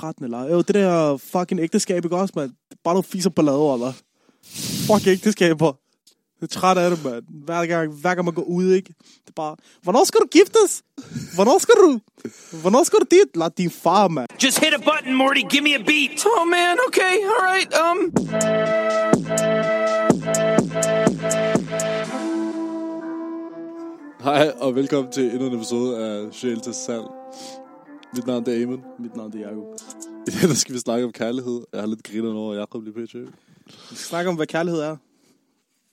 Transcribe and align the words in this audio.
13, 0.00 0.24
eller? 0.24 0.48
Jo, 0.50 0.56
det 0.58 0.74
der 0.74 1.16
fucking 1.16 1.60
ægteskab, 1.60 2.04
ikke 2.04 2.16
også, 2.16 2.32
mand? 2.36 2.50
Bare 2.84 2.96
du 2.96 3.02
fiser 3.02 3.30
på 3.30 3.42
lader, 3.42 3.74
eller? 3.74 3.92
Fuck 4.86 5.06
ægteskaber. 5.06 5.72
Jeg 6.40 6.46
er 6.46 6.50
træt 6.50 6.78
af 6.78 6.90
det, 6.90 7.04
mand. 7.04 7.24
Hver 7.44 7.66
gang, 7.66 7.92
hver 7.92 8.14
gang 8.14 8.24
man 8.24 8.34
går 8.34 8.42
ud, 8.42 8.72
ikke? 8.72 8.94
Det 8.98 9.28
er 9.28 9.32
bare, 9.36 9.56
hvornår 9.82 10.04
skal 10.04 10.20
du 10.20 10.26
giftes? 10.26 10.82
Hvornår 11.34 11.58
skal 11.58 11.74
du? 11.74 12.00
Hvornår 12.60 12.84
skal 12.84 12.98
du 12.98 13.06
dit? 13.10 13.36
Lad 13.36 13.50
din 13.58 13.70
far, 13.70 14.08
mand. 14.08 14.28
Just 14.44 14.58
hit 14.58 14.74
a 14.74 14.78
button, 14.78 15.14
Morty. 15.14 15.40
Give 15.50 15.62
me 15.62 15.74
a 15.74 15.82
beat. 15.90 16.26
Oh 16.26 16.48
man, 16.48 16.76
okay, 16.88 17.14
all 17.30 17.42
right. 17.50 17.70
Um, 17.84 17.98
Hej 24.20 24.52
og 24.60 24.74
velkommen 24.74 25.12
til 25.12 25.30
endnu 25.32 25.46
en 25.46 25.54
episode 25.54 25.98
af 25.98 26.34
Sjæl 26.34 26.60
til 26.60 26.74
Salg. 26.74 27.04
Mit 28.14 28.26
navn 28.26 28.48
er 28.48 28.62
Amon. 28.62 28.84
Mit 28.98 29.16
navn 29.16 29.32
er 29.36 29.38
Jacob. 29.38 29.64
I 30.26 30.30
dag 30.30 30.56
skal 30.56 30.74
vi 30.74 30.78
snakke 30.78 31.04
om 31.06 31.12
kærlighed. 31.12 31.60
Jeg 31.72 31.80
har 31.80 31.86
lidt 31.86 32.02
griner 32.02 32.34
over 32.34 32.54
Jacob 32.54 32.82
lige 32.82 32.92
pt. 32.94 33.14
Vi 33.14 33.26
skal 33.66 33.96
snakke 33.96 34.30
om, 34.30 34.36
hvad 34.36 34.46
kærlighed 34.46 34.80
er. 34.80 34.96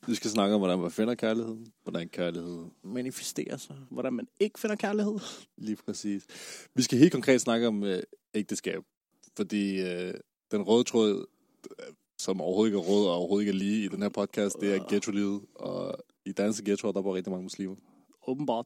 Vi 0.08 0.16
skal 0.16 0.30
snakke 0.30 0.56
om, 0.56 0.62
hvordan 0.62 0.80
man 0.80 0.92
finder 0.92 1.16
kærligheden. 1.16 1.68
Hvordan 1.84 2.10
kærlighed 2.10 2.66
manifesterer 2.84 3.58
sig. 3.58 3.76
Hvordan 3.90 4.14
man 4.14 4.28
ikke 4.40 4.60
finder 4.60 4.76
kærlighed. 4.76 5.20
Lige 5.58 5.76
præcis. 5.86 6.24
Vi 6.76 6.82
skal 6.82 6.98
helt 6.98 7.12
konkret 7.12 7.42
snakke 7.42 7.68
om 7.68 7.84
øh, 7.84 8.04
ægteskab. 8.34 8.82
Fordi 9.36 9.82
øh, 9.82 10.14
den 10.52 10.62
røde 10.62 10.84
tråd, 10.84 11.26
øh, 11.80 11.86
som 12.18 12.42
overhovedet 12.42 12.70
ikke 12.70 12.78
er 12.78 12.92
rød 12.92 13.06
og 13.06 13.14
overhovedet 13.14 13.48
ikke 13.48 13.58
er 13.58 13.60
lige 13.60 13.86
i 13.86 13.88
den 13.88 14.02
her 14.02 14.10
podcast, 14.10 14.56
det 14.62 14.76
er 14.76 14.80
ghetto-livet. 14.90 15.42
Og 15.56 15.98
i 16.26 16.32
danske 16.32 16.66
ghettoer, 16.66 16.92
der 16.92 17.02
bor 17.02 17.16
rigtig 17.16 17.32
mange 17.32 17.44
muslimer. 17.44 17.76
Åbenbart. 18.28 18.66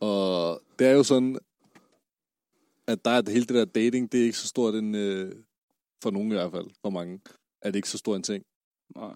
Og 0.00 0.60
det 0.78 0.86
er 0.86 0.92
jo 0.92 1.02
sådan, 1.02 1.38
at 2.88 3.04
der 3.04 3.10
er 3.10 3.20
det 3.20 3.32
hele 3.32 3.46
det 3.46 3.54
der 3.54 3.64
dating, 3.64 4.12
det 4.12 4.20
er 4.20 4.24
ikke 4.24 4.38
så 4.38 4.46
stort 4.46 4.74
en, 4.74 4.94
øh, 4.94 5.32
for 6.02 6.10
nogen 6.10 6.30
i 6.30 6.34
hvert 6.34 6.50
fald, 6.50 6.66
for 6.82 6.90
mange, 6.90 7.20
er 7.62 7.70
det 7.70 7.76
ikke 7.76 7.88
så 7.90 7.98
stor 7.98 8.16
en 8.16 8.22
ting. 8.22 8.44
Nej. 8.96 9.14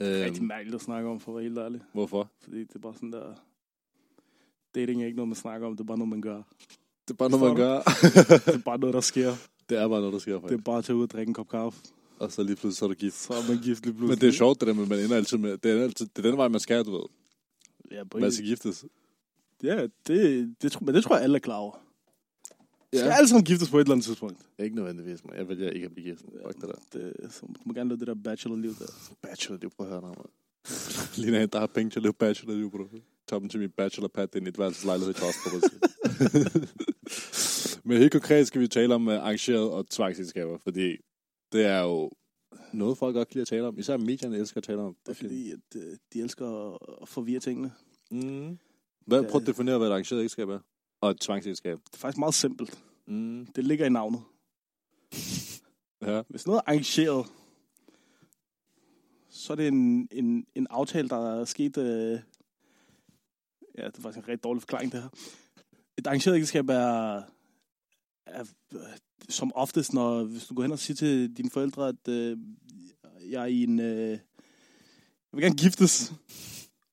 Det 0.00 0.20
er 0.20 0.24
rigtig 0.24 0.40
Øhm, 0.40 0.46
mærkeligt 0.48 0.74
at 0.74 0.80
snakke 0.80 1.08
om, 1.08 1.20
for 1.20 1.32
at 1.32 1.36
være 1.36 1.42
helt 1.44 1.58
ærlig. 1.58 1.80
hvorfor? 1.92 2.30
Fordi 2.40 2.58
det 2.60 2.74
er 2.74 2.78
bare 2.78 2.94
sådan 2.94 3.12
der... 3.12 3.34
Dating 4.74 5.02
er 5.02 5.06
ikke 5.06 5.16
noget, 5.16 5.28
man 5.28 5.36
snakker 5.36 5.66
om, 5.66 5.76
det 5.76 5.80
er 5.80 5.86
bare 5.86 5.98
noget, 5.98 6.08
man 6.08 6.20
gør. 6.22 6.42
Det 7.08 7.10
er 7.10 7.14
bare 7.14 7.30
noget, 7.30 7.46
man 7.46 7.56
gør. 7.56 7.76
Det 8.46 8.54
er 8.54 8.62
bare 8.64 8.78
noget, 8.78 8.94
der 8.94 9.00
sker. 9.00 9.32
det 9.68 9.78
er 9.78 9.88
bare 9.88 10.00
noget, 10.00 10.12
der 10.12 10.18
sker 10.18 10.32
Det 10.32 10.42
faktisk. 10.42 10.58
er 10.58 10.62
bare 10.62 10.78
at 10.78 10.84
tage 10.84 10.96
ud 10.96 11.02
og 11.02 11.10
drikke 11.10 11.30
en 11.30 11.34
kop 11.34 11.48
kaffe. 11.48 11.80
Og 12.18 12.32
så 12.32 12.42
lige 12.42 12.56
pludselig 12.56 12.76
så 12.76 12.84
er 12.84 12.88
du 12.88 12.94
gift. 12.94 13.16
Så 13.16 13.32
er 13.32 13.48
man 13.54 13.62
gift 13.62 13.84
lige 13.84 13.94
pludselig. 13.94 14.08
Men 14.08 14.18
det 14.20 14.28
er 14.28 14.32
sjovt, 14.32 14.60
det 14.60 14.68
der 14.68 14.74
med, 14.74 14.82
at 14.82 14.88
man 14.88 14.98
ender 14.98 15.16
altid 15.16 15.38
med, 15.38 15.58
det 15.58 15.72
er, 15.78 15.82
altid, 15.82 16.06
det 16.16 16.24
er 16.24 16.30
den 16.30 16.38
vej, 16.38 16.48
man 16.48 16.60
skal, 16.60 16.84
du 16.84 16.90
ved. 16.90 17.06
Ja, 17.90 18.04
på 18.04 18.18
Man 18.18 18.32
skal 18.32 18.46
giftes. 18.46 18.84
ja 19.62 19.86
det, 20.06 20.54
det, 20.62 20.72
tror, 20.72 20.84
men 20.84 20.94
det 20.94 21.04
tror 21.04 21.14
jeg, 21.14 21.24
alle 21.24 21.34
er 21.36 21.40
klar 21.40 21.56
over. 21.56 21.76
Ja. 22.94 22.98
Skal 22.98 23.10
alle 23.10 23.28
sammen 23.28 23.44
giftes 23.44 23.70
på 23.70 23.76
et 23.78 23.80
eller 23.80 23.92
andet 23.92 24.06
tidspunkt? 24.06 24.38
Ikke 24.58 24.76
nødvendigvis, 24.76 25.24
men 25.24 25.34
jeg 25.36 25.48
vælger 25.48 25.70
ikke 25.70 25.86
at 25.86 25.92
blive 25.92 26.08
gift. 26.08 26.20
Fuck 26.46 26.60
det 26.60 26.68
der. 26.68 26.98
Det, 26.98 27.32
så, 27.32 27.40
du 27.46 27.60
må 27.64 27.72
gerne 27.72 27.90
lave 27.90 28.00
det 28.00 28.06
der 28.06 28.14
bachelorliv 28.24 28.74
der. 28.78 29.14
Bachelor, 29.22 29.56
det 29.58 29.72
prøv 29.72 29.86
at 29.86 29.92
høre 29.92 30.00
dig, 30.00 31.24
en, 31.42 31.48
der 31.48 31.58
har 31.58 31.66
penge 31.66 31.90
til 31.90 31.98
at 31.98 32.02
leve 32.02 32.12
bachelor, 32.12 32.54
det 32.54 32.70
bro. 32.70 32.84
Toppen 33.28 33.48
til 33.50 33.60
min 33.60 33.70
bachelorpad, 33.70 34.26
det 34.26 34.34
er 34.34 34.40
en 34.40 34.46
etværelseslejlighed 34.46 35.14
i 35.14 35.18
Tosborg. 35.18 35.70
Men 37.86 37.98
helt 37.98 38.12
konkret 38.12 38.46
skal 38.46 38.60
vi 38.60 38.68
tale 38.68 38.94
om 38.94 39.08
uh, 39.08 39.14
arrangeret 39.14 39.70
og 39.70 39.88
tvangsægteskaber, 39.88 40.58
fordi 40.58 40.96
det 41.52 41.64
er 41.66 41.80
jo 41.82 42.10
noget, 42.72 42.98
folk 42.98 43.14
godt 43.14 43.28
kan 43.28 43.34
lide 43.34 43.42
at 43.42 43.48
tale 43.48 43.66
om. 43.66 43.78
Især 43.78 43.96
medierne 43.96 44.36
elsker 44.36 44.58
at 44.58 44.64
tale 44.64 44.80
om. 44.80 44.96
Det 45.06 45.12
er 45.12 45.14
fordi, 45.14 45.50
at 45.50 45.58
øh, 45.76 45.96
de 46.12 46.20
elsker 46.20 46.74
at 47.02 47.08
forvirre 47.08 47.40
tingene. 47.40 47.72
Mm. 48.10 48.58
Hvad, 49.06 49.24
prøv 49.24 49.40
at 49.40 49.46
definere, 49.46 49.78
hvad 49.78 49.88
et 49.88 49.92
arrangeret 49.92 50.20
ægteskab 50.20 50.48
er. 50.48 50.58
Og 51.04 51.10
et 51.10 51.20
tvangsægteskab. 51.20 51.78
Det 51.86 51.94
er 51.94 51.98
faktisk 51.98 52.18
meget 52.18 52.34
simpelt. 52.34 52.84
Mm. 53.06 53.46
Det 53.46 53.64
ligger 53.64 53.86
i 53.86 53.88
navnet. 53.88 54.22
Ja. 56.02 56.22
Hvis 56.28 56.46
noget 56.46 56.58
er 56.58 56.62
arrangeret, 56.66 57.26
så 59.28 59.52
er 59.52 59.56
det 59.56 59.68
en, 59.68 60.08
en, 60.10 60.46
en 60.54 60.66
aftale, 60.70 61.08
der 61.08 61.40
er 61.40 61.44
sket... 61.44 61.76
Øh, 61.76 62.20
ja, 63.78 63.86
det 63.86 63.98
er 63.98 64.02
faktisk 64.02 64.18
en 64.18 64.28
rigtig 64.28 64.44
dårlig 64.44 64.62
forklaring, 64.62 64.92
det 64.92 65.02
her. 65.02 65.08
Et 65.98 66.06
arrangeret 66.06 66.34
ægteskab 66.34 66.68
er, 66.68 67.22
er 68.26 68.44
som 69.28 69.52
oftest, 69.54 69.92
når 69.92 70.24
hvis 70.24 70.46
du 70.46 70.54
går 70.54 70.62
hen 70.62 70.72
og 70.72 70.78
siger 70.78 70.96
til 70.96 71.36
dine 71.36 71.50
forældre, 71.50 71.88
at 71.88 72.08
øh, 72.08 72.38
jeg 73.30 73.42
er 73.42 73.46
i 73.46 73.62
en... 73.62 73.80
Øh, 73.80 74.10
jeg 74.10 74.18
vil 75.32 75.42
gerne 75.42 75.56
giftes. 75.56 76.12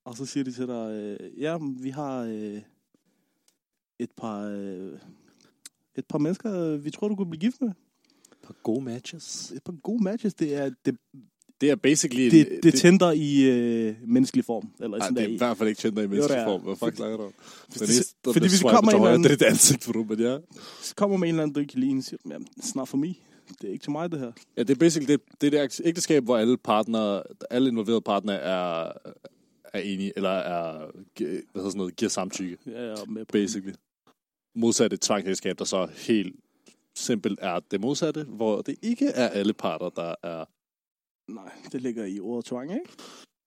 Og 0.05 0.17
så 0.17 0.25
siger 0.25 0.43
de 0.43 0.51
til 0.51 0.67
dig, 0.67 0.91
øh, 0.91 1.41
ja, 1.41 1.57
vi 1.81 1.89
har 1.89 2.21
øh, 2.21 2.61
et 4.03 4.09
par... 4.17 4.41
Øh, 4.43 4.91
et 5.95 6.05
par 6.05 6.17
mennesker, 6.17 6.77
vi 6.77 6.91
tror, 6.91 7.07
du 7.07 7.15
kunne 7.15 7.29
blive 7.29 7.39
gift 7.39 7.61
med. 7.61 7.69
Et 7.69 8.37
par 8.43 8.55
gode 8.63 8.81
matches. 8.83 9.51
Et 9.55 9.63
par 9.63 9.73
gode 9.83 10.03
matches. 10.03 10.33
Det 10.33 10.55
er, 10.55 10.69
det, 10.85 10.97
Det 11.61 11.69
er 11.69 11.75
basically... 11.75 12.23
det, 12.23 12.47
det, 12.51 12.59
det 12.63 12.73
tænder 12.73 13.11
i 13.11 13.43
øh, 13.49 13.95
menneskelig 14.07 14.45
form. 14.45 14.71
Eller 14.79 14.97
Ej, 14.97 15.07
sådan 15.07 15.15
det 15.15 15.21
er 15.21 15.25
der 15.25 15.31
i 15.31 15.33
i. 15.33 15.37
hvert 15.37 15.57
fald 15.57 15.69
ikke 15.69 15.79
Tinder 15.81 16.01
i 16.01 16.03
Jo, 16.03 16.09
menneskelig 16.09 16.39
er. 16.39 16.45
form. 16.45 16.61
Hvad 16.61 16.75
fuck 16.75 16.95
snakker 16.95 17.17
du 17.17 17.23
om? 17.23 17.33
Hvis 17.67 18.15
fordi 18.25 18.39
hvis 18.39 18.63
vi 18.63 18.67
kommer 18.69 18.91
til 18.91 18.99
en 18.99 19.05
anden- 19.07 19.23
Det 19.23 19.31
er 19.31 19.35
dit 19.35 19.41
ansigt, 19.47 19.83
for 19.83 20.03
men 20.09 20.19
ja. 20.19 20.37
Så 20.81 20.95
kommer 20.95 21.17
man 21.17 21.29
en 21.29 21.33
eller 21.35 21.43
anden, 21.43 21.53
du 21.53 21.59
ikke 21.59 21.71
kan 21.71 21.79
lide, 21.79 21.97
og 21.97 22.03
siger, 22.03 22.19
jamen, 22.29 22.47
snart 22.61 22.87
for 22.87 22.97
mig. 22.97 23.21
Det 23.61 23.67
er 23.67 23.71
ikke 23.73 23.83
til 23.83 23.91
mig, 23.91 24.11
det 24.11 24.19
her. 24.19 24.31
Ja, 24.57 24.63
det 24.63 24.69
er 24.69 24.75
basically 24.79 25.11
det, 25.11 25.21
det, 25.41 25.53
er 25.53 25.61
det 25.67 25.81
ægteskab, 25.83 26.23
hvor 26.23 26.37
alle 26.37 26.57
partnere, 26.57 27.23
alle 27.49 27.69
involverede 27.69 28.01
partnere 28.01 28.35
er, 28.39 28.91
er 29.73 29.79
enige, 29.79 30.13
eller 30.15 30.29
er, 30.29 30.77
hvad 31.17 31.27
hedder 31.27 31.69
sådan 31.69 31.77
noget, 31.77 31.95
giver 31.95 32.09
samtykke, 32.09 32.57
Ja, 32.65 32.71
er 32.71 33.05
med 33.09 33.25
på 33.25 33.31
basically. 33.31 33.73
Modsat 34.55 34.93
et 34.93 35.01
tvangsægteskab, 35.01 35.59
der 35.59 35.65
så 35.65 35.85
helt 35.85 36.35
simpelt 36.95 37.39
er 37.41 37.59
det 37.59 37.81
modsatte, 37.81 38.23
hvor 38.23 38.61
det 38.61 38.75
ikke 38.81 39.07
er 39.07 39.29
alle 39.29 39.53
parter, 39.53 39.89
der 39.89 40.15
er, 40.23 40.45
Nej, 41.31 41.51
det 41.71 41.81
ligger 41.81 42.05
i 42.05 42.19
ordet 42.19 42.45
tvang, 42.45 42.73
ikke? 42.73 42.85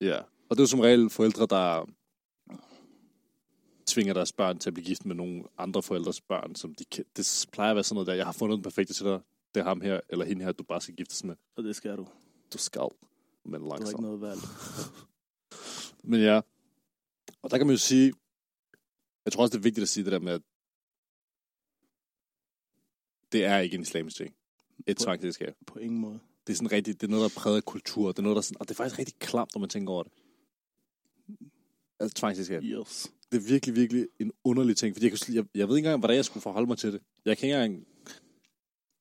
ja. 0.00 0.20
Og 0.48 0.56
det 0.56 0.62
er 0.62 0.66
som 0.66 0.80
regel 0.80 1.10
forældre, 1.10 1.46
der 1.46 1.86
tvinger 3.86 4.14
deres 4.14 4.32
børn 4.32 4.58
til 4.58 4.70
at 4.70 4.74
blive 4.74 4.84
gift 4.86 5.06
med 5.06 5.14
nogle 5.14 5.44
andre 5.58 5.82
forældres 5.82 6.20
børn, 6.20 6.54
som 6.54 6.74
de 6.74 6.84
kan, 6.84 7.04
det 7.16 7.46
plejer 7.52 7.70
at 7.70 7.76
være 7.76 7.84
sådan 7.84 7.94
noget 7.94 8.06
der, 8.06 8.14
jeg 8.14 8.24
har 8.24 8.32
fundet 8.32 8.56
den 8.56 8.62
perfekte 8.62 8.94
til 8.94 9.06
dig, 9.06 9.20
det 9.54 9.60
er 9.60 9.64
ham 9.64 9.80
her, 9.80 10.00
eller 10.08 10.24
hende 10.24 10.44
her, 10.44 10.52
du 10.52 10.62
bare 10.62 10.80
skal 10.80 10.94
giftes 10.94 11.24
med. 11.24 11.36
Og 11.56 11.64
det 11.64 11.76
skal 11.76 11.96
du. 11.96 12.06
Du 12.52 12.58
skal, 12.58 12.88
men 13.44 13.60
Du 13.60 13.66
har 13.68 13.74
ikke 13.76 13.84
langsomt. 13.84 14.02
noget 14.02 14.20
valg. 14.20 14.40
Men 16.10 16.20
ja, 16.20 16.40
og 17.42 17.50
der 17.50 17.58
kan 17.58 17.66
man 17.66 17.74
jo 17.74 17.78
sige, 17.80 18.12
jeg 19.24 19.32
tror 19.32 19.42
også, 19.42 19.52
det 19.52 19.58
er 19.58 19.62
vigtigt 19.62 19.82
at 19.82 19.88
sige 19.88 20.04
det 20.04 20.12
der 20.12 20.18
med, 20.18 20.32
at 20.32 20.42
det 23.34 23.44
er 23.44 23.58
ikke 23.58 23.74
en 23.74 23.82
islamisk 23.82 24.16
ting. 24.16 24.34
Et 24.86 24.96
tvangsægteskab. 24.96 25.54
På 25.66 25.78
ingen 25.78 25.98
måde. 26.00 26.18
Det 26.46 26.52
er 26.52 26.56
sådan 26.56 26.72
rigtig, 26.72 27.00
det 27.00 27.06
er 27.06 27.10
noget, 27.10 27.30
der 27.34 27.40
præger 27.40 27.60
kultur. 27.60 28.08
Det 28.12 28.18
er 28.18 28.22
noget, 28.22 28.34
der 28.36 28.40
er 28.40 28.42
sådan, 28.42 28.56
og 28.60 28.68
det 28.68 28.74
er 28.74 28.76
faktisk 28.76 28.98
rigtig 28.98 29.14
klamt, 29.18 29.54
når 29.54 29.60
man 29.60 29.68
tænker 29.68 29.92
over 29.92 30.02
det. 30.02 30.12
Altså 32.00 32.14
tvangsægteskab. 32.14 32.62
Yes. 32.62 33.12
Det 33.32 33.36
er 33.42 33.48
virkelig, 33.48 33.76
virkelig 33.76 34.06
en 34.20 34.32
underlig 34.44 34.76
ting, 34.76 34.94
fordi 34.96 35.06
jeg, 35.06 35.12
sl- 35.14 35.34
jeg, 35.34 35.44
jeg 35.54 35.68
ved 35.68 35.76
ikke 35.76 35.86
engang, 35.86 35.98
hvordan 36.00 36.16
jeg 36.16 36.24
skulle 36.24 36.42
forholde 36.42 36.66
mig 36.66 36.78
til 36.78 36.92
det. 36.92 37.00
Jeg 37.24 37.38
kan 37.38 37.46
ikke 37.48 37.56
engang, 37.56 37.86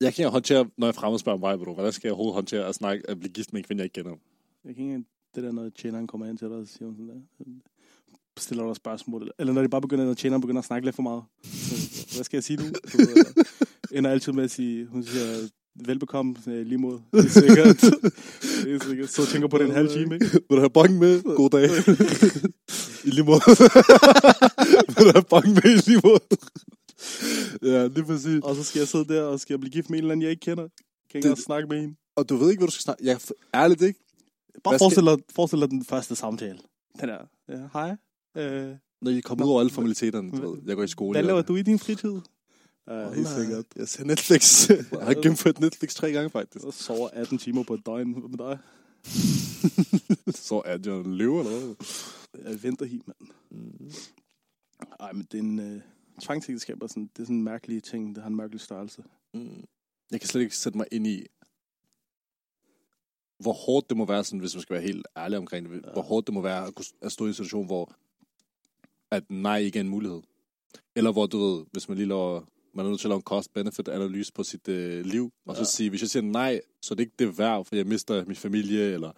jeg 0.01 0.13
kan 0.13 0.23
ikke 0.23 0.29
håndtere, 0.31 0.69
når 0.77 0.88
jeg 0.88 0.95
fremmed 0.95 1.19
spørger 1.19 1.39
mig, 1.39 1.59
bro, 1.59 1.73
hvordan 1.73 1.91
skal 1.94 2.07
jeg 2.07 2.13
overhovedet 2.13 2.35
håndtere 2.35 2.67
at, 2.67 2.75
snakke, 2.75 3.09
at 3.09 3.19
blive 3.19 3.33
gift 3.33 3.53
med 3.53 3.59
en 3.61 3.63
kvinde, 3.65 3.81
jeg 3.81 3.85
ikke 3.85 3.94
kender? 3.94 4.15
Jeg 4.65 4.75
kan 4.75 4.85
ikke 4.85 5.03
det 5.35 5.44
der, 5.44 5.51
når 5.51 5.69
tjeneren 5.69 6.07
kommer 6.07 6.25
hen 6.27 6.38
til 6.38 6.47
dig 6.47 6.57
og 6.57 6.67
siger 6.67 6.91
sådan 6.94 7.07
der. 7.09 7.45
Stiller 8.38 8.65
dig 8.67 8.75
spørgsmål. 8.75 9.21
eller- 9.21 9.33
Eller 9.39 9.53
når 9.53 9.61
de 9.61 9.69
bare 9.69 9.81
begynder, 9.81 10.05
når 10.05 10.13
tjeneren 10.13 10.41
begynder 10.41 10.59
at 10.59 10.65
snakke 10.65 10.85
lidt 10.88 10.95
for 10.95 11.03
meget. 11.03 11.23
Hvad 12.15 12.23
skal 12.23 12.38
jeg 12.38 12.44
sige 12.44 12.57
nu? 12.57 12.63
Ender 13.94 14.09
altid 14.09 14.31
med 14.31 14.44
at 14.44 14.52
sige, 14.52 14.86
hun 14.86 15.04
siger, 15.04 15.50
velbekomme 15.86 16.36
lige 16.46 16.78
mod. 16.78 17.00
Det 17.14 17.26
er 17.26 17.30
sikkert. 17.30 17.81
det 18.64 18.76
er 18.76 18.88
sikkert. 18.88 19.09
Så 19.09 19.26
tænker 19.26 19.48
på 19.48 19.58
det 19.58 19.66
en 19.66 19.72
halv 19.72 19.90
time, 19.90 20.14
ikke? 20.16 20.26
Vil 20.50 20.56
du 20.58 20.59
have 20.59 20.70
bong 20.70 20.98
med? 21.00 21.22
God 21.36 21.50
dag. 21.50 21.70
I 23.08 23.09
lige 23.09 23.24
måde. 23.24 23.42
Vil 24.96 25.06
du 25.08 25.12
have 25.14 25.24
bong 25.30 25.48
med 25.48 25.64
i 25.78 25.90
lige 25.90 26.02
måde? 26.04 26.20
ja, 27.74 27.88
lige 27.88 28.06
præcis. 28.06 28.40
Og 28.44 28.56
så 28.56 28.64
skal 28.64 28.80
jeg 28.80 28.88
sidde 28.88 29.06
der, 29.14 29.22
og 29.22 29.40
skal 29.40 29.54
jeg 29.54 29.59
blive 29.59 29.72
gift 29.72 29.90
med 29.90 29.98
en 30.00 30.04
eller 30.04 30.12
anden, 30.12 30.22
jeg 30.22 30.31
ikke 30.31 30.40
kender. 30.40 30.68
Kan 31.12 31.18
ikke 31.30 31.42
snakke 31.42 31.68
med 31.68 31.81
hende. 31.81 31.96
Og 32.16 32.30
du 32.30 32.36
ved 32.36 32.50
ikke, 32.50 32.60
hvad 32.60 32.68
du 32.68 32.72
skal 32.72 32.84
snakke. 32.84 33.06
Jeg 33.06 33.19
ærligt 33.56 33.81
ikke. 33.81 34.00
Bare 34.63 34.80
forestil 34.80 35.04
dig, 35.06 35.18
forestil 35.36 35.60
dig 35.60 35.69
den 35.69 35.86
første 35.86 36.16
samtale. 36.16 36.60
Den 37.01 37.10
der, 37.10 37.18
ja, 37.50 37.60
hej. 37.74 37.96
Øh, 38.38 38.75
Når 39.01 39.12
I 39.12 39.19
kommer 39.19 39.46
ud 39.46 39.50
over 39.51 39.60
alle 39.60 39.69
formaliteterne. 39.72 40.31
Du 40.31 40.51
ved. 40.51 40.62
Jeg 40.66 40.75
går 40.75 40.84
i 40.84 40.88
skole. 40.88 41.12
hvad 41.19 41.24
laver 41.24 41.42
du 41.42 41.56
i 41.56 41.62
din 41.62 41.80
fritid? 41.80 42.13
Ja, 42.88 43.13
helt 43.13 43.27
sikkert. 43.27 43.65
Jeg 43.75 43.88
ser 43.88 44.03
Netflix. 44.03 44.69
jeg 44.69 45.06
har 45.06 45.13
gennemført 45.13 45.59
Netflix 45.59 45.95
tre 45.95 46.12
gange, 46.12 46.30
faktisk. 46.30 46.65
Så 46.65 46.71
sover 46.71 47.09
18 47.13 47.38
timer 47.38 47.63
på 47.63 47.74
et 47.74 47.85
døgn 47.85 48.13
Hvad 48.13 48.30
med 48.30 48.38
dig. 48.38 48.59
Så 50.47 50.62
er 50.65 50.77
det 50.77 50.94
en 50.94 51.15
løve, 51.15 51.39
eller 51.39 51.59
hvad? 51.59 51.75
Jeg 52.51 52.63
venter 52.63 52.85
helt, 52.85 53.07
mand. 53.07 53.30
Ej, 55.00 55.12
men 55.12 55.27
det 55.31 55.38
er 55.38 55.44
en... 55.44 55.59
Øh, 55.59 55.81
tvangsægteskab 56.21 56.81
er 56.81 56.88
sådan, 56.88 57.09
det 57.15 57.21
er 57.21 57.25
sådan 57.25 57.35
en 57.35 57.44
mærkelig 57.44 57.83
ting. 57.83 58.15
Det 58.15 58.24
har 58.24 58.30
en 58.30 58.35
mærkelig 58.35 58.62
størrelse. 58.62 59.03
Mm. 59.33 59.63
Jeg 60.12 60.21
kan 60.21 60.29
slet 60.29 60.41
ikke 60.41 60.57
sætte 60.57 60.77
mig 60.77 60.88
ind 60.91 61.07
i, 61.07 61.25
hvor 63.39 63.53
hårdt 63.53 63.89
det 63.89 63.97
må 63.97 64.06
være, 64.06 64.24
sådan, 64.24 64.39
hvis 64.39 64.56
man 64.56 64.62
skal 64.62 64.74
være 64.74 64.83
helt 64.83 65.07
ærlig 65.18 65.38
omkring 65.38 65.69
det. 65.69 65.86
Hvor 65.94 66.01
hårdt 66.01 66.27
det 66.27 66.33
må 66.33 66.41
være 66.41 66.68
at, 66.68 66.74
at 67.01 67.12
stå 67.12 67.25
i 67.25 67.27
en 67.27 67.33
situation, 67.33 67.65
hvor 67.65 67.95
at 69.12 69.31
nej 69.31 69.57
ikke 69.57 69.79
er 69.79 69.81
en 69.81 69.89
mulighed. 69.89 70.21
Eller 70.95 71.12
hvor, 71.12 71.25
du 71.25 71.39
ved, 71.39 71.65
hvis 71.71 71.89
man 71.89 71.97
lige 71.97 72.07
laver 72.07 72.41
man 72.74 72.86
er 72.86 72.90
nødt 72.90 73.00
til 73.00 73.08
at 73.08 73.10
lave 73.10 73.18
en 73.18 73.24
cost-benefit-analyse 73.24 74.34
på 74.34 74.44
sit 74.44 74.68
øh, 74.68 75.06
liv, 75.06 75.31
og 75.46 75.56
Ja. 75.56 75.64
så 75.64 75.72
sige, 75.72 75.90
hvis 75.90 76.02
jeg 76.02 76.10
siger 76.10 76.24
nej, 76.24 76.62
så 76.81 76.94
er 76.94 76.96
det 76.96 77.04
ikke 77.04 77.16
det 77.20 77.38
værd, 77.38 77.66
for 77.66 77.75
jeg 77.75 77.88
mister 77.88 78.25
min 78.25 78.36
familie, 78.36 78.94
eller 78.94 79.12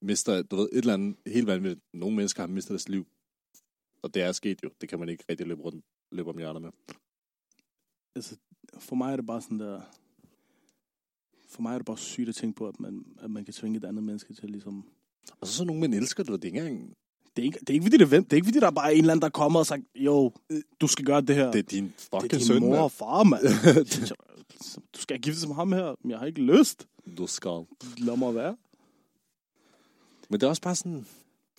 mister, 0.00 0.42
du 0.42 0.56
ved, 0.56 0.68
et 0.72 0.78
eller 0.78 0.94
andet 0.94 1.16
helt 1.26 1.46
vanvittigt. 1.46 1.80
Nogle 1.92 2.16
mennesker 2.16 2.42
har 2.42 2.48
mistet 2.48 2.70
deres 2.70 2.88
liv, 2.88 3.06
og 4.02 4.14
det 4.14 4.22
er 4.22 4.32
sket 4.32 4.58
jo. 4.64 4.70
Det 4.80 4.88
kan 4.88 4.98
man 4.98 5.08
ikke 5.08 5.24
rigtig 5.30 5.46
løbe 5.46 5.62
rundt 5.62 5.84
løbe 6.12 6.30
om 6.30 6.38
hjørnet 6.38 6.62
med. 6.62 6.70
Altså, 8.14 8.36
for 8.78 8.96
mig 8.96 9.12
er 9.12 9.16
det 9.16 9.26
bare 9.26 9.42
sådan 9.42 9.60
der... 9.60 9.80
For 11.48 11.62
mig 11.62 11.74
er 11.74 11.78
det 11.78 11.86
bare 11.86 11.98
sygt 11.98 12.28
at 12.28 12.34
tænke 12.34 12.56
på, 12.56 12.68
at 12.68 12.80
man, 12.80 13.04
at 13.20 13.30
man 13.30 13.44
kan 13.44 13.54
tvinge 13.54 13.76
et 13.76 13.84
andet 13.84 14.04
menneske 14.04 14.34
til 14.34 14.50
ligesom... 14.50 14.88
Og 15.40 15.46
så 15.46 15.52
så 15.54 15.64
nogle 15.64 15.80
mænd 15.80 15.94
elsker 15.94 16.22
det, 16.22 16.32
det 16.42 16.48
er 16.48 16.52
ikke 16.54 16.58
engang, 16.68 16.94
Det 17.36 17.42
er 17.42 17.46
ikke, 17.46 17.58
det 17.60 17.70
er 17.70 17.74
ikke 17.74 17.84
fordi, 17.84 17.96
det 17.96 18.04
er 18.04 18.08
hvem. 18.08 18.24
Det 18.24 18.32
er 18.32 18.36
ikke 18.36 18.46
fordi, 18.46 18.60
der 18.60 18.66
er 18.66 18.70
bare 18.70 18.94
en 18.94 19.00
eller 19.00 19.12
anden, 19.12 19.22
der 19.22 19.28
kommer 19.28 19.58
og 19.60 19.66
sagt, 19.66 19.82
jo, 19.94 20.32
du 20.80 20.86
skal 20.86 21.04
gøre 21.04 21.20
det 21.20 21.36
her. 21.36 21.50
det 21.50 21.58
er 21.58 21.62
din 21.62 21.94
fucking 21.98 22.22
det 22.22 22.32
er 22.32 22.38
din 22.38 22.46
søn, 22.46 22.60
mor 22.60 22.78
og 22.78 22.92
far, 22.92 23.24
mand. 23.24 23.42
du 24.94 25.00
skal 25.00 25.20
gifte 25.20 25.46
med 25.46 25.54
ham 25.54 25.72
her, 25.72 25.94
men 26.02 26.10
jeg 26.10 26.18
har 26.18 26.26
ikke 26.26 26.40
lyst. 26.42 26.86
Du 27.18 27.26
skal. 27.26 27.66
Lad 27.98 28.16
mig 28.16 28.34
være. 28.34 28.56
Men 30.28 30.40
det 30.40 30.46
er 30.46 30.50
også 30.50 30.62
bare 30.62 30.74
sådan... 30.74 31.06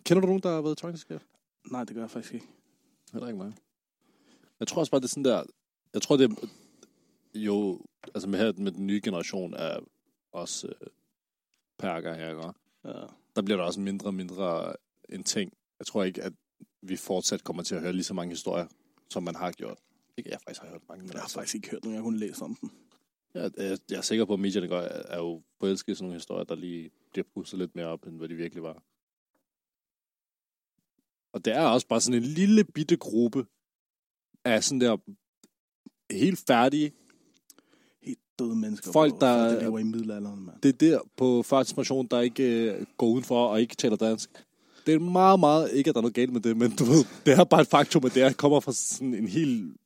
Kender 0.03 0.21
du 0.21 0.27
nogen, 0.27 0.41
der 0.43 0.53
har 0.53 0.61
været 0.61 0.77
tvangskab? 0.77 1.21
Nej, 1.71 1.83
det 1.83 1.95
gør 1.95 2.01
jeg 2.03 2.09
faktisk 2.11 2.33
ikke. 2.33 2.45
Heller 3.13 3.27
ikke 3.27 3.37
mig. 3.37 3.53
Jeg 4.59 4.67
tror 4.67 4.79
også 4.79 4.91
bare, 4.91 5.01
det 5.01 5.05
er 5.05 5.09
sådan 5.09 5.25
der... 5.25 5.43
Jeg 5.93 6.01
tror, 6.01 6.17
det 6.17 6.31
er 6.31 6.47
jo... 7.35 7.79
Altså 8.15 8.29
med, 8.29 8.39
her, 8.39 8.51
med 8.57 8.71
den 8.71 8.87
nye 8.87 9.01
generation 9.03 9.53
af 9.53 9.79
os 10.31 10.65
øh, 10.69 10.87
perker, 11.79 12.15
jeg 12.15 12.35
gør, 12.35 12.51
Ja. 12.85 13.05
der 13.35 13.41
bliver 13.41 13.57
der 13.57 13.63
også 13.63 13.79
mindre 13.79 14.07
og 14.07 14.13
mindre 14.13 14.73
en 15.09 15.23
ting. 15.23 15.53
Jeg 15.79 15.85
tror 15.87 16.03
ikke, 16.03 16.23
at 16.23 16.33
vi 16.81 16.95
fortsat 16.95 17.43
kommer 17.43 17.63
til 17.63 17.75
at 17.75 17.81
høre 17.81 17.93
lige 17.93 18.03
så 18.03 18.13
mange 18.13 18.31
historier, 18.31 18.67
som 19.09 19.23
man 19.23 19.35
har 19.35 19.51
gjort. 19.51 19.79
Ikke, 20.17 20.29
jeg 20.29 20.39
faktisk 20.41 20.61
har 20.61 20.69
hørt 20.69 20.81
mange, 20.89 21.01
men 21.01 21.11
Jeg 21.11 21.19
har 21.19 21.23
altså, 21.23 21.35
faktisk 21.37 21.55
ikke 21.55 21.69
hørt 21.69 21.83
nogen, 21.83 21.95
jeg 21.95 22.03
kunne 22.03 22.19
læse 22.19 22.41
om 22.43 22.55
den. 22.55 22.71
jeg, 23.33 23.51
jeg, 23.57 23.77
jeg 23.89 23.97
er 23.97 24.01
sikker 24.01 24.25
på, 24.25 24.33
at 24.33 24.39
medierne 24.39 24.67
gør, 24.67 24.81
er 24.81 25.17
jo 25.17 25.43
forelsket 25.59 25.97
sådan 25.97 26.03
nogle 26.05 26.15
historier, 26.15 26.43
der 26.43 26.55
lige 26.55 26.91
bliver 27.11 27.25
pusset 27.33 27.59
lidt 27.59 27.75
mere 27.75 27.85
op, 27.85 28.07
end 28.07 28.17
hvad 28.17 28.29
de 28.29 28.35
virkelig 28.35 28.63
var. 28.63 28.83
Og 31.33 31.45
det 31.45 31.53
er 31.55 31.61
også 31.67 31.87
bare 31.87 32.01
sådan 32.01 32.23
en 32.23 32.29
lille 32.29 32.63
bitte 32.63 32.97
gruppe 32.97 33.45
af 34.45 34.63
sådan 34.63 34.81
der 34.81 34.97
helt 36.13 36.39
færdige. 36.47 36.91
Helt 38.01 38.19
døde 38.39 38.55
mennesker. 38.55 38.91
Folk, 38.91 39.11
hvor- 39.11 39.19
der- 39.19 39.49
folk, 39.51 39.61
lever 39.63 39.79
i 39.79 39.83
middelalderen, 39.83 40.45
mand. 40.45 40.61
Det 40.61 40.69
er 40.83 40.87
der 40.89 40.99
på 41.17 41.43
førtidspension, 41.43 42.07
der 42.07 42.21
ikke 42.21 42.71
øh, 42.73 42.85
går 42.97 43.07
udenfor 43.07 43.47
og 43.47 43.61
ikke 43.61 43.75
taler 43.75 43.95
dansk. 43.95 44.44
Det 44.85 44.93
er 44.93 44.99
meget, 44.99 45.39
meget, 45.39 45.71
ikke 45.71 45.89
at 45.89 45.95
der 45.95 45.99
er 45.99 46.01
noget 46.01 46.13
galt 46.15 46.33
med 46.33 46.41
det, 46.41 46.57
men 46.57 46.75
du 46.75 46.83
ved, 46.83 47.05
det 47.25 47.33
er 47.33 47.43
bare 47.43 47.61
et 47.61 47.67
faktum, 47.67 48.05
at 48.05 48.13
det 48.13 48.23
er, 48.23 48.33
kommer 48.33 48.59
fra 48.59 48.71
sådan 48.71 49.13
en 49.13 49.27
helt, 49.27 49.77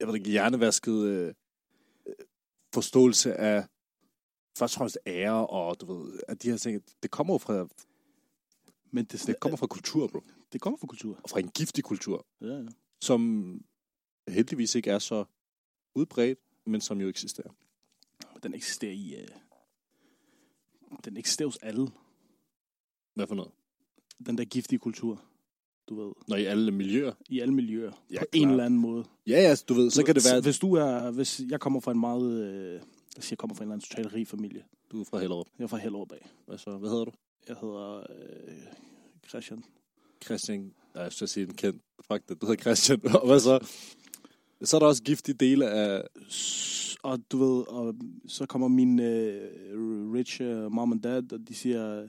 jeg 0.00 0.08
ved 0.08 0.14
ikke, 0.14 0.30
hjernevasket 0.30 0.92
øh, 1.04 1.34
øh, 2.06 2.14
forståelse 2.74 3.34
af 3.34 3.64
først 4.58 4.74
og 4.74 4.78
fremmest 4.78 4.98
ære, 5.06 5.46
og 5.46 5.80
du 5.80 5.92
ved, 5.92 6.20
at 6.28 6.42
de 6.42 6.50
her 6.50 6.56
ting, 6.56 6.82
det 7.02 7.10
kommer 7.10 7.34
jo 7.34 7.38
fra, 7.38 7.66
Men 8.90 9.04
det, 9.04 9.26
det 9.26 9.40
kommer 9.40 9.56
fra 9.56 9.66
kultur, 9.66 10.06
bro. 10.06 10.20
det 10.52 10.60
kommer 10.60 10.76
fra 10.78 10.86
kultur. 10.86 11.20
Og 11.22 11.30
fra 11.30 11.38
en 11.40 11.48
giftig 11.48 11.84
kultur, 11.84 12.26
Ja, 12.40 12.46
ja. 12.46 12.66
som 13.00 13.64
heldigvis 14.28 14.74
ikke 14.74 14.90
er 14.90 14.98
så 14.98 15.24
udbredt, 15.94 16.38
men 16.66 16.80
som 16.80 17.00
jo 17.00 17.08
eksisterer. 17.08 17.50
Den 18.42 18.54
eksisterer 18.54 18.92
i... 18.92 19.14
Uh... 19.22 20.98
Den 21.04 21.16
eksisterer 21.16 21.48
hos 21.48 21.56
alle. 21.56 21.88
Hvad 23.14 23.26
for 23.26 23.34
noget? 23.34 23.52
Den 24.26 24.38
der 24.38 24.44
giftige 24.44 24.78
kultur. 24.78 25.22
Du 25.88 26.04
ved. 26.04 26.12
Når 26.28 26.36
i 26.36 26.44
alle 26.44 26.70
miljøer. 26.72 27.12
I 27.28 27.40
alle 27.40 27.54
miljøer. 27.54 27.92
Ja, 28.10 28.18
på 28.18 28.24
klart. 28.32 28.42
en 28.42 28.50
eller 28.50 28.64
anden 28.64 28.80
måde. 28.80 29.04
Ja, 29.26 29.42
ja, 29.42 29.54
du 29.68 29.74
ved, 29.74 29.90
så 29.90 30.04
kan 30.04 30.14
det 30.14 30.24
være, 30.32 30.40
Hvis 30.40 30.58
du 30.58 30.74
er... 30.74 31.10
Hvis 31.10 31.40
jeg 31.48 31.60
kommer 31.60 31.80
fra 31.80 31.92
en 31.92 32.00
meget... 32.00 32.32
Øh... 32.32 32.72
Jeg 33.16 33.24
siger, 33.24 33.28
jeg 33.30 33.38
kommer 33.38 33.54
fra 33.54 33.64
en 33.64 33.66
eller 33.66 33.74
anden 33.74 33.88
totalt 33.88 34.14
rig 34.14 34.28
familie. 34.28 34.64
du 34.92 35.00
er 35.00 35.04
fra 35.04 35.18
Hellerup. 35.18 35.46
Jeg 35.58 35.64
er 35.64 35.68
fra 35.68 35.76
Hellerup 35.76 36.12
af. 36.12 36.30
Hvad 36.46 36.58
så? 36.58 36.70
Hvad 36.70 36.90
hedder 36.90 37.04
du? 37.04 37.12
Jeg 37.48 37.56
hedder 37.60 37.96
øh, 37.98 38.54
Christian. 39.28 39.64
Christian, 40.24 40.72
nej, 40.94 41.02
jeg 41.02 41.12
skal 41.12 41.28
sige 41.28 41.46
en 41.46 41.54
kendt. 41.54 41.82
Fuck 42.12 42.28
det, 42.28 42.42
du 42.42 42.46
hedder 42.46 42.62
Christian. 42.62 43.00
Og 43.16 43.26
hvad 43.26 43.40
så? 43.40 43.58
Så 44.62 44.76
er 44.76 44.78
der 44.78 44.86
også 44.86 45.02
giftige 45.02 45.34
dele 45.34 45.70
af... 45.70 46.02
Og 47.02 47.18
du 47.32 47.38
ved, 47.38 47.68
og 47.68 47.94
så 48.28 48.46
kommer 48.46 48.68
min 48.68 49.00
øh, 49.00 50.12
rich 50.14 50.42
øh, 50.42 50.72
mom 50.72 50.92
and 50.92 51.02
dad, 51.02 51.32
og 51.32 51.48
de 51.48 51.54
siger, 51.54 52.08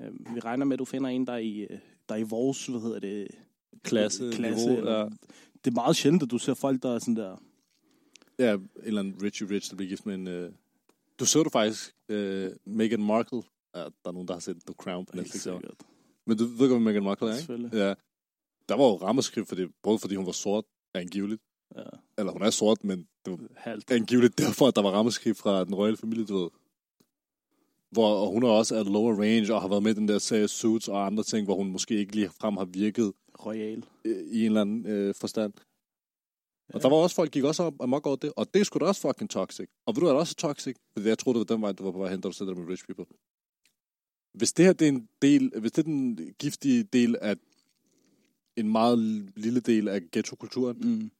øh, 0.00 0.34
vi 0.34 0.40
regner 0.40 0.64
med, 0.64 0.72
at 0.74 0.78
du 0.78 0.84
finder 0.84 1.10
en, 1.10 1.26
der 1.26 1.32
er 1.32 1.38
i, 1.38 1.58
øh, 1.60 1.78
der 2.08 2.14
er 2.14 2.18
i 2.18 2.22
vores, 2.22 2.66
hvad 2.66 2.80
hedder 2.80 2.98
det, 2.98 3.28
Klasse, 3.84 4.30
niveau, 4.40 4.76
eller, 4.76 4.98
ja. 4.98 5.04
Det 5.64 5.70
er 5.70 5.74
meget 5.74 5.96
sjældent, 5.96 6.22
at 6.22 6.30
du 6.30 6.38
ser 6.38 6.54
folk, 6.54 6.82
der 6.82 6.94
er 6.94 6.98
sådan 6.98 7.16
der, 7.16 7.36
Ja, 8.38 8.54
en 8.54 8.68
eller 8.82 9.00
anden 9.00 9.22
Richie 9.22 9.50
Rich, 9.50 9.70
der 9.70 9.76
bliver 9.76 9.88
gift 9.88 10.06
med 10.06 10.14
en... 10.14 10.28
Øh... 10.28 10.52
Du 11.18 11.24
så 11.24 11.42
du 11.42 11.50
faktisk 11.50 11.94
uh, 12.08 12.16
Meghan 12.64 13.02
Markle. 13.02 13.42
Ja, 13.74 13.80
der 13.80 13.90
er 14.04 14.12
nogen, 14.12 14.28
der 14.28 14.34
har 14.34 14.40
set 14.40 14.56
The 14.66 14.74
Crown 14.74 15.06
på 15.06 15.16
Netflix. 15.16 15.46
Men 16.26 16.38
du 16.38 16.44
ved 16.44 16.58
godt, 16.58 16.70
hvad 16.70 16.78
Meghan 16.78 17.02
Markle 17.02 17.30
er, 17.30 17.38
ikke? 17.38 17.76
Ja. 17.76 17.94
Der 18.68 18.74
var 18.76 18.84
jo 18.84 18.96
rammeskrift 18.96 19.48
for 19.48 19.56
det, 19.56 19.70
både 19.82 19.98
fordi 19.98 20.14
hun 20.14 20.26
var 20.26 20.32
sort, 20.32 20.64
angiveligt. 20.94 21.42
Ja, 21.76 21.82
Eller 22.18 22.32
hun 22.32 22.42
er 22.42 22.50
sort, 22.50 22.84
men 22.84 23.08
det 23.24 23.32
var 23.32 23.38
halvt. 23.56 23.90
angiveligt 23.90 24.38
derfor, 24.38 24.68
at 24.68 24.76
der 24.76 24.82
var 24.82 24.90
rammeskrift 24.90 25.38
fra 25.38 25.64
den 25.64 25.74
royale 25.74 25.96
familie, 25.96 26.24
du 26.26 26.38
ved. 26.38 26.50
Hvor 27.90 28.08
og 28.14 28.30
hun 28.32 28.42
er 28.42 28.48
også 28.48 28.76
af 28.76 28.84
lower 28.84 29.14
range 29.20 29.54
og 29.54 29.60
har 29.60 29.68
været 29.68 29.82
med 29.82 29.90
i 29.90 29.94
den 29.94 30.08
der 30.08 30.18
serie 30.18 30.48
Suits 30.48 30.88
og 30.88 31.06
andre 31.06 31.22
ting, 31.22 31.44
hvor 31.44 31.56
hun 31.56 31.70
måske 31.72 31.94
ikke 31.98 32.14
lige 32.14 32.30
frem 32.40 32.56
har 32.56 32.64
virket 32.64 33.12
Royal. 33.46 33.84
øh, 34.04 34.16
i 34.30 34.40
en 34.40 34.46
eller 34.46 34.60
anden 34.60 34.86
øh, 34.86 35.14
forstand. 35.14 35.52
Og 36.74 36.82
der 36.82 36.88
var 36.88 36.96
også 36.96 37.16
folk, 37.16 37.28
der 37.28 37.32
gik 37.40 37.44
også 37.44 37.62
op 37.62 37.74
amok 37.80 38.06
over 38.06 38.16
det, 38.16 38.32
og 38.36 38.54
det 38.54 38.60
er 38.60 38.64
sgu 38.64 38.78
da 38.78 38.84
også 38.84 39.00
fucking 39.00 39.30
toxic. 39.30 39.68
Og 39.86 39.96
ved 39.96 40.00
du, 40.00 40.06
er 40.06 40.12
også 40.12 40.34
toxic? 40.34 40.76
Fordi 40.92 41.08
jeg 41.08 41.18
troede, 41.18 41.38
det 41.38 41.48
var 41.48 41.54
den 41.54 41.62
vej, 41.62 41.72
du 41.72 41.84
var 41.84 41.90
på 41.92 41.98
vej 41.98 42.10
hen, 42.10 42.20
da 42.20 42.28
du 42.28 42.32
sætter 42.32 42.54
med 42.54 42.68
rich 42.68 42.84
people. 42.86 43.04
Hvis 44.34 44.52
det 44.52 44.64
her 44.64 44.72
det 44.72 44.84
er 44.88 44.92
en 44.92 45.08
del, 45.22 45.52
hvis 45.60 45.72
det 45.72 45.78
er 45.78 45.86
den 45.86 46.18
giftige 46.38 46.82
del 46.82 47.16
af 47.20 47.36
en 48.56 48.68
meget 48.72 48.98
lille 49.36 49.60
del 49.60 49.88
af 49.88 50.00
ghetto-kulturen, 50.12 50.76
Mm. 50.80 51.10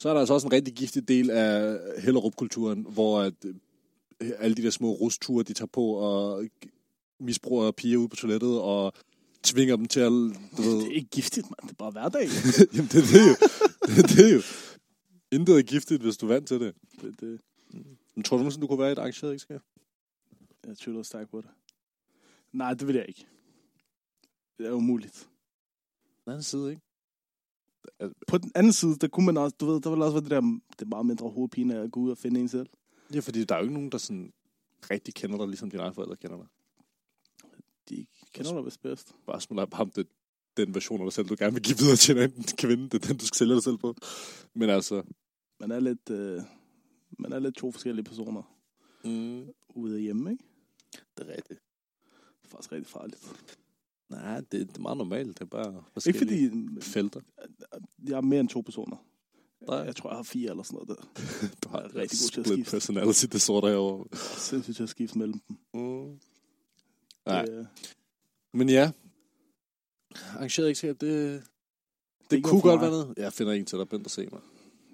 så 0.00 0.08
er 0.08 0.12
der 0.12 0.20
altså 0.20 0.34
også 0.34 0.46
en 0.46 0.52
rigtig 0.52 0.74
giftig 0.74 1.08
del 1.08 1.30
af 1.30 1.78
Hellerup-kulturen, 2.02 2.86
hvor 2.90 3.20
at, 3.20 3.34
alle 4.20 4.56
de 4.56 4.62
der 4.62 4.70
små 4.70 4.92
rusture, 4.92 5.42
de 5.44 5.52
tager 5.52 5.66
på 5.66 5.84
og 5.84 6.44
misbruger 7.20 7.70
piger 7.70 7.98
ude 7.98 8.08
på 8.08 8.16
toilettet 8.16 8.60
og 8.60 8.92
tvinger 9.42 9.76
dem 9.76 9.86
til 9.86 10.00
at... 10.00 10.10
Du 10.10 10.62
ved, 10.62 10.80
Det 10.80 10.86
er 10.86 10.94
ikke 10.94 11.10
giftigt, 11.10 11.46
mand. 11.46 11.62
Det 11.62 11.70
er 11.70 11.74
bare 11.78 11.90
hverdag. 11.90 12.28
Jamen, 12.74 12.88
det 12.92 12.98
er 13.02 13.08
det 13.12 13.28
jo. 13.28 13.34
Det 13.86 13.98
er 14.04 14.16
det 14.16 14.34
jo. 14.34 14.42
Intet 15.32 15.58
er 15.58 15.62
giftigt, 15.62 16.02
hvis 16.02 16.16
du 16.16 16.26
er 16.26 16.32
vant 16.34 16.48
til 16.48 16.60
det. 16.60 16.74
det, 17.00 17.20
det, 17.20 17.40
Men 18.14 18.24
tror 18.24 18.36
du 18.36 18.40
nogensinde, 18.42 18.62
du 18.62 18.68
kunne 18.68 18.78
være 18.78 18.88
i 18.88 18.92
et 18.92 18.98
arrangeret 18.98 19.32
ægteskab? 19.32 19.60
jeg 20.66 20.76
tvivler 20.76 21.02
stærkt 21.02 21.30
på 21.30 21.40
det. 21.40 21.50
Nej, 22.52 22.74
det 22.74 22.86
vil 22.86 22.96
jeg 22.96 23.04
ikke. 23.08 23.26
Det 24.58 24.66
er 24.66 24.72
umuligt. 24.72 25.28
Den 26.24 26.32
anden 26.32 26.42
side, 26.42 26.70
ikke? 26.70 26.82
På 28.26 28.38
den 28.38 28.52
anden 28.54 28.72
side, 28.72 28.96
der 28.96 29.08
kunne 29.08 29.26
man 29.26 29.36
også, 29.36 29.56
du 29.60 29.66
ved, 29.66 29.80
der 29.80 29.90
vil 29.90 30.02
også 30.02 30.12
være 30.12 30.22
det 30.22 30.30
der, 30.30 30.40
det 30.72 30.82
er 30.82 30.86
meget 30.86 31.06
mindre 31.06 31.30
hovedpine 31.30 31.78
at 31.78 31.92
gå 31.92 32.00
ud 32.00 32.10
og 32.10 32.18
finde 32.18 32.40
en 32.40 32.48
selv. 32.48 32.68
Ja, 33.14 33.20
fordi 33.20 33.44
der 33.44 33.54
er 33.54 33.58
jo 33.58 33.62
ikke 33.64 33.74
nogen, 33.74 33.92
der 33.92 33.98
sådan 33.98 34.32
rigtig 34.90 35.14
kender 35.14 35.38
dig, 35.38 35.46
ligesom 35.48 35.70
dine 35.70 35.82
egne 35.82 35.94
forældre 35.94 36.16
kender 36.16 36.36
dig. 36.36 36.46
De 37.88 38.06
kender 38.32 38.54
dig 38.54 38.64
vist 38.64 38.82
bedst. 38.82 39.14
Bare 39.26 39.40
smule 39.40 39.62
af 39.62 39.68
ham, 39.72 39.90
det, 39.90 40.06
den 40.56 40.74
version 40.74 41.00
af 41.00 41.04
dig 41.04 41.12
selv, 41.12 41.28
du 41.28 41.36
gerne 41.38 41.52
vil 41.54 41.62
give 41.62 41.78
videre 41.78 41.96
til 41.96 42.16
en 42.16 42.22
anden 42.22 42.42
kvinde. 42.58 42.84
Det 42.88 42.94
er 43.04 43.06
den, 43.08 43.16
du 43.16 43.26
skal 43.26 43.36
sælge 43.36 43.54
dig 43.54 43.62
selv 43.62 43.76
på. 43.78 43.94
Men 44.54 44.70
altså... 44.70 45.02
Man 45.60 45.70
er 45.70 45.80
lidt, 45.80 46.10
øh, 46.10 46.42
man 47.18 47.32
er 47.32 47.38
lidt 47.38 47.54
to 47.56 47.72
forskellige 47.72 48.04
personer 48.04 48.54
Mm, 49.04 49.46
ude 49.68 49.96
af 49.96 50.02
hjemme, 50.02 50.32
ikke? 50.32 50.44
det 51.18 51.28
er 51.28 51.36
rigtigt. 51.36 51.60
Det 52.42 52.44
er 52.44 52.48
faktisk 52.48 52.72
rigtig 52.72 52.90
farligt. 52.92 53.34
Nej, 54.08 54.40
det, 54.40 54.52
det 54.52 54.76
er 54.76 54.80
meget 54.80 54.96
normalt. 54.96 55.28
Det 55.38 55.40
er 55.40 55.44
bare 55.46 55.68
Ikke 55.68 55.90
forskellige 55.92 56.50
fordi 56.50 56.80
felter. 56.80 57.20
jeg 58.06 58.16
er 58.16 58.20
mere 58.20 58.40
end 58.40 58.48
to 58.48 58.60
personer. 58.60 58.96
Nej. 59.60 59.76
Jeg 59.78 59.96
tror, 59.96 60.10
jeg 60.10 60.16
har 60.16 60.22
fire 60.22 60.50
eller 60.50 60.62
sådan 60.62 60.74
noget 60.76 60.88
der. 60.88 61.04
Du 61.64 61.68
har 61.68 61.80
Jeg 61.80 61.90
er 61.90 61.96
rigtig 61.96 62.18
god 62.22 62.30
til 62.30 62.40
at 62.40 62.46
split 62.46 62.54
skifte. 62.66 62.70
personality 62.70 63.24
disorder 63.32 63.68
herovre. 63.68 64.06
Er 64.12 64.16
sindssygt 64.16 64.76
til 64.76 64.82
at 64.82 64.88
skifte 64.88 65.18
mellem 65.18 65.40
dem. 65.48 65.56
Mm. 65.74 66.18
Nej. 67.26 67.44
Det, 67.44 67.68
Men 68.52 68.68
ja, 68.68 68.90
arrangeret 70.34 70.68
ægteskab, 70.68 71.00
det, 71.00 71.00
det, 71.00 71.42
det 72.30 72.36
ikke 72.36 72.48
kunne 72.48 72.60
godt 72.62 72.80
mig. 72.80 72.90
være 72.90 72.90
noget. 72.90 73.14
Jeg 73.18 73.32
finder 73.32 73.52
en 73.52 73.64
til 73.66 73.78
dig, 73.78 73.88
Bent, 73.88 74.06
at 74.06 74.10
se 74.10 74.28
mig. 74.32 74.40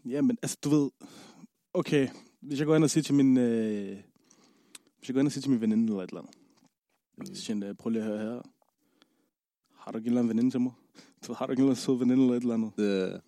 Ja, 0.04 0.20
men 0.22 0.38
altså, 0.42 0.56
du 0.64 0.68
ved... 0.68 0.90
Okay, 1.74 2.08
hvis 2.40 2.58
jeg 2.58 2.66
går 2.66 2.76
ind 2.76 2.84
og 2.84 2.90
siger 2.90 3.04
til 3.04 3.14
min... 3.14 3.36
Øh, 3.36 3.96
hvis 4.98 5.08
jeg 5.08 5.14
går 5.14 5.20
ind 5.20 5.28
og 5.28 5.32
siger 5.32 5.42
til 5.42 5.50
min 5.50 5.60
veninde 5.60 5.84
eller 5.84 6.02
et 6.02 6.08
eller 6.10 6.20
andet. 6.20 6.34
Mm. 7.18 7.26
Så 7.26 7.42
siger 7.42 7.56
jeg, 7.58 7.68
øh, 7.68 7.74
prøv 7.74 7.90
lige 7.90 8.02
at 8.02 8.08
høre 8.08 8.18
her. 8.18 8.42
Har 9.76 9.92
du 9.92 9.98
ikke 9.98 10.06
en 10.06 10.10
eller 10.10 10.20
anden 10.20 10.28
veninde 10.36 10.50
til 10.50 10.60
mig? 10.60 10.72
Du 11.26 11.32
har 11.32 11.46
du 11.46 11.52
ikke 11.52 11.60
en 11.60 11.64
eller 11.64 11.72
anden 11.72 11.82
sød 11.84 11.98
veninde 11.98 12.22
eller 12.24 12.36
et 12.36 12.40
eller 12.42 12.54
andet? 12.54 12.72
Det, 12.76 13.20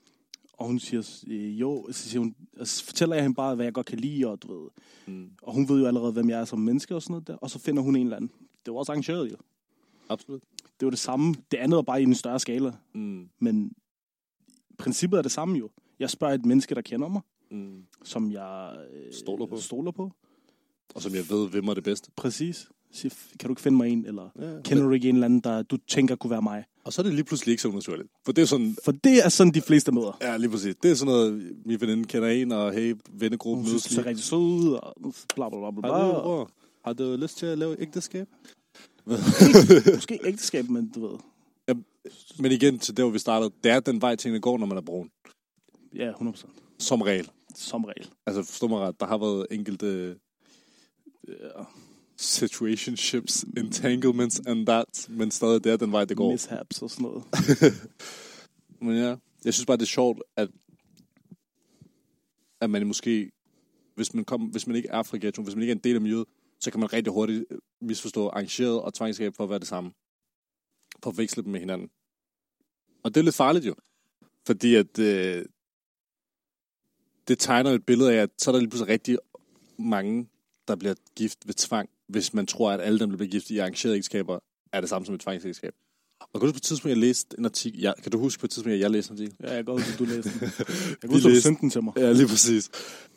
Og 0.57 0.67
hun 0.67 0.79
siger, 0.79 1.21
øh, 1.27 1.61
jo, 1.61 1.87
så, 1.91 2.09
siger 2.09 2.21
hun, 2.21 2.35
og 2.59 2.67
så 2.67 2.85
fortæller 2.85 3.15
jeg 3.17 3.25
hende 3.25 3.35
bare, 3.35 3.55
hvad 3.55 3.67
jeg 3.67 3.73
godt 3.75 3.87
kan 3.87 3.99
lide, 3.99 4.27
og 4.27 4.43
du 4.43 4.63
ved. 4.63 4.71
mm, 5.07 5.31
Og 5.43 5.55
hun 5.55 5.69
ved 5.69 5.81
jo 5.81 5.87
allerede, 5.87 6.13
hvem 6.13 6.31
jeg 6.31 6.41
er 6.41 6.45
som 6.45 6.59
menneske 6.59 6.95
og 6.95 7.03
sådan 7.03 7.13
noget 7.13 7.27
der. 7.27 7.37
Og 7.37 7.51
så 7.51 7.59
finder 7.59 7.83
hun 7.83 7.97
en 7.97 8.03
eller 8.03 8.17
anden. 8.17 8.31
Det 8.67 8.73
var 8.73 8.79
også 8.79 8.93
arrangeret 8.93 9.31
jo. 9.33 9.37
absolut. 10.09 10.43
Det 10.81 10.87
var 10.87 10.91
det 10.91 10.99
samme. 10.99 11.35
Det 11.51 11.57
andet 11.57 11.77
var 11.77 11.83
bare 11.83 12.01
i 12.01 12.05
en 12.05 12.15
større 12.15 12.41
skala. 12.41 12.73
Mm. 12.95 13.29
Men 13.39 13.73
princippet 14.79 15.19
er 15.19 15.23
det 15.23 15.33
samme 15.33 15.59
jo. 15.59 15.71
Jeg 15.99 16.11
spørger 16.11 16.35
et 16.35 16.47
menneske, 16.47 16.75
der 16.75 16.81
kender 16.83 17.09
mig. 17.09 17.21
Mm. 17.51 17.85
som 18.05 18.33
jeg 18.33 18.77
øh, 18.93 19.13
Stoler 19.13 19.47
på. 19.47 19.57
stoler 19.57 19.91
på. 19.91 20.13
Og 20.95 21.03
som 21.03 21.15
jeg 21.15 21.31
ved, 21.31 21.49
hvem 21.49 21.69
er 21.69 21.75
det 21.75 21.85
bedste. 21.85 22.11
Præcis. 22.17 22.69
Kan 23.03 23.11
du 23.45 23.49
ikke 23.49 23.63
finde 23.63 23.77
mig 23.79 23.89
en, 23.91 24.07
eller 24.07 24.29
Ja. 24.41 24.63
kender 24.65 24.85
du 24.85 24.91
ikke 24.91 25.09
en 25.09 25.15
eller 25.17 25.25
anden, 25.25 25.41
der 25.41 25.63
du 25.63 25.77
tænker 25.89 26.17
kunne 26.17 26.31
være 26.31 26.43
mig? 26.43 26.65
Og 26.85 26.93
så 26.93 27.03
er 27.03 27.05
det 27.05 27.15
lige 27.15 27.25
pludselig 27.25 27.53
ikke 27.53 27.63
så 27.63 27.69
unaturligt. 27.69 28.09
For 28.25 28.33
det 28.33 28.43
er 28.43 28.47
sådan, 28.47 28.77
For 28.85 28.93
det 28.93 29.25
er 29.25 29.29
sådan, 29.29 29.55
de 29.55 29.61
fleste 29.61 29.93
møder. 29.93 30.19
ja, 30.23 30.37
lige 30.37 30.51
præcis. 30.51 30.75
Det 30.83 30.91
er 30.91 30.95
sådan 30.95 31.13
noget, 31.13 31.57
min 31.67 31.81
veninde 31.81 32.05
kender 32.05 32.29
en, 32.29 32.53
og 32.53 32.73
hey, 32.73 32.95
vennegruppen 33.13 33.65
Hun 33.65 33.73
mødes 33.73 33.83
det 33.83 33.93
ser 33.93 34.01
lige. 34.01 34.09
rigtig 34.09 34.25
sød 34.25 34.79
og 34.83 34.95
bla 35.35 35.49
bla 35.49 35.71
bla 35.71 35.81
bla. 35.81 35.93
Har 35.93 36.07
du, 36.07 36.13
bror, 36.21 36.51
har 36.85 36.93
du 36.93 37.17
lyst 37.17 37.39
til 37.39 37.47
at 37.47 37.59
lave 37.59 37.81
ægteskab? 37.81 38.27
Måske 39.95 40.19
ægteskab, 40.25 40.69
men 40.69 40.89
du 40.95 41.07
ved. 41.09 41.19
Men 42.39 42.53
igen, 42.53 42.79
til 42.79 42.97
der, 42.97 43.03
hvor 43.03 43.11
vi 43.13 43.19
startede, 43.19 43.51
det 43.65 43.73
er 43.73 43.81
den 43.81 44.01
vej, 44.01 44.17
tingene 44.17 44.41
går, 44.41 44.59
når 44.59 44.67
man 44.67 44.77
er 44.79 44.83
brun. 44.83 45.11
Ja, 45.95 46.13
100%. 46.13 46.47
Som 46.79 47.01
regel. 47.03 47.31
Som 47.55 47.85
regel. 47.85 48.09
Altså, 48.27 48.43
forstå 48.43 48.67
mig 48.69 48.79
ret, 48.81 49.01
der 49.01 49.07
har 49.07 49.19
været 49.19 49.47
enkelte 49.51 50.17
Ja, 51.29 51.63
situationships, 52.17 53.45
entanglements 53.57 54.41
and 54.47 54.67
that, 54.67 55.07
men 55.09 55.31
stadig 55.31 55.65
det 55.65 55.73
er 55.73 55.77
den 55.77 55.93
vej, 55.93 56.05
det 56.05 56.17
går. 56.17 56.33
mishaps 56.33 56.83
og 56.83 56.91
sådan 56.91 57.03
noget. 57.03 57.25
Men 58.81 58.97
ja, 58.97 59.17
jeg 59.45 59.55
synes 59.55 59.67
bare, 59.67 59.77
det 59.77 59.83
er 59.83 59.87
sjovt, 59.87 60.23
at, 60.37 60.49
at 62.61 62.71
man 62.71 62.87
måske, 62.87 63.31
hvis 63.95 64.15
man, 64.15 64.25
kom, 64.25 64.43
hvis 64.43 64.67
man 64.67 64.77
ikke 64.77 64.89
er 64.89 65.03
fra 65.03 65.19
ghettoen, 65.21 65.45
hvis 65.45 65.55
man 65.55 65.63
ikke 65.63 65.71
er 65.71 65.75
en 65.75 65.85
del 65.85 65.95
af 65.95 66.01
miljøet, 66.01 66.27
så 66.61 66.71
kan 66.71 66.81
man 66.81 66.93
rigtig 66.93 67.13
hurtigt 67.13 67.45
misforstå 67.81 68.29
arrangeret 68.29 68.81
og 68.81 68.95
tvangskab 68.95 69.35
for 69.37 69.45
at 69.45 69.51
være 69.51 69.59
det 69.59 69.69
samme. 69.69 69.93
For 71.03 71.11
at 71.11 71.19
veksle 71.19 71.43
dem 71.43 71.53
med 71.53 71.61
hinanden. 71.61 71.91
Og 73.03 73.15
det 73.15 73.21
er 73.21 73.25
lidt 73.25 73.35
farligt 73.35 73.67
jo. 73.67 73.75
Fordi 74.47 74.75
at 74.75 74.99
øh, 74.99 75.45
det 77.29 77.39
tegner 77.39 77.71
et 77.71 77.87
billede 77.87 78.13
af, 78.13 78.17
at 78.17 78.31
så 78.39 78.51
er 78.51 78.53
der 78.53 78.61
lige 78.61 78.71
pludselig 78.71 78.93
rigtig 78.93 79.19
mange, 79.79 80.29
der 80.69 80.77
bliver 80.77 80.95
gift 81.17 81.47
ved 81.47 81.55
tvang, 81.55 81.89
hvis 82.09 82.35
man 82.35 82.47
tror, 82.47 82.71
at 82.71 82.81
alle 82.81 82.99
dem, 82.99 83.11
der 83.11 83.17
bliver 83.17 83.31
gift 83.31 83.51
i 83.51 83.59
arrangerede 83.59 83.97
ægteskaber, 83.97 84.39
er 84.73 84.81
det 84.81 84.91
samme 84.91 85.07
som 85.07 85.15
et 85.15 85.21
tvangsægteskab. 85.21 85.73
Og 86.21 86.41
kan 86.41 86.47
du 86.47 86.53
på 86.53 86.57
et 86.57 86.63
tidspunkt, 86.63 86.91
jeg 86.91 86.97
læste 86.97 87.39
en 87.39 87.45
artikel, 87.45 87.81
jeg, 87.81 87.95
kan 88.03 88.13
du 88.13 88.19
huske 88.19 88.41
på 88.41 88.47
et 88.47 88.51
tidspunkt, 88.51 88.75
at 88.75 88.81
jeg 88.81 88.91
læste 88.91 89.13
en 89.13 89.19
artikel? 89.19 89.37
Ja, 89.43 89.47
jeg 89.47 89.57
kan 89.57 89.65
godt 89.65 89.83
huske, 89.83 89.99
du 89.99 90.05
læste 90.05 90.31
den. 90.31 90.41
Jeg 90.43 90.97
kan 91.01 91.11
huske, 91.15 91.29
du 91.29 91.41
sendte 91.41 91.61
den 91.61 91.71
til 91.71 91.83
mig. 91.85 91.93
Ja, 91.97 92.13
lige 92.13 92.29
præcis. 92.29 92.71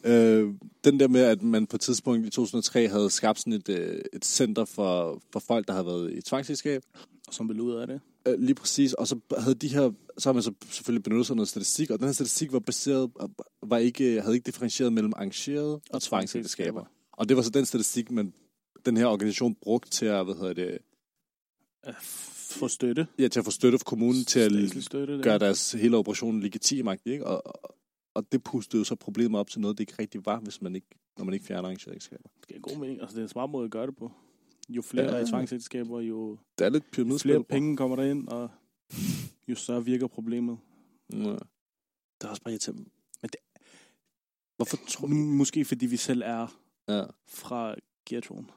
Øh, 0.04 0.54
den 0.84 1.00
der 1.00 1.08
med, 1.08 1.22
at 1.22 1.42
man 1.42 1.68
på 1.68 1.76
et 1.76 1.82
tidspunkt 1.82 2.28
i 2.28 2.30
2003 2.30 2.88
havde 2.88 3.10
skabt 3.10 3.40
sådan 3.40 3.54
et, 3.54 3.70
øh, 3.70 4.02
et 4.14 4.26
center 4.26 4.66
for, 4.66 5.22
for 5.34 5.40
folk, 5.40 5.68
der 5.68 5.74
havde 5.74 5.86
været 5.86 6.14
i 6.14 6.22
tvangsægteskab. 6.22 6.84
Som 7.32 7.50
vil 7.50 7.62
ud 7.62 7.74
af 7.74 7.88
det. 7.88 8.02
Øh, 8.28 8.40
lige 8.40 8.56
præcis. 8.56 8.94
Og 8.94 9.08
så 9.08 9.20
havde 9.38 9.56
de 9.56 9.68
her, 9.68 9.92
så 10.18 10.30
har 10.30 10.34
man 10.34 10.44
så 10.44 10.52
selvfølgelig 10.70 11.04
benyttet 11.04 11.26
sig 11.26 11.34
af 11.34 11.36
noget 11.36 11.50
statistik, 11.50 11.90
og 11.92 12.00
den 12.00 12.06
her 12.06 12.14
statistik 12.14 12.54
var 12.54 12.60
baseret, 12.60 13.12
var 13.64 13.78
ikke, 13.78 14.22
havde 14.22 14.36
ikke 14.36 14.46
differentieret 14.46 14.94
mellem 14.94 15.14
arrangerede 15.16 15.80
og 15.90 16.02
tvangsægteskaber. 16.02 16.86
Og 17.14 17.30
det 17.30 17.38
var 17.38 17.44
så 17.44 17.50
den 17.50 17.66
statistik, 17.66 18.12
man, 18.12 18.34
den 18.86 18.98
her 18.98 19.06
organisation 19.06 19.56
brugte 19.56 19.90
til 19.90 20.06
at, 20.06 20.26
hvad 20.26 20.36
hedder 20.36 20.54
det, 20.54 20.78
At 21.84 21.96
få 22.60 22.68
støtte. 22.68 23.08
ja, 23.20 23.28
til 23.28 23.40
at 23.40 23.46
få 23.46 23.52
støtte 23.52 23.78
fra 23.78 23.84
kommunen 23.84 24.26
til 24.26 24.40
at 24.40 24.84
støtte. 24.84 25.16
det. 25.16 25.24
gøre 25.24 25.40
deres 25.40 25.72
hele 25.72 25.98
operation 25.98 26.40
legitim, 26.40 26.88
ikke? 27.06 27.28
Og, 27.28 27.48
og, 27.48 27.76
og 28.14 28.32
det 28.32 28.44
pustede 28.44 28.86
så 28.86 28.96
problemet 28.96 29.40
op 29.40 29.50
til 29.50 29.62
noget, 29.62 29.78
det 29.78 29.82
ikke 29.82 29.96
rigtig 30.00 30.26
var, 30.26 30.40
hvis 30.40 30.62
man 30.62 30.76
ikke, 30.76 30.88
når 31.18 31.26
man 31.26 31.34
ikke 31.34 31.46
fjerner 31.46 31.64
arrangerede 31.64 31.96
ægteskaber. 31.96 32.30
Det 32.48 32.56
er 32.56 32.60
god 32.60 32.78
mening. 32.78 33.02
Altså, 33.02 33.16
det 33.16 33.20
er 33.22 33.26
en 33.26 33.30
smart 33.30 33.50
måde 33.50 33.66
at 33.66 33.72
gøre 33.72 33.88
det 33.88 33.96
på. 33.96 34.12
Jo 34.70 34.82
flere 34.82 35.16
Ja. 35.16 35.22
er 35.22 35.26
tvangsægteskaber, 35.26 36.00
jo 36.02 36.38
Det 36.60 36.66
er 36.66 36.70
lidt 36.70 36.92
pyramidespil. 36.92 37.30
flere 37.32 37.44
penge 37.44 37.78
kommer 37.78 37.96
der 37.96 38.04
ind, 38.04 38.28
og 38.28 38.50
jo 39.48 39.56
større 39.56 39.86
virker 39.86 40.08
problemet. 40.08 40.58
Ja. 41.14 41.18
Det 41.20 42.24
er 42.24 42.28
også 42.28 42.42
bare 42.42 42.52
irriterende. 42.52 42.84
Men 43.22 43.30
det- 43.30 43.40
Hvorfor 44.56 44.78
tror 44.88 45.08
Nu, 45.08 45.16
måske 45.16 45.66
fordi 45.66 45.86
vi 45.86 45.98
selv 45.98 46.22
er 46.26 46.60
Ja. 46.90 47.04
fra 47.28 47.76
ghettoen. 48.10 48.50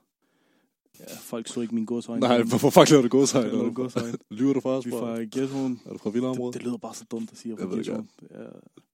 Ja, 1.01 1.05
folk 1.21 1.49
så 1.49 1.61
ikke 1.61 1.75
min 1.75 1.85
godsøjne. 1.85 2.21
Nej, 2.21 2.43
hvorfor 2.43 2.71
fuck 2.71 2.91
laver 2.91 3.03
du 3.03 3.09
godsøjne? 3.09 3.51
Laver 3.51 3.71
godsøjne. 3.73 4.19
Lyver 4.31 4.53
du 4.53 4.61
for 4.61 4.77
os, 4.77 4.87
Vi 4.87 4.91
er 4.91 4.99
fra 4.99 5.19
ghettoen. 5.19 5.81
Er 5.87 5.93
du 5.93 5.99
fra 5.99 6.11
Villaområdet? 6.11 6.55
Det, 6.55 6.61
det 6.61 6.67
lyder 6.67 6.77
bare 6.79 6.95
så 6.95 7.05
dumt 7.11 7.33
at 7.33 7.39
sige, 7.39 7.57
fra 7.57 7.65
det 7.65 7.73
ghettoen. 7.75 8.09
Ja. 8.31 8.37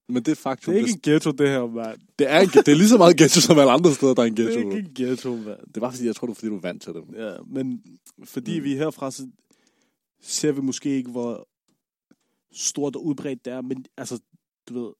Men 0.08 0.22
det 0.22 0.32
er 0.32 0.36
faktum. 0.36 0.72
Det 0.74 0.80
er 0.82 0.86
ikke 0.86 0.94
en 0.94 1.12
ghetto, 1.12 1.30
det 1.30 1.48
her, 1.48 1.66
mand. 1.66 1.98
det, 2.18 2.30
er, 2.30 2.40
en, 2.40 2.48
det 2.48 2.68
er 2.68 2.74
lige 2.74 2.88
så 2.88 2.96
meget 2.98 3.16
ghetto, 3.16 3.40
som 3.40 3.58
alle 3.58 3.72
andre 3.72 3.94
steder, 3.94 4.14
der 4.14 4.22
er 4.22 4.26
en 4.26 4.36
Det 4.36 4.46
ghetto. 4.46 4.60
er 4.60 4.64
bro. 4.64 4.70
ikke 4.76 4.88
en 4.88 4.94
ghetto, 4.94 5.36
mand. 5.36 5.72
Det 5.74 5.80
var 5.82 5.90
fordi, 5.90 6.06
jeg 6.06 6.16
tror, 6.16 6.26
det 6.26 6.30
var 6.30 6.34
fordi, 6.34 6.48
du 6.48 6.56
er 6.56 6.60
vant 6.60 6.82
til 6.82 6.92
det. 6.92 7.04
Ja, 7.16 7.32
men 7.46 7.82
fordi 8.24 8.52
Mm. 8.52 8.58
mm. 8.58 8.64
vi 8.64 8.72
er 8.72 8.76
herfra, 8.76 9.10
så 9.10 9.26
ser 10.22 10.52
vi 10.52 10.60
måske 10.60 10.90
ikke, 10.96 11.10
hvor 11.10 11.48
stort 12.52 12.96
og 12.96 13.04
udbredt 13.06 13.44
det 13.44 13.52
er. 13.52 13.60
Men 13.60 13.84
altså, 13.96 14.20
du 14.68 14.74
ved, 14.84 14.92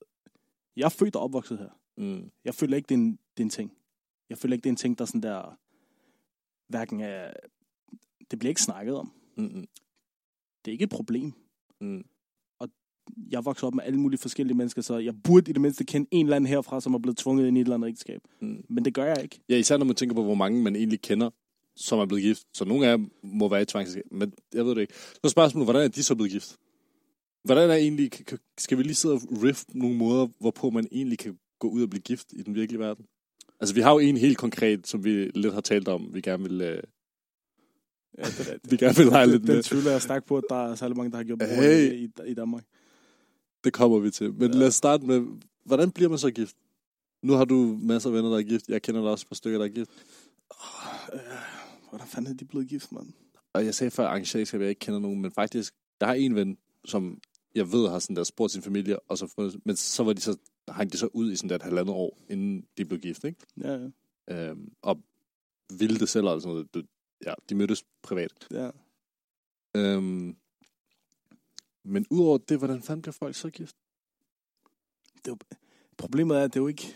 jeg 0.77 0.85
er 0.85 0.89
født 0.89 1.17
og 1.17 1.23
opvokset 1.23 1.59
her. 1.59 1.69
Mm. 1.97 2.31
Jeg 2.45 2.55
føler 2.55 2.77
ikke, 2.77 2.87
det 2.89 2.95
er 2.95 2.99
en, 2.99 3.11
det 3.11 3.43
er 3.43 3.45
en 3.45 3.51
ting. 3.51 3.73
Jeg 4.31 4.39
føler 4.39 4.53
ikke, 4.55 4.63
det 4.65 4.69
er 4.69 4.73
en 4.73 4.77
ting, 4.77 4.99
der 4.99 5.05
sådan 5.05 5.23
der, 5.23 5.59
hverken 6.69 7.01
er, 7.01 7.33
det 8.31 8.39
bliver 8.39 8.51
ikke 8.51 8.63
snakket 8.63 8.95
om. 8.95 9.13
Mm-mm. 9.37 9.67
Det 10.65 10.71
er 10.71 10.73
ikke 10.73 10.85
et 10.85 10.91
problem. 10.91 11.33
Mm. 11.81 12.05
Jeg 13.31 13.45
vokser 13.45 13.67
op 13.67 13.75
med 13.75 13.85
alle 13.85 14.01
mulige 14.01 14.21
forskellige 14.21 14.57
mennesker, 14.57 14.83
så 14.83 14.99
jeg 14.99 15.23
burde 15.25 15.51
i 15.51 15.53
det 15.53 15.61
mindste 15.61 15.85
kende 15.85 16.09
en 16.11 16.27
eller 16.27 16.37
anden 16.37 16.49
herfra, 16.49 16.81
som 16.81 16.95
er 16.95 16.99
blevet 16.99 17.17
tvunget 17.17 17.47
ind 17.47 17.59
i 17.59 17.61
et 17.61 17.65
eller 17.65 17.75
andet 17.75 17.89
ægteskab. 17.89 18.21
Mm. 18.41 18.65
Men 18.69 18.85
det 18.85 18.95
gør 18.95 19.05
jeg 19.05 19.23
ikke. 19.23 19.41
Ja, 19.49 19.57
især 19.57 19.77
når 19.77 19.85
man 19.85 19.97
tænker 19.97 20.15
på, 20.15 20.25
hvor 20.25 20.35
mange 20.35 20.63
man 20.63 20.77
egentlig 20.77 21.01
kender, 21.01 21.31
som 21.77 21.99
er 21.99 22.07
blevet 22.07 22.23
gift. 22.23 22.43
Så 22.55 22.65
nogle 22.65 22.87
af 22.87 22.99
dem 22.99 23.11
må 23.23 23.49
være 23.49 23.63
i 23.63 23.65
tvangsægteskab, 23.65 24.13
men 24.13 24.33
jeg 24.55 24.65
ved 24.65 24.75
det 24.75 24.81
ikke. 24.81 24.95
Så 24.95 25.21
er 25.25 25.29
spørgsmålet, 25.29 25.67
hvordan 25.67 25.83
er 25.83 25.89
de 25.89 26.03
så 26.03 26.15
blevet 26.15 26.33
gift? 26.33 26.57
Hvordan 27.45 27.71
er 27.71 27.75
egentlig, 27.75 28.11
skal 28.59 28.79
vi 28.79 28.83
lige 28.83 28.95
sidde 28.95 29.15
og 29.15 29.21
riff 29.43 29.65
nogle 29.75 29.97
måder, 29.97 30.29
hvorpå 30.41 30.71
man 30.71 30.89
egentlig 30.93 31.19
kan 31.19 31.39
gå 31.59 31.69
ud 31.69 31.83
og 31.83 31.91
blive 31.91 32.03
gift 32.03 32.33
i 32.33 32.43
den 32.43 32.55
virkelige 32.55 32.81
verden? 32.81 33.07
Altså, 33.61 33.75
vi 33.75 33.81
har 33.81 33.93
jo 33.93 33.99
en 33.99 34.17
helt 34.17 34.39
konkret, 34.39 34.87
som 34.87 35.05
vi 35.05 35.31
lidt 35.35 35.55
har 35.55 35.61
talt 35.61 35.89
om, 35.89 36.15
vi 36.15 36.21
gerne 36.21 36.43
vil, 36.43 36.61
øh, 36.61 36.83
Ja, 38.19 38.23
det 38.25 38.49
er 38.49 38.59
vi 38.71 38.77
gerne 38.77 38.97
vil 38.97 39.07
lege 39.07 39.27
lidt 39.27 39.43
den 39.43 39.55
med. 39.55 39.63
tvivler 39.63 39.91
jeg 39.91 40.03
stærkt 40.03 40.27
på, 40.27 40.37
at 40.37 40.45
der 40.49 40.71
er 40.71 40.75
særlig 40.75 40.97
mange, 40.97 41.11
der 41.11 41.17
har 41.17 41.25
gjort 41.25 41.43
Hey. 41.43 41.93
i, 41.93 42.11
i 42.27 42.35
Danmark. 42.35 42.65
Det 43.65 43.73
kommer 43.73 43.99
vi 43.99 44.11
til. 44.11 44.33
Men 44.35 44.51
ja. 44.53 44.59
Lad 44.59 44.67
os 44.67 44.75
starte 44.75 45.07
med, 45.07 45.27
hvordan 45.65 45.91
bliver 45.91 46.09
man 46.09 46.19
så 46.19 46.31
gift? 46.31 46.57
Nu 47.23 47.33
har 47.33 47.45
du 47.45 47.79
masser 47.83 48.11
af 48.11 48.15
venner, 48.15 48.31
der 48.31 48.39
er 48.39 48.43
gift. 48.43 48.69
Jeg 48.69 48.83
kender 48.83 49.03
da 49.03 49.09
også 49.09 49.25
et 49.25 49.29
par 49.29 49.35
stykker, 49.35 49.59
der 49.59 49.67
er 49.67 49.71
gift. 49.71 49.91
Øh, 51.13 51.21
hvordan 51.89 52.07
fanden 52.07 52.33
er 52.33 52.37
de 52.37 52.45
blevet 52.45 52.69
gift, 52.69 52.93
mand? 52.93 53.07
Og 53.53 53.65
jeg 53.65 53.75
sagde 53.75 53.91
før, 53.91 54.09
at 54.09 54.35
jeg 54.35 54.69
ikke 54.69 54.79
kender 54.79 55.01
nogen, 55.01 55.23
men 55.23 55.33
faktisk, 55.33 55.75
jeg 56.01 56.09
har 56.09 56.15
en 56.15 56.35
ven, 56.35 56.59
som 56.85 57.19
jeg 57.55 57.73
ved 57.73 57.89
har 57.89 57.99
sådan 57.99 58.17
der 58.17 58.25
spurgt 58.25 58.53
sin 58.53 58.63
familie, 58.63 58.99
og 59.01 59.19
så, 59.19 59.53
men 59.65 59.77
så 59.77 60.03
var 60.03 60.13
de 60.13 60.21
så, 60.21 60.37
hang 60.69 60.93
de 60.93 60.99
så 60.99 61.09
ud 61.13 61.33
i 61.33 61.37
sådan 61.37 61.57
et 61.57 61.63
halvandet 61.63 61.95
år, 61.95 62.19
inden 62.31 62.67
de 62.79 62.85
blev 62.85 63.01
gift, 63.01 63.25
ikke? 63.25 63.41
Ja, 63.61 63.73
ja. 64.29 64.51
Øhm, 64.51 64.73
og 64.83 65.03
ville 65.79 65.99
det 65.99 66.09
selv, 66.09 66.27
og 66.27 66.43
sådan 66.43 66.67
noget. 66.75 66.87
Ja, 67.27 67.35
de 67.49 67.55
mødtes 67.55 67.85
privat. 68.03 68.33
ja. 68.51 68.71
Øhm, 69.77 70.37
men 71.85 72.07
udover 72.11 72.39
det, 72.39 72.59
hvordan 72.59 72.83
fanden 72.83 73.03
bliver 73.03 73.13
folk 73.13 73.35
så 73.35 73.51
gift? 73.51 73.77
Det 75.25 75.27
er 75.27 75.31
jo, 75.31 75.57
problemet 75.97 76.37
er, 76.39 76.43
at 76.45 76.55
det 76.55 76.59
er 76.61 76.63
jo 76.63 76.67
ikke, 76.69 76.95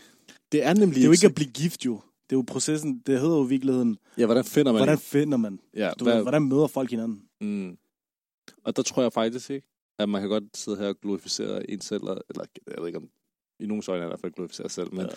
Det 0.51 0.63
er 0.63 0.73
nemlig 0.73 0.95
det 0.95 1.01
er 1.01 1.05
jo 1.05 1.11
ikke 1.11 1.27
at 1.27 1.35
blive 1.35 1.51
gift, 1.51 1.85
jo. 1.85 1.93
Det 2.29 2.35
er 2.35 2.39
jo 2.39 2.43
processen, 2.47 2.99
det 3.05 3.19
hedder 3.19 3.37
jo 3.37 3.45
i 3.45 3.49
virkeligheden, 3.49 3.97
Ja, 4.17 4.25
hvordan 4.25 4.43
finder 4.45 4.71
man... 4.71 4.79
hvordan 4.79 4.97
finder 4.97 5.37
man? 5.37 5.59
ja, 5.73 5.91
Du 5.99 6.05
ved, 6.05 6.21
hvordan 6.21 6.43
møder 6.43 6.67
folk 6.67 6.89
hinanden? 6.89 7.29
Mm. 7.41 7.77
Og 8.63 8.75
der 8.75 8.81
tror 8.81 9.01
jeg 9.01 9.13
faktisk 9.13 9.49
ikke, 9.49 9.67
at 9.99 10.09
man 10.09 10.21
kan 10.21 10.29
godt 10.29 10.57
sidde 10.57 10.77
her 10.77 10.87
og 10.87 10.99
glorificere 11.01 11.69
en 11.71 11.81
selv, 11.81 12.03
eller 12.03 12.21
eller 12.29 12.45
jeg 12.67 12.75
ved 12.79 12.87
ikke 12.87 12.97
om, 12.97 13.09
i 13.59 13.65
nogle 13.65 13.83
øjne 13.87 14.01
er 14.01 14.05
i 14.05 14.09
hvert 14.09 14.19
fald 14.19 14.33
glorificere 14.33 14.69
sig 14.69 14.75
selv, 14.75 14.93
men 14.93 15.05
ja. 15.05 15.15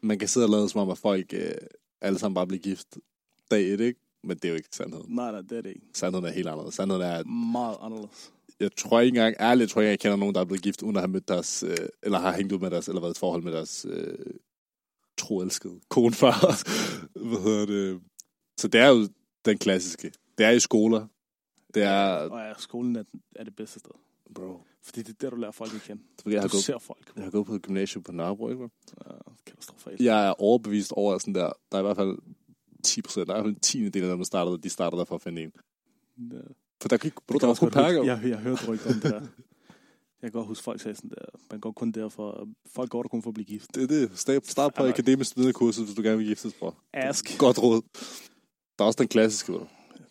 Man 0.00 0.18
kan 0.18 0.28
sidde 0.28 0.46
og 0.46 0.50
lade 0.50 0.68
som 0.68 0.80
om, 0.80 0.90
at 0.90 0.98
folk 0.98 1.32
øh, 1.32 1.50
alle 2.00 2.18
sammen 2.18 2.34
bare 2.34 2.46
bliver 2.46 2.62
gift 2.62 2.98
dag 3.50 3.72
et, 3.72 3.80
ikke? 3.80 4.00
Men 4.22 4.36
det 4.36 4.44
er 4.44 4.48
jo 4.48 4.54
ikke 4.54 4.68
sandheden. 4.72 5.14
Nej, 5.14 5.30
nej, 5.32 5.40
det 5.40 5.58
er 5.58 5.62
det 5.62 5.70
ikke. 5.70 5.86
Sandheden 5.94 6.26
er 6.26 6.30
helt 6.30 6.48
anderledes. 6.48 6.74
Sandheden 6.74 7.02
er, 7.02 7.14
at 7.14 7.26
Meget 7.26 7.76
anderledes. 7.80 8.32
jeg 8.60 8.76
tror 8.76 9.00
ikke 9.00 9.08
engang, 9.08 9.36
ærligt 9.40 9.70
tror 9.70 9.80
jeg 9.80 9.86
ikke, 9.86 9.90
jeg 9.90 9.98
kender 10.00 10.16
nogen, 10.16 10.34
der 10.34 10.40
er 10.40 10.44
blevet 10.44 10.62
gift, 10.62 10.82
uden 10.82 10.96
at 10.96 11.02
have 11.02 11.10
mødt 11.10 11.28
deres, 11.28 11.62
øh, 11.62 11.76
eller 12.02 12.18
har 12.18 12.32
hængt 12.32 12.52
ud 12.52 12.58
med 12.58 12.70
deres, 12.70 12.88
eller 12.88 13.00
været 13.00 13.10
i 13.10 13.16
et 13.16 13.18
forhold 13.18 13.42
med 13.42 13.52
deres 13.52 13.86
øh, 13.88 14.18
troelskede 15.16 15.80
kone 15.88 16.14
før. 16.14 16.32
Hvad 17.28 17.42
hedder 17.42 17.66
det? 17.66 18.00
Så 18.60 18.68
det 18.68 18.80
er 18.80 18.88
jo 18.88 19.08
den 19.44 19.58
klassiske. 19.58 20.12
Det 20.38 20.46
er 20.46 20.50
i 20.50 20.60
skoler. 20.60 21.06
Det 21.74 21.82
er... 21.82 22.06
Og 22.06 22.40
ja, 22.40 22.52
skolen 22.58 22.96
er, 22.96 23.04
er 23.36 23.44
det 23.44 23.56
bedste 23.56 23.78
sted. 23.78 23.90
Bro. 24.34 24.60
Fordi 24.84 25.02
det 25.02 25.08
er 25.08 25.16
der, 25.20 25.30
du 25.30 25.36
lærer 25.36 25.50
folk 25.52 25.74
at 25.74 25.80
kende. 25.82 26.02
Jeg 26.26 26.40
har, 26.40 26.48
Du 26.48 26.52
gået, 26.52 26.64
ser 26.64 26.78
folk. 26.78 27.12
jeg 27.16 27.24
har 27.24 27.30
gået 27.30 27.46
på 27.46 27.54
et 27.54 27.62
gymnasium 27.62 28.02
på 28.02 28.12
Nørrebro, 28.12 28.48
ikke? 28.50 28.62
Ja, 29.06 29.12
katastrofalt. 29.46 30.00
Jeg 30.00 30.26
er 30.28 30.40
overbevist 30.40 30.92
over, 30.92 31.14
at 31.14 31.20
sådan 31.20 31.34
der, 31.34 31.52
der 31.72 31.78
er 31.78 31.82
i 31.82 31.82
hvert 31.82 31.96
fald 31.96 32.18
10 32.84 33.02
procent, 33.02 33.26
der 33.28 33.34
er 33.34 33.38
i 33.38 33.40
hvert 33.40 33.46
fald 33.46 33.54
en 33.54 33.60
tiende 33.60 33.90
del 33.90 34.02
af 34.02 34.08
dem, 34.08 34.18
der 34.18 34.24
startede, 34.24 34.58
de 34.58 34.68
starter 34.70 34.98
der 34.98 35.04
for 35.04 35.14
at 35.14 35.22
finde 35.22 35.42
en. 35.42 35.52
Ja. 36.32 36.38
For 36.82 36.88
der 36.88 36.96
kan 36.96 37.08
ikke, 37.08 37.20
bro, 37.26 37.34
Jeg 37.34 37.40
der 37.40 37.46
var 37.46 37.70
perker. 37.70 38.04
Jeg, 38.04 38.20
jeg 38.24 38.38
hørte 38.38 38.68
rygter 38.68 38.88
om 38.88 38.94
det 38.94 39.02
der. 39.02 39.20
Jeg 40.22 40.32
kan 40.32 40.38
godt 40.38 40.46
huske, 40.46 40.64
folk 40.64 40.80
sagde 40.80 40.96
sådan 40.96 41.10
der, 41.10 41.24
man 41.50 41.60
går 41.60 41.72
kun 41.72 41.92
der 41.92 42.08
for, 42.08 42.48
folk 42.74 42.90
går 42.90 43.02
der 43.02 43.08
kun 43.08 43.22
for 43.22 43.30
at 43.30 43.34
blive 43.34 43.44
gift. 43.44 43.74
Det 43.74 43.82
er 43.82 43.86
det. 43.86 44.18
Start, 44.18 44.46
start 44.46 44.74
på 44.74 44.82
Ja, 44.84 44.88
akademisk 44.88 45.30
studenterkurset, 45.30 45.84
hvis 45.84 45.96
du 45.96 46.02
gerne 46.02 46.18
vil 46.18 46.26
giftes, 46.26 46.52
bror. 46.54 46.76
Ask. 46.92 47.38
Godt 47.38 47.62
råd. 47.62 47.82
Der 48.78 48.84
er 48.84 48.86
også 48.86 48.96
den 48.98 49.08
klassiske, 49.08 49.52
bro. 49.52 49.66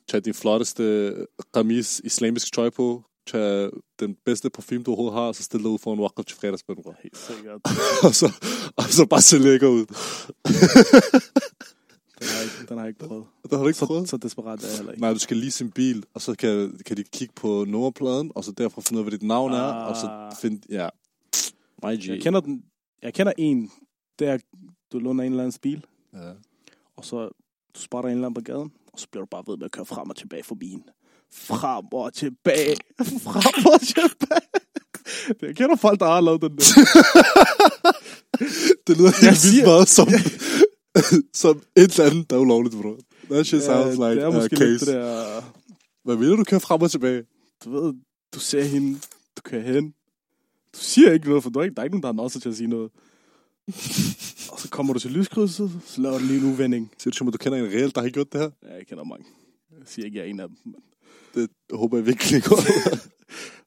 Tag 0.07 0.25
din 0.25 0.33
flotteste 0.33 1.15
kamis 1.53 2.01
islamisk 2.03 2.53
tøj 2.53 2.69
på. 2.69 3.03
Tag 3.27 3.69
den 3.99 4.15
bedste 4.25 4.49
parfume, 4.49 4.83
du 4.83 4.91
overhovedet 4.91 5.19
har, 5.19 5.27
og 5.27 5.35
så 5.35 5.43
stille 5.43 5.63
dig 5.63 5.71
ud 5.71 5.79
for 5.79 5.93
en 5.93 5.99
walk 5.99 6.27
til 6.27 6.37
fredagsbøn, 6.37 6.75
bro. 6.83 6.93
Helt 7.03 7.17
sikkert. 7.17 7.61
og, 8.07 8.15
så, 8.15 8.33
og 8.75 8.83
så 8.83 9.05
bare 9.05 9.21
se 9.21 9.37
lækker 9.37 9.67
ud. 9.67 9.85
Den 12.19 12.27
har 12.31 12.41
ikke, 12.43 12.67
den 12.69 12.77
har 12.77 12.85
jeg 12.85 12.87
ikke 12.89 13.05
prøvet. 13.07 13.25
Det 13.43 13.51
har 13.51 13.59
du 13.59 13.67
ikke 13.67 13.79
Så, 13.79 13.85
prøvet? 13.85 14.09
så 14.09 14.17
desperat 14.17 14.63
er 14.63 14.67
jeg 14.67 14.75
heller 14.77 14.91
ikke. 14.91 15.01
Nej, 15.01 15.13
du 15.13 15.19
skal 15.19 15.37
lige 15.37 15.51
sin 15.51 15.71
bil, 15.71 16.05
og 16.13 16.21
så 16.21 16.35
kan, 16.35 16.79
kan 16.85 16.97
de 16.97 17.03
kigge 17.03 17.33
på 17.35 17.65
nummerpladen, 17.67 18.31
og 18.35 18.43
så 18.43 18.51
derfra 18.51 18.81
finde 18.81 18.99
ud 18.99 19.05
af, 19.05 19.09
hvad 19.11 19.19
dit 19.19 19.27
navn 19.27 19.53
er, 19.53 19.57
Ah. 19.63 19.87
og 19.89 19.95
så 19.95 20.37
finde, 20.41 20.61
ja. 20.69 20.89
My 21.83 21.97
G. 22.05 22.07
Jeg 22.07 22.21
kender, 22.21 22.39
den, 22.39 22.63
jeg 23.01 23.13
kender 23.13 23.33
en, 23.37 23.71
der 24.19 24.37
du 24.91 24.99
låner 24.99 25.23
en 25.23 25.31
eller 25.31 25.43
anden 25.43 25.59
bil, 25.61 25.85
Ja. 26.13 26.31
og 26.95 27.05
så 27.05 27.27
du 27.75 27.79
spotter 27.79 28.09
en 28.09 28.15
eller 28.17 28.27
anden 28.27 28.43
på 28.43 28.51
gaden, 28.51 28.71
og 28.93 28.99
så 28.99 29.07
bliver 29.11 29.21
du 29.25 29.27
bare 29.31 29.43
ved 29.47 29.57
med 29.57 29.65
at 29.65 29.71
køre 29.71 29.85
frem 29.85 30.09
og 30.09 30.15
tilbage 30.15 30.43
forbi 30.43 30.69
hende. 30.69 30.83
Frem 31.35 31.85
og 31.91 32.13
tilbage. 32.13 32.75
Frem 32.99 33.65
og 33.73 33.81
tilbage. 33.81 34.47
Jeg 35.41 35.55
kender 35.55 35.75
folk, 35.75 35.99
der 35.99 36.05
har 36.05 36.21
lavet 36.21 36.41
den 36.41 36.57
der. 36.57 36.63
Det 38.87 38.97
lyder 38.97 39.21
helt 39.25 39.43
vildt 39.53 39.65
meget 39.65 39.87
som, 39.89 40.07
som 41.33 41.61
et 41.75 41.83
eller 41.99 42.11
andet, 42.11 42.29
der 42.29 42.35
er 42.35 42.39
ulovligt, 42.39 42.75
bro. 42.81 42.97
That 43.31 43.45
shit 43.45 43.63
sounds 43.63 43.95
like 43.95 44.05
det 44.15 44.23
er 44.23 44.27
a 44.27 44.31
måske 44.31 44.55
case. 44.55 44.67
lidt 44.69 44.79
det 44.79 44.87
der, 44.87 45.41
Hvad 46.03 46.15
vil 46.15 46.29
du 46.29 46.43
køre 46.43 46.59
frem 46.59 46.81
og 46.81 46.91
tilbage? 46.91 47.23
du 47.65 47.71
ved, 47.71 47.93
du 48.33 48.39
ser 48.39 48.63
hende, 48.63 48.99
du 49.37 49.41
kører 49.43 49.61
hen, 49.73 49.85
du 50.73 50.79
siger 50.79 51.11
ikke 51.11 51.27
noget, 51.27 51.43
for 51.43 51.49
du 51.49 51.59
er 51.59 51.63
ikke, 51.63 51.75
der 51.75 51.81
er 51.81 51.83
ikke 51.83 51.93
nogen, 51.95 52.03
der 52.03 52.07
har 52.07 52.13
noget 52.13 52.31
til 52.31 52.49
at 52.49 52.55
sige 52.55 52.67
noget. 52.67 52.91
og 54.51 54.59
så 54.59 54.67
kommer 54.71 54.93
du 54.93 54.99
til 54.99 55.11
lyskrydset, 55.11 55.71
så 55.85 56.01
laver 56.01 56.17
du 56.19 56.25
lige 56.25 56.39
en 56.39 56.45
uvending. 56.53 56.91
Siger 56.97 57.11
du 57.11 57.17
som, 57.17 57.27
at 57.27 57.33
du 57.33 57.37
kender 57.37 57.57
en 57.57 57.65
reelt, 57.65 57.95
der 57.95 58.01
har 58.01 58.09
gjort 58.09 58.33
det 58.33 58.41
her? 58.41 58.49
Ja, 58.63 58.75
jeg 58.75 58.87
kender 58.87 59.03
mange. 59.03 59.25
Jeg 59.71 59.79
siger 59.87 60.05
ikke, 60.05 60.17
jeg 60.17 60.25
er 60.25 60.29
en 60.29 60.39
af 60.39 60.47
dem. 60.47 60.57
Det 61.33 61.49
håber 61.71 61.97
jeg 61.97 62.05
virkelig 62.05 62.35
ikke. 62.35 62.49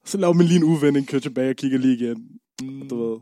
Så 0.04 0.18
laver 0.18 0.32
man 0.32 0.46
lige 0.46 0.56
en 0.56 0.64
uvending, 0.64 1.06
kører 1.06 1.20
tilbage 1.22 1.50
og 1.50 1.56
kigger 1.56 1.78
lige 1.78 1.94
igen. 1.94 2.28
Mm. 2.62 2.88
Du 2.88 2.96
ved. 3.10 3.20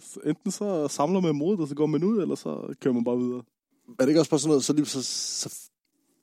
Så 0.00 0.20
enten 0.24 0.50
så 0.50 0.88
samler 0.88 1.20
man 1.20 1.34
modet, 1.34 1.60
og 1.60 1.68
så 1.68 1.74
går 1.74 1.86
man 1.86 2.04
ud, 2.04 2.22
eller 2.22 2.34
så 2.34 2.74
kører 2.80 2.94
man 2.94 3.04
bare 3.04 3.18
videre. 3.18 3.42
Er 3.88 4.02
det 4.02 4.08
ikke 4.08 4.20
også 4.20 4.30
bare 4.30 4.40
sådan 4.40 4.48
noget, 4.48 4.64
så 4.64 4.72
lige 4.72 4.86
så, 4.86 5.02
så 5.02 5.70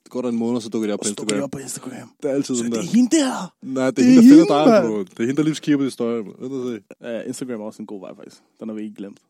går 0.08 0.22
der 0.22 0.28
en 0.28 0.36
måned, 0.36 0.56
og 0.56 0.62
så 0.62 0.68
dukker 0.68 0.86
det 0.86 0.92
op 0.94 0.98
på 0.98 1.02
Og 1.02 1.06
så 1.06 1.14
dukker 1.14 1.34
det 1.36 1.42
Instagram? 1.42 1.44
op 1.44 1.50
på 1.50 1.58
Instagram. 1.58 2.10
Det 2.22 2.30
er 2.30 2.34
altid 2.34 2.54
Så 2.54 2.58
sådan 2.58 2.72
det 2.72 2.76
der. 2.78 2.84
er 2.88 2.92
hende 2.96 3.10
der! 3.16 3.54
Nej, 3.62 3.86
det 3.86 3.96
det 3.96 4.04
er 4.04 4.08
er 4.08 4.12
hende, 4.22 4.28
der 4.38 4.44
finder 4.44 4.64
hende, 4.64 4.76
dig, 4.76 4.82
bro. 4.90 4.98
Det 5.02 5.20
er 5.20 5.26
hende, 5.26 5.36
der 5.36 5.42
lige 5.42 5.54
kigger 5.54 5.78
på 5.78 5.84
de 5.84 6.48
du 6.48 6.70
se? 6.70 6.82
Ja, 7.00 7.22
Instagram 7.22 7.60
er 7.60 7.64
også 7.64 7.82
en 7.82 7.86
god 7.86 8.00
vej, 8.00 8.14
faktisk. 8.16 8.42
Den 8.60 8.68
har 8.68 8.74
vi 8.76 8.82
ikke 8.82 8.94
glemt. 8.96 9.20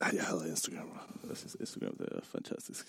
Ej, 0.00 0.10
jeg 0.14 0.24
hader 0.24 0.44
Instagram, 0.44 0.86
bro. 0.88 1.28
Jeg 1.28 1.36
synes, 1.36 1.56
Instagram 1.60 1.94
det 1.98 2.08
er 2.12 2.20
fantastisk. 2.22 2.84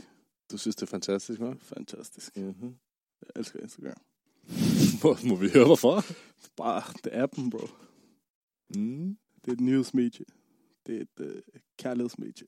Du 0.52 0.58
synes, 0.58 0.76
det 0.76 0.82
er 0.82 0.88
fantastisk, 0.98 1.40
hva'? 1.42 1.56
Fantastisk. 1.62 2.38
Mm-hmm. 2.38 2.74
Jeg 3.22 3.30
elsker 3.40 3.60
Instagram. 3.60 3.98
Må, 5.04 5.18
må 5.30 5.36
vi 5.36 5.50
høre, 5.50 5.66
hvorfor? 5.66 6.04
Bare, 6.58 6.84
det 7.04 7.16
er 7.16 7.24
appen, 7.24 7.50
bro. 7.50 7.68
Mm. 8.76 9.18
Det 9.46 9.48
er 9.48 9.52
et 9.54 9.60
nyhedsmedie. 9.62 10.26
Det 10.88 10.98
er 10.98 11.02
et 11.02 11.20
uh, 11.20 11.42
kærlighedsmedie. 11.80 12.48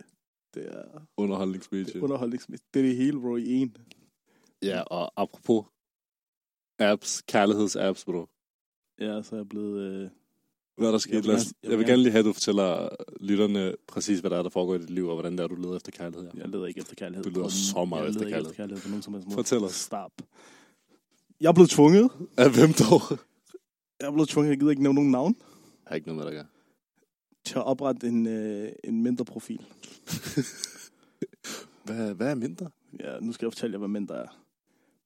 Det 0.54 0.68
er 0.68 0.84
Underholdningsmedie. 1.18 2.04
underholdningsmedie. 2.04 2.66
Det 2.74 2.80
er 2.80 2.84
det 2.84 2.96
hele, 2.98 3.20
bro, 3.22 3.36
i 3.36 3.50
en. 3.50 3.78
Ja, 4.64 4.82
og 4.82 5.12
apropos 5.22 5.66
apps, 6.80 7.22
kærlighedsapps, 7.28 8.06
bro. 8.06 8.26
Ja, 9.00 9.22
så 9.24 9.36
er 9.36 9.40
jeg 9.40 9.50
blevet... 9.50 10.04
Uh, 10.06 10.10
Hvad 10.78 10.88
er 10.88 10.92
der 10.92 10.98
sket? 10.98 11.14
Jeg 11.14 11.24
vil 11.24 11.30
gerne- 11.32 11.54
jeg 11.64 11.78
vil 11.78 11.88
gerne 11.88 12.02
lige 12.04 12.12
have, 12.12 12.20
at 12.20 12.26
du 12.26 12.34
fortæller 12.34 12.90
lytterne 13.22 13.76
præcis, 13.88 14.20
hvad 14.20 14.30
der 14.32 14.38
er, 14.38 14.44
der 14.44 14.50
foregår 14.50 14.76
i 14.76 14.80
dit 14.80 14.90
liv, 14.90 15.08
og 15.08 15.14
hvordan 15.16 15.32
det 15.38 15.40
er, 15.44 15.48
du 15.48 15.56
leder 15.56 15.76
efter 15.76 15.92
kærlighed. 15.92 16.30
Ja. 16.34 16.40
jeg 16.40 16.50
leder 16.50 16.66
ikke 16.66 16.80
efter 16.80 16.96
kærlighed. 16.96 17.24
Du 17.24 17.30
leder 17.30 17.48
så 17.48 17.86
meget 17.86 18.02
jeg 18.04 18.10
efter 18.10 18.20
leder 18.20 18.32
kærlighed. 18.32 18.52
efter 18.52 18.64
kærlighed 18.64 18.82
på 18.84 18.90
nogen 18.90 19.02
som 19.04 19.14
helst 19.14 19.28
måde. 19.28 19.36
Fortæl 19.36 19.64
os. 19.64 19.74
Stop. 19.76 20.12
Jeg 21.42 21.48
er 21.50 21.54
blevet 21.54 21.70
tvunget. 21.70 22.12
Af 22.38 22.50
hvem 22.54 22.74
dog? 22.74 23.02
Jeg 24.00 24.08
er 24.08 24.12
blevet 24.12 24.30
tvunget, 24.30 24.50
jeg 24.50 24.60
gider 24.60 24.70
ikke 24.72 24.84
nævne 24.84 24.96
nogen 24.96 25.12
navn, 25.12 25.36
Jeg 25.40 25.88
har 25.88 25.96
ikke 25.96 26.08
noget 26.08 26.26
med, 26.26 26.26
der 26.34 26.38
gør. 26.44 26.50
til 27.46 27.56
at 27.56 27.64
oprette 27.66 28.08
en, 28.08 28.28
øh, 28.28 28.72
en 28.84 29.04
mindre 29.04 29.26
profil. 29.26 29.66
Hvad, 31.86 32.14
hvad 32.14 32.32
er 32.32 32.36
mindre? 32.36 32.70
Ja, 33.00 33.20
nu 33.20 33.34
skal 33.34 33.46
jeg 33.46 33.54
fortælle 33.54 33.74
jer, 33.74 33.78
hvad 33.78 33.88
mindre 33.88 34.16
er. 34.16 34.28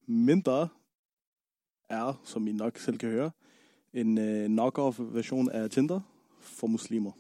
Mindre 0.06 0.68
er, 1.90 2.22
som 2.24 2.48
I 2.48 2.52
nok 2.52 2.78
selv 2.78 2.98
kan 2.98 3.10
høre, 3.10 3.32
en 3.94 4.18
øh, 4.18 4.46
knock-off 4.46 5.02
version 5.02 5.50
af 5.52 5.70
Tinder 5.70 6.02
for 6.40 6.68
muslimer. 6.68 7.12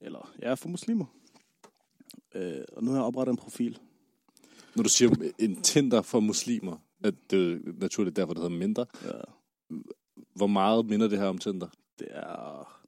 Eller, 0.00 0.32
ja, 0.42 0.54
for 0.54 0.68
muslimer. 0.68 1.06
Øh, 2.34 2.64
og 2.72 2.84
nu 2.84 2.90
har 2.90 2.98
jeg 2.98 3.04
oprettet 3.04 3.32
en 3.32 3.36
profil. 3.36 3.78
Når 4.76 4.82
du 4.82 4.88
siger 4.88 5.30
en 5.38 5.62
Tinder 5.62 6.02
for 6.02 6.20
muslimer, 6.20 6.76
at 7.04 7.14
det 7.30 7.52
er 7.52 7.58
naturligt 7.80 8.16
derfor, 8.16 8.34
det 8.34 8.42
hedder 8.42 8.56
mindre. 8.58 8.86
Ja, 9.04 9.10
Hvor 10.34 10.46
meget 10.46 10.86
minder 10.86 11.08
det 11.08 11.18
her 11.18 11.26
om 11.26 11.38
Tinder? 11.38 11.68
det 11.98 12.08
er... 12.10 12.80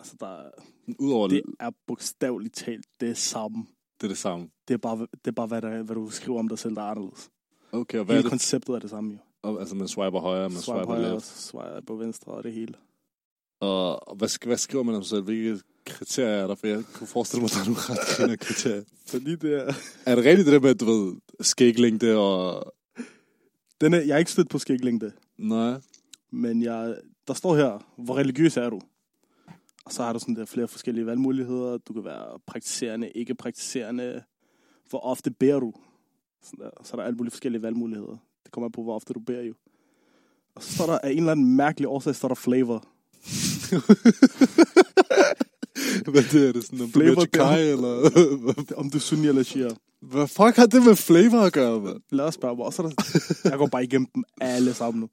Altså, 0.00 0.16
der, 0.20 0.26
er- 0.26 0.50
Udover 0.98 1.28
det 1.28 1.42
er 1.60 1.70
bogstaveligt 1.86 2.54
talt 2.54 2.86
det 3.00 3.16
samme. 3.16 3.66
det 4.00 4.04
er 4.06 4.08
det 4.08 4.18
samme. 4.18 4.48
Det 4.68 4.74
er 4.74 4.78
bare, 4.78 4.98
det 4.98 5.26
er 5.26 5.32
bare 5.32 5.46
hvad, 5.46 5.62
der, 5.62 5.82
hvad 5.82 5.96
du 5.96 6.10
skriver 6.10 6.38
om 6.38 6.48
dig 6.48 6.58
selv, 6.58 6.74
der 6.74 6.82
er 6.82 6.86
anderledes. 6.86 7.30
Okay, 7.72 7.98
og 7.98 8.04
hvad 8.04 8.14
er 8.14 8.18
Hele 8.18 8.22
det? 8.24 8.30
konceptet 8.30 8.74
er 8.74 8.78
det 8.78 8.90
samme, 8.90 9.12
jo. 9.12 9.18
Og, 9.42 9.60
altså, 9.60 9.74
man 9.74 9.88
swiper 9.88 10.20
højre, 10.20 10.48
man 10.48 10.58
Swipe 10.58 10.64
swiper 10.64 10.84
højre, 10.86 11.14
left. 11.14 11.26
swipe 11.26 11.82
på 11.86 11.96
venstre 11.96 12.32
og 12.32 12.44
det 12.44 12.52
hele. 12.52 12.74
Og, 13.60 14.08
og 14.08 14.16
hvad, 14.16 14.46
hvad 14.46 14.56
skriver 14.56 14.84
man 14.84 14.94
om 14.94 15.02
sig 15.02 15.10
selv? 15.10 15.22
Hvilke 15.22 15.62
kriterier 15.86 16.30
er 16.42 16.46
der? 16.46 16.54
For 16.54 16.66
jeg 16.66 16.84
kunne 16.94 17.06
forestille 17.06 17.40
mig, 17.42 17.46
at 17.50 17.54
der 17.54 17.60
er 17.60 17.64
nogle 17.64 18.32
ret 18.32 18.40
kriterier. 18.40 18.82
Fordi 19.06 19.36
det 19.36 19.54
er... 19.54 19.72
Er 20.06 20.14
det 20.14 20.24
rigtigt 20.24 20.46
det 20.46 20.52
der 20.52 20.60
med, 20.60 20.70
at 20.70 20.80
du 20.80 20.84
ved, 20.84 21.16
skæglængde 21.40 22.16
og... 22.16 22.74
Den 23.82 23.94
er, 23.94 24.00
jeg 24.00 24.14
er 24.14 24.18
ikke 24.18 24.30
stødt 24.30 24.48
på 24.48 24.58
skæglængde, 24.58 25.12
Nej. 25.38 25.80
men 26.30 26.62
jeg, 26.62 26.96
der 27.28 27.34
står 27.34 27.56
her, 27.56 27.78
hvor 27.96 28.16
religiøs 28.16 28.56
er 28.56 28.70
du? 28.70 28.80
Og 29.84 29.92
så 29.92 30.02
har 30.02 30.12
du 30.12 30.18
sådan 30.18 30.36
der 30.36 30.44
flere 30.44 30.68
forskellige 30.68 31.06
valgmuligheder. 31.06 31.78
Du 31.78 31.92
kan 31.92 32.04
være 32.04 32.38
praktiserende, 32.46 33.10
ikke 33.10 33.34
praktiserende. 33.34 34.22
Hvor 34.90 34.98
ofte 34.98 35.30
beder 35.30 35.60
du? 35.60 35.72
Sådan 36.42 36.64
der. 36.64 36.70
Så 36.84 36.92
er 36.92 36.96
der 36.96 37.06
alle 37.06 37.16
mulige 37.16 37.30
forskellige 37.30 37.62
valgmuligheder. 37.62 38.16
Det 38.44 38.52
kommer 38.52 38.68
an 38.68 38.72
på, 38.72 38.82
hvor 38.82 38.94
ofte 38.94 39.14
du 39.14 39.20
beder 39.20 39.42
jo. 39.42 39.54
Og 40.54 40.62
så 40.62 40.74
står 40.74 40.86
der, 40.86 40.98
af 40.98 41.10
en 41.10 41.18
eller 41.18 41.32
anden 41.32 41.56
mærkelig 41.56 41.88
årsag, 41.88 42.14
står 42.14 42.28
der 42.28 42.34
flavor. 42.34 42.82
Hvad 46.04 46.22
det 46.32 46.48
er 46.48 46.52
det 46.52 46.64
sådan? 46.64 46.80
Om 46.80 46.86
du 46.86 46.92
Flavor 46.92 47.22
er 47.22 47.26
Kai, 47.26 47.70
eller... 47.70 47.94
Om 48.80 48.90
du 48.90 48.96
er 48.96 49.00
sunni 49.00 49.28
eller 49.28 49.42
shia. 49.42 49.68
Hvad 50.00 50.26
fuck 50.26 50.56
har 50.56 50.66
det 50.66 50.84
med 50.84 50.96
flavor 50.96 51.40
at 51.40 51.52
gøre, 51.52 51.80
mand? 51.80 52.02
Lad 52.10 52.24
os 52.24 52.34
spørge. 52.34 52.64
Og 52.64 52.72
så 52.72 52.82
er 52.82 52.86
der, 52.86 53.50
jeg 53.50 53.58
går 53.58 53.66
bare 53.66 53.84
igennem 53.84 54.08
dem 54.14 54.24
alle 54.40 54.74
sammen 54.74 55.00
nu. 55.00 55.08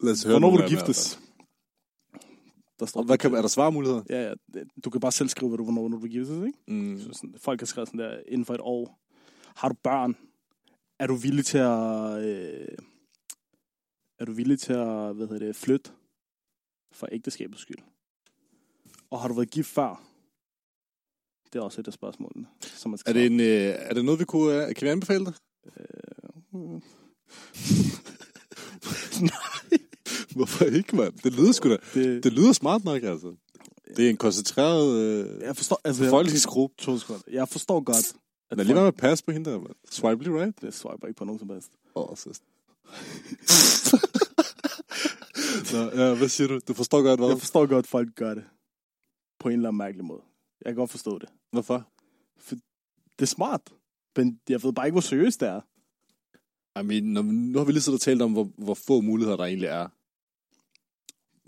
Lad 0.00 0.12
os 0.12 0.22
høre 0.24 0.32
Hvornår 0.32 0.56
vil 0.56 0.64
du 0.64 0.68
giftes? 0.68 1.20
Der 2.78 2.86
står 2.86 3.02
hvad 3.02 3.18
kan, 3.18 3.34
er 3.34 3.40
der 3.40 3.48
svarmuligheder? 3.48 4.02
Ja, 4.10 4.22
ja. 4.22 4.32
Du 4.84 4.90
kan 4.90 5.00
bare 5.00 5.12
selv 5.12 5.28
skrive, 5.28 5.48
hvad 5.48 5.58
du, 5.58 5.64
hvornår 5.64 5.88
du 5.88 5.96
vil 5.96 6.10
giftes, 6.10 6.36
ikke? 6.36 6.58
Mm. 6.68 7.00
Så 7.00 7.08
sådan, 7.12 7.34
folk 7.38 7.60
har 7.60 7.66
skrevet 7.66 7.88
sådan 7.88 8.00
der, 8.00 8.18
inden 8.28 8.44
for 8.44 8.54
et 8.54 8.60
år. 8.60 8.98
Har 9.56 9.68
du 9.68 9.74
børn? 9.82 10.16
Er 10.98 11.06
du 11.06 11.14
villig 11.14 11.44
til 11.44 11.58
at... 11.58 12.24
Øh, 12.24 12.78
er 14.18 14.24
du 14.24 14.32
villig 14.32 14.58
til 14.58 14.72
at, 14.72 15.14
hvad 15.14 15.26
hedder 15.26 15.46
det, 15.46 15.56
flytte 15.56 15.90
for 16.92 17.08
ægteskabets 17.12 17.62
skyld? 17.62 17.78
Og 19.10 19.20
har 19.20 19.28
du 19.28 19.34
været 19.34 19.50
gift 19.50 19.68
før? 19.68 20.02
Det 21.52 21.58
er 21.58 21.62
også 21.62 21.80
et 21.80 21.86
af 21.86 21.92
spørgsmålene, 21.92 22.46
som 22.60 22.90
man 22.90 22.98
skal 22.98 23.10
Er 23.10 23.20
det, 23.20 23.26
en, 23.26 23.40
øh, 23.40 23.74
er 23.78 23.94
det 23.94 24.04
noget, 24.04 24.20
vi 24.20 24.24
kunne... 24.24 24.66
Øh, 24.66 24.74
kan 24.74 24.84
vi 24.86 24.90
anbefale 24.90 25.26
det? 25.26 25.34
Mm. 26.52 26.82
Hvorfor 30.36 30.64
ikke, 30.64 30.96
mand? 30.96 31.12
Det 31.24 31.32
lyder 31.32 31.52
sgu 31.52 31.68
da... 31.70 31.76
det, 31.94 32.24
Det 32.24 32.32
lyder 32.32 32.52
smart 32.52 32.84
nok, 32.84 33.02
altså. 33.02 33.34
Det 33.96 34.06
er 34.06 34.10
en 34.10 34.16
koncentreret 34.16 34.96
øh, 34.96 35.40
jeg 35.42 35.56
forstår, 35.56 35.80
altså, 35.84 36.04
jeg, 36.04 36.12
to 36.78 36.98
sekunder. 36.98 37.22
jeg 37.30 37.48
forstår 37.48 37.80
godt, 37.80 38.14
at 38.50 38.56
Lad 38.56 38.64
lige 38.64 38.74
med 38.74 38.86
at 38.86 38.96
passe 38.96 39.24
på 39.24 39.30
hende 39.30 39.50
der, 39.50 39.58
mand. 39.58 39.74
Swipe 39.90 40.22
lige 40.24 40.40
right. 40.42 40.60
det 40.60 40.74
swiper 40.74 41.06
ikke 41.06 41.18
på 41.18 41.24
nogen 41.24 41.38
som 41.38 41.50
helst. 41.50 41.70
Åh, 41.94 42.10
oh, 42.10 42.16
så... 42.16 42.40
Nå, 45.72 45.78
ja, 46.02 46.14
hvad 46.14 46.28
siger 46.28 46.48
du? 46.48 46.60
Du 46.68 46.74
forstår 46.74 47.02
godt, 47.02 47.20
hvad? 47.20 47.28
Jeg 47.28 47.38
forstår 47.38 47.66
godt, 47.66 47.86
folk 47.86 48.14
gør 48.14 48.34
det. 48.34 48.44
På 49.46 49.50
en 49.50 49.56
eller 49.56 49.68
anden 49.68 49.78
mærkelig 49.78 50.04
måde. 50.04 50.22
Jeg 50.64 50.70
kan 50.70 50.76
godt 50.76 50.90
forstå 50.90 51.18
det. 51.18 51.28
Hvorfor? 51.50 51.88
Det 53.18 53.22
er 53.22 53.26
smart. 53.26 53.74
Men 54.16 54.40
jeg 54.48 54.62
ved 54.62 54.72
bare 54.72 54.86
ikke, 54.86 54.94
hvor 54.94 55.00
seriøst 55.00 55.40
det 55.40 55.48
er. 55.48 55.60
I 56.80 56.82
mean, 56.86 57.02
når, 57.02 57.22
nu 57.22 57.58
har 57.58 57.64
vi 57.64 57.72
lige 57.72 57.82
siddet 57.82 57.98
og 57.98 58.00
talt 58.00 58.22
om, 58.22 58.32
hvor, 58.32 58.50
hvor 58.56 58.74
få 58.74 59.00
muligheder 59.00 59.36
der 59.36 59.44
egentlig 59.44 59.66
er. 59.66 59.88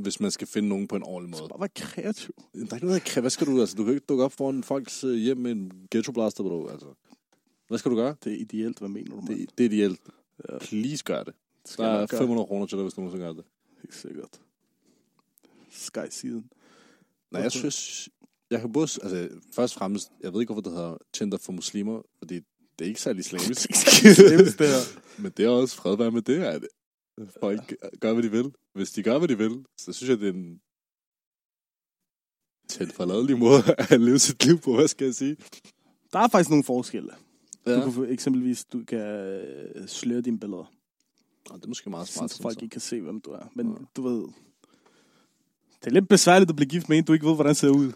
Hvis 0.02 0.20
man 0.20 0.30
skal 0.30 0.46
finde 0.46 0.68
nogen 0.68 0.88
på 0.88 0.96
en 0.96 1.02
ordentlig 1.02 1.30
måde. 1.30 1.48
Bare 1.48 1.61
være 1.61 1.68
kreativ. 1.74 2.34
Der 2.54 2.66
er 2.70 2.74
ikke 2.74 2.87
noget, 2.87 3.14
der. 3.14 3.20
Hvad 3.20 3.30
skal 3.30 3.46
du? 3.46 3.61
Altså, 3.61 3.76
du 3.76 3.84
kan 3.84 3.94
ikke 3.94 4.06
dukke 4.06 4.24
op 4.24 4.32
foran 4.32 4.62
folks 4.62 5.04
øh, 5.04 5.14
hjem 5.14 5.37
med 5.37 5.52
en 5.52 5.88
ghetto 5.90 6.12
blaster, 6.12 6.44
bro. 6.44 6.68
Altså. 6.68 6.94
Hvad 7.68 7.78
skal 7.78 7.90
du 7.90 7.96
gøre? 7.96 8.16
Det 8.24 8.32
er 8.32 8.37
ideelt. 8.37 8.78
Hvad 8.78 8.88
mener 8.88 9.11
du, 9.11 9.20
mand? 9.20 9.38
Det, 9.38 9.58
det 9.58 9.66
er 9.66 9.70
ideelt. 9.70 10.00
Ja. 10.48 10.58
Please 10.58 11.04
gør 11.04 11.22
det. 11.22 11.34
Det 11.62 11.70
skal 11.70 11.84
Der 11.84 11.90
er 11.90 12.00
nok 12.00 12.11
gøre. 12.11 12.20
500 12.20 12.46
kroner 12.46 12.66
til 12.66 12.76
dig, 12.78 12.82
hvis 12.82 12.94
du 12.94 13.00
nogensinde 13.00 13.24
gør 13.26 13.32
det. 13.32 13.44
Helt 13.82 13.94
sikkert. 13.94 14.40
Sky-siden. 15.70 16.50
Nej, 17.33 17.43
jeg 17.43 17.53
synes... 17.53 18.09
Jeg 18.51 18.61
kan 18.61 18.73
både... 18.73 18.83
Altså, 19.03 19.29
først 19.55 19.75
og 19.75 19.79
fremmest... 19.79 20.09
Jeg 20.23 20.33
ved 20.33 20.41
ikke, 20.41 20.53
hvorfor 20.53 20.71
det 20.71 20.79
hedder 20.79 20.97
Tinder 21.12 21.38
for 21.38 21.53
muslimer, 21.53 22.03
fordi 22.19 22.35
det 22.79 22.85
er 22.85 22.88
ikke 22.88 23.01
særlig 23.01 23.21
islamisk. 23.21 23.71
Islamisk, 24.05 24.59
det 24.59 24.67
her. 24.69 25.01
Men 25.23 25.33
det 25.37 25.45
er 25.45 25.49
også 25.49 25.77
fred 25.77 25.97
være 25.97 26.11
med 26.11 26.23
det. 26.23 26.38
Er 26.47 26.59
det, 26.59 26.69
folk 27.41 27.75
gør, 28.01 28.12
hvad 28.12 28.23
de 28.23 28.31
vil. 28.31 28.53
Hvis 28.75 28.91
de 28.91 29.03
gør, 29.03 29.19
hvad 29.19 29.29
de 29.29 29.38
vil, 29.38 29.64
så 29.79 29.93
synes 29.93 30.11
jeg, 30.11 30.21
det 30.21 30.29
er 30.29 30.33
en 30.33 30.61
tilforladelig 32.69 33.38
måde 33.38 33.62
at 33.91 34.01
leve 34.01 34.19
sit 34.19 34.45
liv 34.47 34.59
på, 34.59 34.75
hvad 34.75 34.88
skal 34.88 35.05
jeg 35.05 35.14
sige? 35.14 35.37
Der 36.12 36.19
er 36.19 36.29
faktisk 36.29 36.51
nogle 36.51 36.64
forskelle. 36.64 37.12
Ja. 37.67 37.71
Ja. 37.73 37.85
Du 37.85 37.91
kan 37.93 38.12
eksempelvis, 38.12 38.64
du 38.64 38.85
kan 38.88 38.99
øh, 38.99 39.88
sløre 39.88 40.21
dine 40.21 40.41
billeder, 40.41 40.73
Nå, 41.51 41.57
det 41.57 41.64
er 41.64 41.69
måske 41.69 41.91
meget 41.91 42.09
smart. 42.09 42.31
så 42.31 42.43
folk 42.43 42.62
ikke 42.62 42.73
kan 42.73 42.81
se, 42.81 43.01
hvem 43.01 43.21
du 43.21 43.31
er. 43.31 43.53
Men 43.57 43.67
Ja. 43.67 43.73
ja. 43.73 43.85
du 43.97 44.03
ved, 44.03 44.29
det 45.81 45.87
er 45.87 45.91
lidt 45.91 46.09
besværligt 46.09 46.51
at 46.51 46.57
blive 46.57 46.69
gift 46.69 46.88
med 46.88 46.99
en, 46.99 47.05
du 47.05 47.12
ikke 47.12 47.27
ved, 47.27 47.35
hvordan 47.35 47.55
ser 47.55 47.69
ud. 47.69 47.93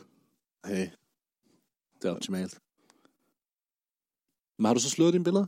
Hey, 0.66 0.88
det 2.02 2.08
er 2.08 2.14
optimalt. 2.14 2.58
Men 4.58 4.66
har 4.66 4.74
du 4.74 4.80
så 4.80 4.90
sløret 4.90 5.12
dine 5.12 5.24
billeder? 5.24 5.46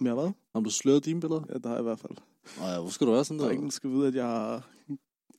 Om 0.00 0.06
jeg 0.06 0.10
har 0.10 0.16
været? 0.16 0.34
Har 0.54 0.60
du 0.60 0.70
sløret 0.70 1.04
dine 1.04 1.20
billeder? 1.20 1.42
Ja, 1.48 1.54
det 1.54 1.66
har 1.66 1.72
jeg 1.72 1.80
i 1.80 1.82
hvert 1.82 1.98
fald. 1.98 2.12
Nå 2.58 2.66
ja, 2.66 2.80
hvor 2.80 2.90
skal 2.90 3.06
du 3.06 3.12
være 3.12 3.24
sådan 3.24 3.38
Der 3.38 3.44
der? 3.44 3.50
er 3.50 3.52
ingen, 3.52 3.66
der 3.68 3.72
skal 3.72 3.90
vide, 3.90 4.06
at 4.08 4.14
jeg 4.14 4.26
har... 4.26 4.68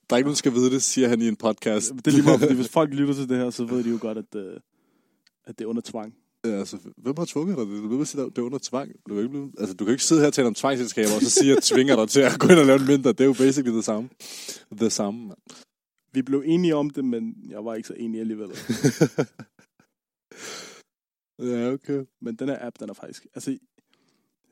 Der 0.10 0.16
er 0.16 0.18
ikke 0.18 0.26
nogen, 0.26 0.34
der 0.34 0.36
skal 0.36 0.54
vide 0.54 0.72
det, 0.72 0.84
siger 0.84 1.08
han 1.08 1.22
i 1.22 1.28
en 1.28 1.36
podcast. 1.36 1.92
Det 1.92 2.08
er 2.08 2.12
lige 2.12 2.24
meget, 2.24 2.40
fordi 2.40 2.54
hvis 2.54 2.70
folk 2.70 2.94
lytter 2.94 3.14
til 3.14 3.30
det 3.30 3.38
her, 3.38 3.50
så 3.50 3.66
ved 3.66 3.84
de 3.84 3.90
jo 3.90 3.98
godt, 4.02 4.18
at, 4.18 4.36
øh, 4.36 4.60
at 5.46 5.60
det 5.60 5.66
er 5.66 5.70
under 5.70 5.82
tvang. 5.86 6.16
Ja, 6.46 6.50
altså, 6.50 6.78
hvem 6.98 7.14
har 7.18 7.26
tvunget 7.26 7.58
dig? 7.58 7.66
Du 7.66 7.98
ved, 7.98 8.02
at 8.02 8.36
det 8.36 8.38
er 8.38 8.42
under 8.42 8.60
tvang. 8.64 8.92
Du, 9.10 9.16
er 9.16 9.20
ikke 9.20 9.30
blevet... 9.30 9.52
altså, 9.58 9.76
du 9.76 9.86
kan 9.86 9.92
ikke 9.92 10.04
sidde 10.04 10.22
her 10.22 10.28
og 10.28 10.34
tale 10.34 10.48
om 10.48 10.54
tvangsselskaber, 10.54 11.16
og 11.16 11.22
så 11.22 11.30
sige, 11.30 11.52
at 11.52 11.56
jeg 11.56 11.64
tvinger 11.64 11.96
dig 11.96 12.10
til 12.10 12.20
at 12.22 12.40
gå 12.40 12.48
ind 12.48 12.60
og 12.60 12.66
lave 12.66 12.80
en 12.80 12.88
mindre. 12.88 13.12
Det 13.12 13.22
er 13.22 13.26
jo 13.26 13.34
basically 13.34 13.76
det 13.76 13.86
samme. 13.86 14.10
Det 14.80 14.92
samme, 14.92 15.28
mand. 15.28 15.38
Vi 16.14 16.22
blev 16.22 16.44
enige 16.46 16.76
om 16.76 16.90
det, 16.90 17.06
men 17.06 17.46
jeg 17.50 17.66
var 17.66 17.76
ikke 17.76 17.88
så 17.88 17.94
enig 17.94 18.20
alligevel. 18.20 18.50
ja, 21.40 21.72
okay. 21.74 22.06
Men 22.20 22.36
den 22.36 22.50
her 22.50 22.58
app, 22.68 22.80
den 22.80 22.90
er 22.90 22.94
faktisk... 22.94 23.28
Altså, 23.34 23.58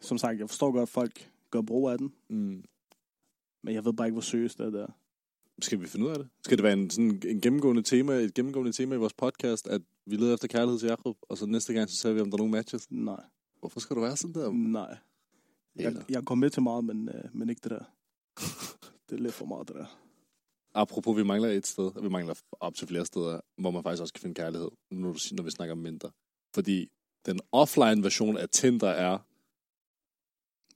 som 0.01 0.17
sagt, 0.17 0.39
jeg 0.39 0.49
forstår 0.49 0.71
godt, 0.71 0.81
at 0.81 0.89
folk 0.89 1.31
gør 1.51 1.61
brug 1.61 1.89
af 1.89 1.97
den, 1.97 2.13
Mm. 2.29 2.63
men 3.63 3.73
jeg 3.75 3.85
ved 3.85 3.93
bare 3.93 4.07
ikke, 4.07 4.13
hvor 4.13 4.21
seriøst 4.21 4.57
det 4.57 4.65
er 4.65 4.69
der. 4.71 4.87
Skal 5.61 5.81
vi 5.81 5.87
finde 5.87 6.05
ud 6.05 6.11
af 6.11 6.17
det? 6.17 6.29
Skal 6.45 6.57
det 6.57 6.63
være 6.63 6.73
en, 6.73 6.89
sådan 6.89 7.21
en 7.25 7.41
gennemgående 7.41 7.81
tema, 7.81 8.13
et 8.13 8.33
gennemgående 8.33 8.71
tema 8.71 8.95
i 8.95 8.97
vores 8.97 9.13
podcast, 9.13 9.67
at 9.67 9.81
vi 10.05 10.15
leder 10.15 10.33
efter 10.33 10.47
kærlighed 10.47 10.79
til 10.79 10.87
Jacob, 10.89 11.17
og 11.21 11.37
så 11.37 11.45
næste 11.45 11.73
gang, 11.73 11.89
så 11.89 11.95
ser 11.95 12.13
vi, 12.13 12.19
om 12.19 12.31
der 12.31 12.35
er 12.35 12.37
nogle 12.37 12.51
matches? 12.51 12.91
Nej, 12.91 13.23
Hvorfor 13.59 13.79
skal 13.79 13.95
du 13.95 14.01
være 14.01 14.17
sådan 14.17 14.33
der? 14.33 14.51
nej. 14.51 14.97
Jeg, 15.75 15.95
jeg 16.09 16.23
går 16.23 16.35
med 16.35 16.49
til 16.49 16.63
meget, 16.63 16.83
men, 16.85 17.09
øh, 17.09 17.23
men 17.33 17.49
ikke 17.49 17.59
det 17.63 17.71
der. 17.71 17.83
Det 19.09 19.15
er 19.15 19.21
lidt 19.21 19.33
for 19.33 19.45
meget, 19.45 19.67
det 19.67 19.75
der. 19.75 19.85
Apropos, 20.73 21.17
vi 21.17 21.23
mangler 21.23 21.49
et 21.49 21.67
sted, 21.67 21.83
og 21.95 22.03
vi 22.03 22.09
mangler 22.09 22.33
op 22.59 22.75
til 22.75 22.87
flere 22.87 23.05
steder, 23.05 23.39
hvor 23.57 23.71
man 23.71 23.83
faktisk 23.83 24.01
også 24.01 24.13
kan 24.13 24.21
finde 24.21 24.35
kærlighed, 24.35 24.69
når, 24.91 25.13
du, 25.13 25.19
når 25.31 25.43
vi 25.43 25.51
snakker 25.51 25.71
om 25.71 25.77
mindre. 25.77 26.11
Fordi 26.55 26.89
den 27.25 27.39
offline 27.51 28.03
version 28.03 28.37
af 28.37 28.49
Tinder 28.49 28.87
er 28.89 29.17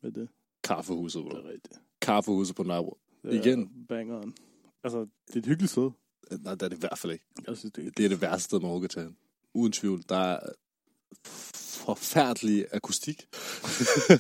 Med 0.02 0.12
det. 0.12 0.30
kaffehuset, 0.64 1.24
Det 1.24 1.32
bro. 1.32 1.38
er 1.38 1.48
rigtigt. 1.50 1.80
Kaffehuset 2.02 2.56
på 2.56 2.64
Nørrebro. 2.64 2.98
Det 3.24 3.36
er 3.36 3.42
Igen. 3.42 3.86
Bangeren. 3.90 4.36
Altså, 4.84 5.00
det 5.28 5.36
er 5.36 5.40
et 5.40 5.46
hyggeligt 5.46 5.72
sted. 5.72 5.92
Nej, 6.40 6.54
det 6.56 6.62
er 6.62 6.70
det 6.70 6.78
i 6.78 6.80
hvert 6.80 6.98
fald 6.98 7.14
ikke. 7.14 7.26
Jeg 7.48 7.58
synes, 7.58 7.74
det 7.74 7.88
er 7.88 7.92
Det 7.92 8.06
er 8.06 8.10
det 8.10 8.22
værste 8.22 8.44
sted, 8.44 8.60
man 8.60 8.66
overhovedet 8.66 8.92
kan 8.92 9.02
tage 9.02 9.08
hen. 9.08 9.18
Uden 9.54 9.72
tvivl. 9.72 10.04
Der 10.10 10.18
er 10.18 10.40
forfærdelig 11.86 12.66
akustik. 12.72 13.28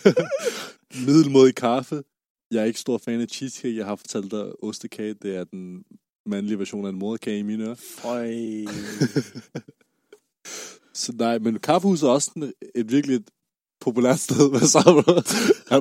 Middelmodig 1.07 1.55
kaffe. 1.55 2.03
Jeg 2.53 2.61
er 2.61 2.65
ikke 2.65 2.79
stor 2.79 2.97
fan 2.97 3.21
af 3.21 3.27
cheesecake. 3.27 3.75
Jeg 3.77 3.85
har 3.85 3.95
fortalt 3.95 4.31
dig, 4.31 4.63
ostekage, 4.63 5.13
det 5.13 5.35
er 5.35 5.43
den 5.43 5.83
mandlige 6.25 6.59
version 6.59 6.85
af 6.85 6.89
en 6.89 6.99
moderkage 6.99 7.39
i 7.39 7.43
mine 7.43 7.63
ører. 7.63 7.75
Så 10.93 11.13
nej, 11.17 11.39
men 11.39 11.59
kaffehuset 11.59 12.07
er 12.07 12.11
også 12.11 12.31
sådan 12.33 12.53
et 12.75 12.91
virkelig 12.91 13.15
et 13.15 13.29
populært 13.79 14.19
sted. 14.19 14.49
Hvad 14.49 14.59
så, 14.59 14.79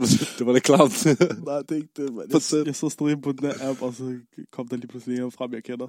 du- 0.00 0.38
det 0.38 0.46
var 0.46 0.52
det 0.52 0.62
klamt. 0.62 1.04
Nej, 1.46 1.58
det 1.58 1.70
er 1.70 1.76
ikke 1.76 1.88
det, 1.96 2.12
man. 2.14 2.26
Jeg, 2.30 2.66
jeg 2.66 2.74
så 2.76 2.88
stadig 2.88 3.22
på 3.22 3.32
den 3.32 3.46
her 3.46 3.70
app, 3.70 3.82
og 3.82 3.94
så 3.94 4.18
kom 4.50 4.68
der 4.68 4.76
lige 4.76 4.86
pludselig 4.86 5.18
en 5.18 5.32
frem, 5.32 5.52
jeg 5.52 5.64
kender. 5.64 5.88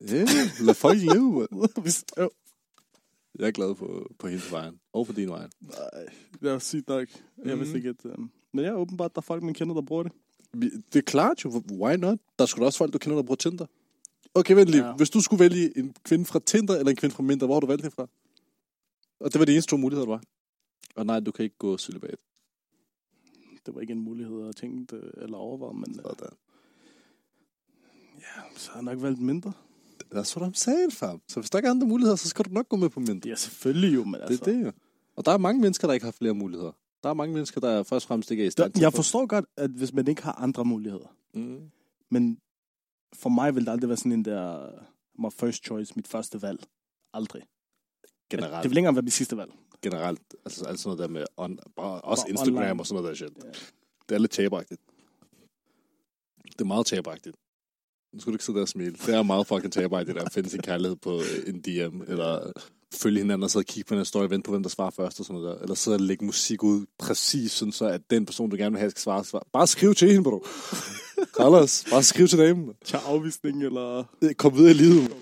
ja, 0.00 0.24
lad 0.60 0.74
folk 0.74 0.98
leve, 0.98 1.48
Jeg 3.38 3.46
er 3.46 3.50
glad 3.50 3.74
på, 3.74 4.10
på 4.18 4.28
hendes 4.28 4.52
vejen. 4.52 4.74
Og 4.92 5.06
på 5.06 5.12
din 5.12 5.28
vej. 5.28 5.48
Nej, 5.60 6.06
det 6.42 6.50
er 6.52 6.58
sygt 6.58 6.88
nok. 6.88 7.08
Jeg 7.44 7.58
vidste 7.58 7.68
Mhm. 7.68 7.76
ikke, 7.76 7.88
at... 7.88 8.04
Um... 8.18 8.30
Men 8.52 8.64
ja, 8.64 8.74
åbenbart, 8.74 9.14
der 9.14 9.20
er 9.20 9.22
folk, 9.22 9.42
man 9.42 9.54
kender, 9.54 9.74
der 9.74 9.82
bruger 9.82 10.02
det. 10.02 10.12
Det 10.92 10.96
er 10.96 11.02
klart 11.02 11.44
jo. 11.44 11.62
Why 11.70 11.94
not? 11.96 12.18
Der 12.38 12.46
skulle 12.46 12.66
også 12.66 12.78
folk, 12.78 12.92
du 12.92 12.98
kender, 12.98 13.16
der 13.16 13.22
bruger 13.22 13.36
Tinder. 13.36 13.66
Okay, 14.34 14.54
vent 14.54 14.68
lige. 14.68 14.86
Ja. 14.86 14.92
Hvis 14.92 15.10
du 15.10 15.20
skulle 15.20 15.40
vælge 15.40 15.78
en 15.78 15.94
kvinde 16.04 16.24
fra 16.24 16.38
Tinder 16.46 16.76
eller 16.76 16.90
en 16.90 16.96
kvinde 16.96 17.14
fra 17.14 17.22
Mindre, 17.22 17.46
hvor 17.46 17.54
har 17.54 17.60
du 17.60 17.66
valgt 17.66 17.82
hende 17.82 17.94
fra? 17.94 18.08
Og 19.20 19.32
det 19.32 19.38
var 19.38 19.44
de 19.44 19.52
eneste 19.52 19.70
to 19.70 19.76
muligheder, 19.76 20.06
der 20.06 20.12
var. 20.12 20.22
Og 20.96 21.06
nej, 21.06 21.20
du 21.20 21.30
kan 21.30 21.42
ikke 21.42 21.56
gå 21.58 21.78
celibat. 21.78 22.18
Det 23.66 23.74
var 23.74 23.80
ikke 23.80 23.92
en 23.92 24.00
mulighed, 24.00 24.44
jeg 24.44 24.56
tænkte 24.56 25.00
eller 25.16 25.36
overvejet, 25.36 25.76
men 25.76 25.90
uh, 25.90 26.02
Sådan. 26.02 26.28
ja, 28.18 28.42
så 28.56 28.70
har 28.70 28.78
jeg 28.78 28.84
nok 28.84 29.02
valgt 29.02 29.20
mindre. 29.20 29.52
That's 30.14 30.36
what 30.36 30.50
I'm 30.50 30.54
saying, 30.54 30.92
fam. 30.92 31.20
Så 31.28 31.40
hvis 31.40 31.50
der 31.50 31.58
ikke 31.58 31.66
er 31.66 31.70
andre 31.70 31.86
muligheder, 31.86 32.16
så 32.16 32.28
skal 32.28 32.44
du 32.44 32.50
nok 32.50 32.68
gå 32.68 32.76
med 32.76 32.88
på 32.88 33.00
Mindre. 33.00 33.28
Ja, 33.28 33.34
selvfølgelig 33.34 33.94
jo, 33.94 34.04
men 34.04 34.14
Det 34.14 34.20
altså... 34.20 34.44
er 34.44 34.52
det 34.54 34.64
jo. 34.64 34.72
Og 35.16 35.24
der 35.24 35.32
er 35.32 35.38
mange 35.38 35.60
mennesker, 35.60 35.88
der 35.88 35.94
ikke 35.94 36.04
har 36.04 36.10
flere 36.12 36.34
muligheder. 36.34 36.72
Der 37.02 37.08
er 37.10 37.14
mange 37.14 37.34
mennesker, 37.34 37.60
der 37.60 37.82
først 37.82 38.04
og 38.04 38.08
fremmest 38.08 38.30
ikke 38.30 38.42
er 38.42 38.46
i 38.46 38.50
stand 38.50 38.72
til 38.72 38.80
jeg 38.80 38.86
at 38.86 38.94
forstår 38.94 39.26
godt, 39.26 39.44
at 39.56 39.70
hvis 39.70 39.92
man 39.92 40.08
ikke 40.08 40.22
har 40.22 40.32
andre 40.32 40.64
muligheder, 40.64 41.16
Mm. 41.34 41.70
men 42.10 42.38
for 43.14 43.28
mig 43.28 43.54
vil 43.54 43.64
det 43.66 43.72
aldrig 43.72 43.88
være 43.88 43.96
sådan 43.96 44.12
en 44.12 44.24
der, 44.24 44.70
my 45.18 45.30
first 45.32 45.64
choice, 45.64 45.92
mit 45.96 46.08
første 46.08 46.42
valg. 46.42 46.60
Aldrig. 47.14 47.42
Generelt. 48.30 48.62
Det 48.62 48.70
vil 48.70 48.76
ikke 48.76 48.78
engang 48.78 48.96
være 48.96 49.02
mit 49.02 49.12
sidste 49.12 49.36
valg. 49.36 49.52
generelt, 49.82 50.20
altså 50.44 50.64
alt 50.64 50.80
sådan 50.80 50.96
noget 50.96 51.08
der 51.10 51.14
med, 51.18 51.24
on, 51.36 51.58
bare, 51.76 52.00
også 52.00 52.22
Bare 52.24 52.30
Instagram 52.30 52.56
online. 52.56 52.80
og 52.80 52.86
sådan 52.86 53.02
noget 53.02 53.08
der 53.20 53.26
shit. 53.26 53.44
Ja. 53.44 53.50
Det 54.08 54.14
er 54.14 54.18
lidt 54.18 54.30
tabagtigt. 54.32 54.80
Det 56.44 56.60
er 56.60 56.64
meget 56.64 56.86
tabagtigt. 56.86 57.36
Nu 58.12 58.20
skal 58.20 58.30
du 58.30 58.34
ikke 58.34 58.44
sidde 58.44 58.56
der 58.56 58.62
og 58.62 58.68
smile. 58.68 58.92
Det 58.92 59.08
er 59.14 59.22
meget 59.22 59.46
fucking 59.46 59.72
tabagtigt 59.72 60.18
at 60.18 60.32
finde 60.32 60.50
sin 60.50 60.60
kærlighed 60.62 60.96
på 60.96 61.20
en 61.46 61.60
DM, 61.62 62.00
eller 62.02 62.52
følge 62.94 63.18
hinanden 63.18 63.42
og 63.42 63.50
sidde 63.50 63.62
og 63.62 63.66
kigge 63.66 63.88
på 63.88 63.94
en 63.94 64.04
story 64.04 64.24
og 64.24 64.30
vente 64.30 64.46
på, 64.46 64.50
hvem 64.50 64.62
der 64.62 64.70
svarer 64.70 64.90
først 64.90 65.20
og 65.20 65.26
sådan 65.26 65.40
noget 65.40 65.56
der. 65.56 65.62
Eller 65.62 65.74
sidde 65.74 65.94
og 65.94 66.00
lægge 66.00 66.24
musik 66.24 66.62
ud 66.62 66.86
præcis, 66.98 67.52
sådan 67.52 67.72
så 67.72 67.84
at 67.84 68.00
den 68.10 68.26
person, 68.26 68.50
du 68.50 68.56
gerne 68.56 68.70
vil 68.70 68.78
have, 68.78 68.90
skal 68.90 69.00
svare. 69.02 69.24
svare. 69.24 69.42
Bare 69.52 69.66
skriv 69.66 69.94
til 69.94 70.08
hende, 70.08 70.22
bro. 70.22 70.46
Carlos, 71.38 71.84
bare 71.90 72.02
skriv 72.02 72.28
til 72.28 72.38
dem. 72.38 72.74
Tag 72.84 73.00
afvisning, 73.06 73.64
eller... 73.64 74.04
Kom 74.36 74.56
videre 74.56 74.70
i 74.70 74.74
livet. 74.74 75.12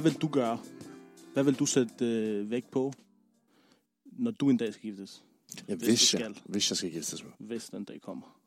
Hvad, 0.00 0.10
vil 0.10 0.20
du 0.20 0.28
gøre? 0.28 0.62
Hvad 1.32 1.44
vil 1.44 1.58
du 1.58 1.66
sætte 1.66 2.04
øh, 2.04 2.50
vægt 2.50 2.70
på, 2.70 2.92
når 4.04 4.30
du 4.30 4.50
en 4.50 4.56
dag 4.56 4.72
skal 4.72 4.82
giftes? 4.82 5.24
Ja, 5.68 5.74
Hvis 5.74 5.88
hvis, 5.88 6.14
jeg, 6.14 6.20
skal. 6.20 6.42
hvis 6.44 6.70
jeg 6.70 6.76
skal 6.76 6.90
giftes 6.90 7.24
med. 7.24 7.32
Hvis 7.38 7.70
den 7.70 7.84
dag 7.84 8.00
kommer. 8.00 8.40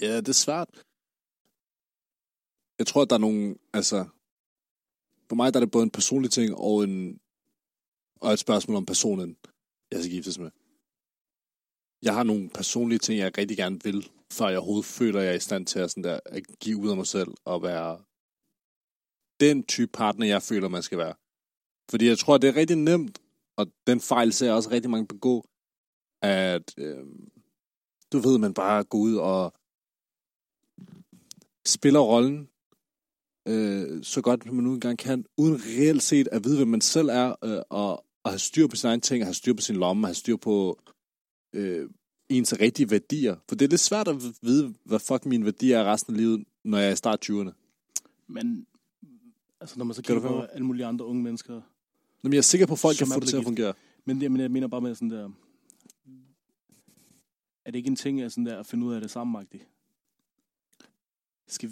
Ja, 0.00 0.16
det 0.16 0.28
er 0.28 0.32
svært. 0.32 0.68
Jeg 2.78 2.86
tror, 2.86 3.02
at 3.02 3.10
der 3.10 3.16
er 3.16 3.20
nogle, 3.20 3.56
altså... 3.72 4.06
For 5.28 5.36
mig 5.36 5.54
der 5.54 5.60
er 5.60 5.64
det 5.64 5.70
både 5.70 5.84
en 5.84 5.90
personlig 5.90 6.30
ting 6.30 6.54
og, 6.54 6.84
en, 6.84 7.20
og 8.20 8.32
et 8.32 8.38
spørgsmål 8.38 8.76
om 8.76 8.86
personen, 8.86 9.36
jeg 9.90 10.00
skal 10.00 10.12
giftes 10.12 10.38
med. 10.38 10.50
Jeg 12.02 12.14
har 12.14 12.22
nogle 12.22 12.50
personlige 12.50 12.98
ting, 12.98 13.18
jeg 13.18 13.38
rigtig 13.38 13.56
gerne 13.56 13.80
vil, 13.84 14.10
før 14.32 14.48
jeg 14.48 14.58
overhovedet 14.58 14.84
føler, 14.84 15.20
at 15.20 15.24
jeg 15.24 15.32
er 15.32 15.36
i 15.36 15.40
stand 15.40 15.66
til 15.66 15.78
at, 15.78 15.90
sådan 15.90 16.04
der, 16.04 16.20
at 16.26 16.42
give 16.60 16.78
ud 16.78 16.90
af 16.90 16.96
mig 16.96 17.06
selv 17.06 17.28
og 17.44 17.62
være 17.62 18.02
den 19.40 19.64
type 19.64 19.92
partner, 19.92 20.26
jeg 20.26 20.42
føler, 20.42 20.68
man 20.68 20.82
skal 20.82 20.98
være. 20.98 21.14
Fordi 21.90 22.06
jeg 22.06 22.18
tror, 22.18 22.38
det 22.38 22.48
er 22.48 22.56
rigtig 22.56 22.76
nemt, 22.76 23.22
og 23.56 23.66
den 23.86 24.00
fejl 24.00 24.32
ser 24.32 24.46
jeg 24.46 24.54
også 24.54 24.70
rigtig 24.70 24.90
mange 24.90 25.06
begå, 25.06 25.48
at 26.22 26.74
øh, 26.78 27.06
du 28.12 28.18
ved, 28.18 28.38
man 28.38 28.54
bare 28.54 28.84
går 28.84 28.98
ud 28.98 29.16
og 29.16 29.52
spiller 31.66 32.00
rollen 32.00 32.48
øh, 33.48 34.04
så 34.04 34.20
godt, 34.22 34.44
som 34.44 34.54
man 34.54 34.64
nu 34.64 34.72
engang 34.74 34.98
kan, 34.98 35.24
uden 35.36 35.56
reelt 35.56 36.02
set 36.02 36.28
at 36.32 36.44
vide, 36.44 36.56
hvem 36.56 36.68
man 36.68 36.80
selv 36.80 37.08
er, 37.08 37.34
øh, 37.44 37.62
og, 37.70 38.04
og 38.24 38.30
have 38.30 38.38
styr 38.38 38.66
på 38.66 38.76
sine 38.76 38.90
egne 38.90 39.00
ting, 39.00 39.24
have 39.24 39.34
styr 39.34 39.54
på 39.54 39.62
sin 39.62 39.76
lomme, 39.76 40.06
have 40.06 40.14
styr 40.14 40.36
på 40.36 40.78
øh, 41.54 41.90
ens 42.28 42.54
rigtige 42.60 42.90
værdier. 42.90 43.36
For 43.48 43.56
det 43.56 43.64
er 43.64 43.68
lidt 43.68 43.80
svært 43.80 44.08
at 44.08 44.16
vide, 44.42 44.74
hvad 44.84 44.98
fuck 44.98 45.26
mine 45.26 45.44
værdier 45.44 45.78
er 45.78 45.92
resten 45.92 46.14
af 46.14 46.20
livet, 46.20 46.44
når 46.64 46.78
jeg 46.78 46.88
er 46.88 46.92
i 46.92 46.96
start 46.96 47.30
20'erne. 47.30 47.50
Men 48.26 48.66
altså, 49.60 49.78
når 49.78 49.84
man 49.84 49.94
så 49.94 50.02
kigger 50.02 50.22
på 50.22 50.40
alle 50.40 50.66
mulige 50.66 50.86
andre 50.86 51.06
unge 51.06 51.22
mennesker. 51.22 51.60
Men 52.22 52.32
jeg 52.32 52.38
er 52.38 52.42
sikker 52.42 52.66
på, 52.66 52.72
at 52.72 52.78
folk 52.78 52.96
kan 52.96 53.06
få 53.06 53.20
det 53.20 53.28
til 53.28 53.36
at 53.36 53.44
fungere. 53.44 53.74
Men 54.04 54.22
jeg, 54.22 54.32
men 54.32 54.40
jeg 54.40 54.50
mener 54.50 54.68
bare 54.68 54.80
med 54.80 54.94
sådan 54.94 55.10
der... 55.10 55.28
Er 57.64 57.70
det 57.70 57.78
ikke 57.78 57.88
en 57.88 57.96
ting 57.96 58.20
at, 58.20 58.32
sådan 58.32 58.46
der, 58.46 58.58
at 58.58 58.66
finde 58.66 58.86
ud 58.86 58.94
af 58.94 59.00
det 59.00 59.10
sammen, 59.10 59.42
-agtigt? 59.42 59.64
Skal, 61.48 61.70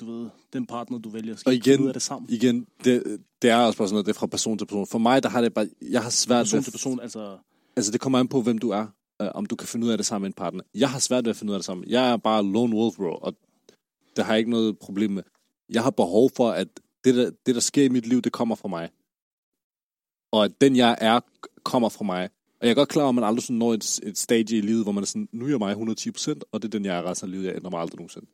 du 0.00 0.12
ved, 0.12 0.30
den 0.52 0.66
partner, 0.66 0.98
du 0.98 1.08
vælger, 1.08 1.36
skal 1.36 1.50
Og 1.50 1.54
igen, 1.54 1.80
ud 1.80 1.86
af 1.86 1.92
det 1.92 2.02
sammen? 2.02 2.30
igen 2.30 2.66
det, 2.84 3.20
det 3.42 3.50
er 3.50 3.56
også 3.56 3.78
bare 3.78 3.88
sådan 3.88 3.94
noget, 3.94 4.06
det 4.06 4.12
er 4.12 4.18
fra 4.18 4.26
person 4.26 4.58
til 4.58 4.66
person. 4.66 4.86
For 4.86 4.98
mig, 4.98 5.22
der 5.22 5.28
har 5.28 5.40
det 5.40 5.54
bare, 5.54 5.68
jeg 5.82 6.02
har 6.02 6.10
svært 6.10 6.44
Person 6.44 6.56
ved, 6.56 6.64
til 6.64 6.70
person, 6.70 7.00
altså... 7.00 7.38
altså 7.76 7.92
det 7.92 8.00
kommer 8.00 8.18
an 8.18 8.28
på, 8.28 8.42
hvem 8.42 8.58
du 8.58 8.70
er, 8.70 8.86
øh, 9.22 9.28
om 9.34 9.46
du 9.46 9.56
kan 9.56 9.68
finde 9.68 9.86
ud 9.86 9.90
af 9.92 9.98
det 9.98 10.06
sammen 10.06 10.22
med 10.24 10.28
en 10.30 10.32
partner. 10.32 10.62
Jeg 10.74 10.90
har 10.90 10.98
svært 10.98 11.24
ved 11.24 11.30
at 11.30 11.36
finde 11.36 11.50
ud 11.50 11.54
af 11.54 11.58
det 11.58 11.64
sammen. 11.64 11.88
Jeg 11.88 12.12
er 12.12 12.16
bare 12.16 12.42
lone 12.44 12.76
wolf, 12.76 12.96
bro, 12.96 13.14
og 13.16 13.36
det 14.16 14.24
har 14.24 14.32
jeg 14.32 14.38
ikke 14.38 14.50
noget 14.50 14.78
problem 14.78 15.10
med. 15.10 15.22
Jeg 15.68 15.82
har 15.82 15.90
behov 15.90 16.30
for, 16.36 16.50
at 16.50 16.68
det 17.04 17.14
der, 17.14 17.30
det, 17.46 17.54
der 17.54 17.60
sker 17.60 17.82
i 17.84 17.88
mit 17.88 18.06
liv, 18.06 18.22
det 18.22 18.32
kommer 18.32 18.54
fra 18.54 18.68
mig. 18.68 18.90
Og 20.32 20.44
at 20.44 20.60
den, 20.60 20.76
jeg 20.76 20.98
er, 21.00 21.20
kommer 21.62 21.88
fra 21.88 22.04
mig. 22.04 22.28
Og 22.60 22.66
jeg 22.66 22.70
er 22.70 22.74
godt 22.74 22.88
klar 22.88 23.02
over, 23.02 23.08
at 23.08 23.14
man 23.14 23.24
aldrig 23.24 23.42
sådan 23.42 23.56
når 23.56 23.74
et, 23.74 24.00
et 24.02 24.18
stadie 24.18 24.58
i 24.58 24.60
livet, 24.60 24.82
hvor 24.82 24.92
man 24.92 25.02
er 25.02 25.06
sådan, 25.06 25.28
nu 25.32 25.44
er 25.44 25.48
jeg 25.48 25.58
mig 25.58 25.72
110%, 25.74 26.40
og 26.52 26.62
det 26.62 26.68
er 26.68 26.70
den, 26.78 26.84
jeg 26.84 26.98
er 26.98 27.02
resten 27.02 27.26
af 27.28 27.30
livet. 27.32 27.44
Jeg 27.46 27.56
ændrer 27.56 27.70
mig 27.70 27.80
aldrig 27.80 27.96
nogensinde. 27.96 28.26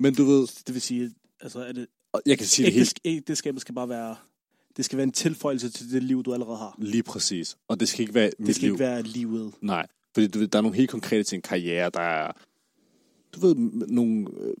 Men 0.00 0.14
du 0.14 0.24
ved, 0.24 0.46
Det 0.66 0.74
vil 0.74 0.82
sige, 0.82 1.14
altså 1.40 1.60
er 1.60 1.72
det... 1.72 1.86
jeg 2.26 2.38
kan 2.38 2.46
sige 2.46 2.66
det 2.66 2.74
helt 2.74 2.88
Ægtesk- 2.88 3.00
Ægteskabet 3.04 3.60
skal 3.60 3.74
bare 3.74 3.88
være... 3.88 4.16
Det 4.76 4.84
skal 4.84 4.96
være 4.96 5.04
en 5.04 5.12
tilføjelse 5.12 5.70
til 5.70 5.92
det 5.92 6.02
liv, 6.02 6.22
du 6.22 6.32
allerede 6.32 6.56
har. 6.56 6.74
lige 6.78 7.02
præcis. 7.02 7.56
Og 7.68 7.80
det 7.80 7.88
skal 7.88 8.00
ikke 8.00 8.14
være 8.14 8.30
mit 8.38 8.46
Det 8.46 8.54
skal 8.54 8.64
liv. 8.66 8.72
ikke 8.74 8.84
være 8.84 9.02
livet. 9.02 9.54
Nej, 9.60 9.86
fordi 10.14 10.26
du 10.26 10.38
ved, 10.38 10.48
der 10.48 10.58
er 10.58 10.62
nogle 10.62 10.76
helt 10.76 10.90
konkrete 10.90 11.22
ting. 11.22 11.42
Karriere, 11.42 11.90
der 11.94 12.00
er... 12.00 12.32
Du 13.34 13.40
ved, 13.40 13.54
nogle, 13.88 14.26
øh, 14.40 14.54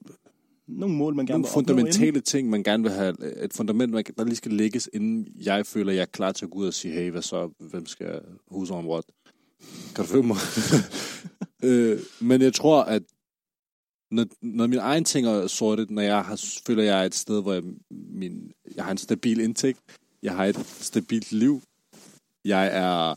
Nogle 0.66 0.94
mål, 0.96 1.14
man 1.14 1.26
gerne 1.26 1.32
nogle 1.32 1.44
vil 1.48 1.52
fundamentale 1.52 2.08
inden. 2.08 2.22
ting, 2.22 2.50
man 2.50 2.62
gerne 2.62 2.82
vil 2.82 2.92
have. 2.92 3.42
Et 3.44 3.52
fundament, 3.52 3.92
man- 3.92 4.04
der 4.18 4.24
lige 4.24 4.36
skal 4.36 4.52
lægges, 4.52 4.90
inden 4.92 5.28
jeg 5.44 5.66
føler, 5.66 5.92
jeg 5.92 6.02
er 6.02 6.06
klar 6.06 6.32
til 6.32 6.44
at 6.44 6.50
gå 6.50 6.58
ud 6.58 6.66
og 6.66 6.74
sige, 6.74 6.94
hey, 6.94 7.10
hvad 7.10 7.22
så? 7.22 7.50
Hvem 7.58 7.86
skal 7.86 8.20
huse 8.48 8.74
om 8.74 8.88
what? 8.88 9.04
Kan 9.94 10.04
du 10.04 10.10
følge 10.10 10.26
mig? 10.26 10.36
øh, 11.68 11.98
men 12.20 12.42
jeg 12.42 12.54
tror, 12.54 12.82
at 12.82 13.02
når, 14.10 14.26
når 14.40 14.66
mine 14.66 14.82
egne 14.82 15.04
ting 15.04 15.26
er 15.26 15.46
sortet, 15.46 15.90
når 15.90 16.02
jeg 16.02 16.24
har, 16.24 16.60
føler, 16.66 16.82
jeg 16.82 17.00
er 17.00 17.04
et 17.04 17.14
sted, 17.14 17.42
hvor 17.42 17.52
jeg, 17.52 17.62
min, 17.90 18.52
jeg 18.76 18.84
har 18.84 18.90
en 18.90 18.98
stabil 18.98 19.40
indtægt, 19.40 19.78
jeg 20.22 20.36
har 20.36 20.44
et 20.44 20.56
stabilt 20.66 21.32
liv, 21.32 21.62
jeg 22.44 22.66
er, 22.72 23.14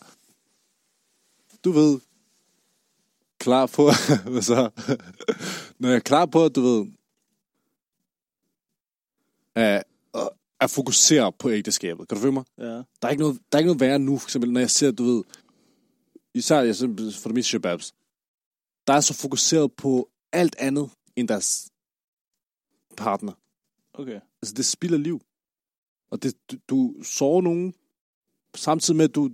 du 1.64 1.72
ved, 1.72 2.00
klar 3.42 3.66
på, 3.66 3.84
hvad 4.32 4.42
så? 4.42 4.70
når 5.80 5.90
jeg 5.90 5.96
er 5.96 6.00
klar 6.00 6.26
på, 6.26 6.46
at 6.46 6.56
du 6.56 6.62
ved, 6.62 6.88
at, 9.56 9.84
at 10.60 10.70
fokusere 10.70 11.32
på 11.32 11.52
ægteskabet. 11.52 12.08
Kan 12.08 12.16
du 12.16 12.22
følge 12.22 12.34
mig? 12.34 12.44
Ja. 12.58 12.64
Der 12.66 12.84
er 13.02 13.10
ikke 13.10 13.24
noget, 13.24 13.40
der 13.52 13.58
er 13.58 13.60
ikke 13.60 13.68
noget 13.68 13.80
værre 13.80 14.00
nu, 14.00 14.18
for 14.18 14.28
eksempel, 14.28 14.52
når 14.52 14.60
jeg 14.60 14.70
ser, 14.70 14.92
du 14.92 15.04
ved, 15.04 15.24
især 16.34 16.62
jeg 16.62 16.76
for 16.76 17.30
det 17.30 17.34
meste 17.34 17.50
shababs, 17.50 17.94
der 18.88 18.94
er 18.94 19.02
så 19.02 19.14
fokuseret 19.14 19.74
på 19.74 20.10
alt 20.32 20.56
andet 20.60 20.90
end 21.16 21.28
deres 21.28 21.72
partner. 22.98 23.34
Okay. 23.94 24.20
Altså, 24.42 24.54
det 24.54 24.66
spilder 24.66 24.98
liv. 24.98 25.22
Og 26.12 26.24
det, 26.24 26.36
du, 26.52 26.58
du 26.70 27.04
sover 27.04 27.42
nogen, 27.42 27.74
samtidig 28.56 28.98
med, 28.98 29.06
at 29.06 29.16
du, 29.16 29.30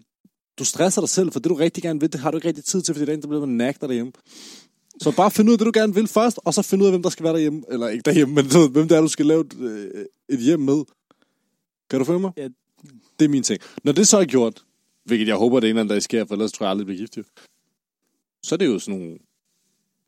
du 0.60 0.66
stresser 0.66 1.02
dig 1.02 1.10
selv, 1.10 1.32
for 1.32 1.40
det 1.40 1.50
du 1.50 1.56
rigtig 1.56 1.84
gerne 1.84 2.00
vil, 2.00 2.14
det 2.14 2.20
har 2.22 2.32
du 2.32 2.38
ikke 2.38 2.48
rigtig 2.48 2.64
tid 2.64 2.82
til, 2.82 2.94
fordi 2.94 3.06
det 3.06 3.10
er 3.12 3.16
en, 3.16 3.22
der 3.22 3.28
bliver 3.28 3.46
nægter 3.46 3.88
derhjemme. 3.88 4.12
Så 5.02 5.12
bare 5.16 5.32
find 5.32 5.50
ud 5.50 5.54
af 5.54 5.58
det, 5.58 5.66
du 5.66 5.72
gerne 5.80 5.94
vil 5.94 6.08
først, 6.08 6.40
og 6.46 6.54
så 6.54 6.62
find 6.62 6.82
ud 6.82 6.88
af, 6.88 6.92
hvem 6.94 7.04
der 7.04 7.10
skal 7.10 7.24
være 7.24 7.34
derhjemme. 7.34 7.64
Eller 7.70 7.88
ikke 7.88 8.02
derhjemme, 8.04 8.36
men 8.36 8.46
ved, 8.46 8.70
hvem 8.70 8.88
det 8.88 8.98
er, 8.98 9.02
du 9.02 9.08
skal 9.08 9.26
lave 9.26 9.42
et, 9.46 9.54
øh, 9.60 10.06
et 10.30 10.40
hjem 10.40 10.60
med. 10.60 10.84
Kan 11.90 12.00
du 12.00 12.06
følge 12.06 12.20
mig? 12.20 12.32
Ja. 12.38 12.48
Det 13.20 13.26
er 13.26 13.30
min 13.30 13.44
ting. 13.44 13.60
Når 13.84 13.92
det 13.92 14.08
så 14.08 14.18
er 14.18 14.26
gjort, 14.26 14.66
hvilket 15.04 15.28
jeg 15.28 15.36
håber, 15.36 15.60
det 15.60 15.68
er 15.68 15.70
en 15.70 15.76
eller 15.76 15.82
anden 15.82 15.96
dag 15.96 16.02
sker, 16.04 16.26
for 16.26 16.36
ellers 16.36 16.52
tror 16.52 16.66
jeg 16.66 16.72
aldrig, 16.72 16.86
bliver 16.86 17.00
gift. 17.00 17.18
Jo. 17.18 17.24
Så 18.44 18.56
er 18.56 18.58
det 18.58 18.66
jo 18.66 18.80
sådan 18.80 19.00
nogle 19.00 19.18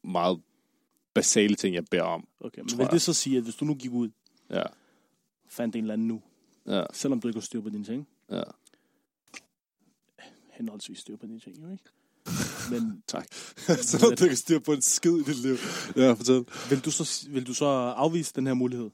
meget 0.03 0.39
basale 1.13 1.55
ting, 1.55 1.75
jeg 1.75 1.83
beder 1.91 2.03
om. 2.03 2.27
Okay, 2.41 2.61
men 2.61 2.69
vil 2.77 2.83
jeg. 2.83 2.91
det 2.91 3.01
så 3.01 3.13
sige, 3.13 3.37
at 3.37 3.43
hvis 3.43 3.55
du 3.55 3.65
nu 3.65 3.73
gik 3.75 3.91
ud, 3.91 4.09
Ja. 4.49 4.63
fandt 5.49 5.75
en 5.75 5.81
eller 5.83 5.93
anden 5.93 6.07
nu, 6.07 6.21
Ja, 6.67 6.83
Selvom 6.93 7.21
du 7.21 7.27
ikke 7.27 7.39
har 7.39 7.45
styr 7.45 7.61
på 7.61 7.69
dine 7.69 7.83
ting. 7.83 8.07
ja. 8.31 8.41
Henholdsvis 10.59 10.97
styr 10.99 11.15
på 11.17 11.25
dine 11.25 11.39
ting, 11.39 11.63
jo 11.63 11.69
ikke? 11.71 11.83
Men 12.71 13.03
Tak. 13.07 13.27
så 13.89 14.15
du 14.19 14.27
kan 14.27 14.35
styre 14.35 14.59
på 14.59 14.73
en 14.73 14.81
skid 14.81 15.17
i 15.17 15.23
dit 15.23 15.35
liv. 15.41 15.55
Ja, 15.95 16.11
fortæl. 16.13 16.45
vil 16.69 16.79
du, 16.85 16.91
så, 16.91 17.27
vil 17.29 17.47
du 17.47 17.53
så 17.53 17.65
afvise 17.65 18.31
den 18.35 18.47
her 18.47 18.53
mulighed 18.53 18.89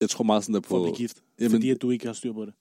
Jeg 0.00 0.10
tror 0.10 0.24
meget 0.24 0.44
sådan 0.44 0.54
der 0.54 0.60
for 0.68 0.76
at 0.76 0.80
på... 0.80 0.84
blive 0.84 0.96
gift? 0.96 1.22
Jamen- 1.40 1.50
fordi 1.50 1.70
at 1.70 1.82
du 1.82 1.90
ikke 1.90 2.06
har 2.06 2.12
styr 2.12 2.32
på 2.32 2.44
det? 2.46 2.54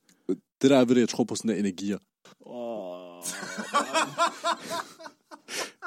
Det 0.61 0.69
der 0.69 0.77
er 0.77 0.85
ved 0.85 0.95
det, 0.95 1.01
jeg 1.01 1.09
tror 1.09 1.23
på 1.23 1.35
sådan 1.35 1.49
der 1.49 1.55
energier. 1.55 1.97
Oh, 2.39 3.23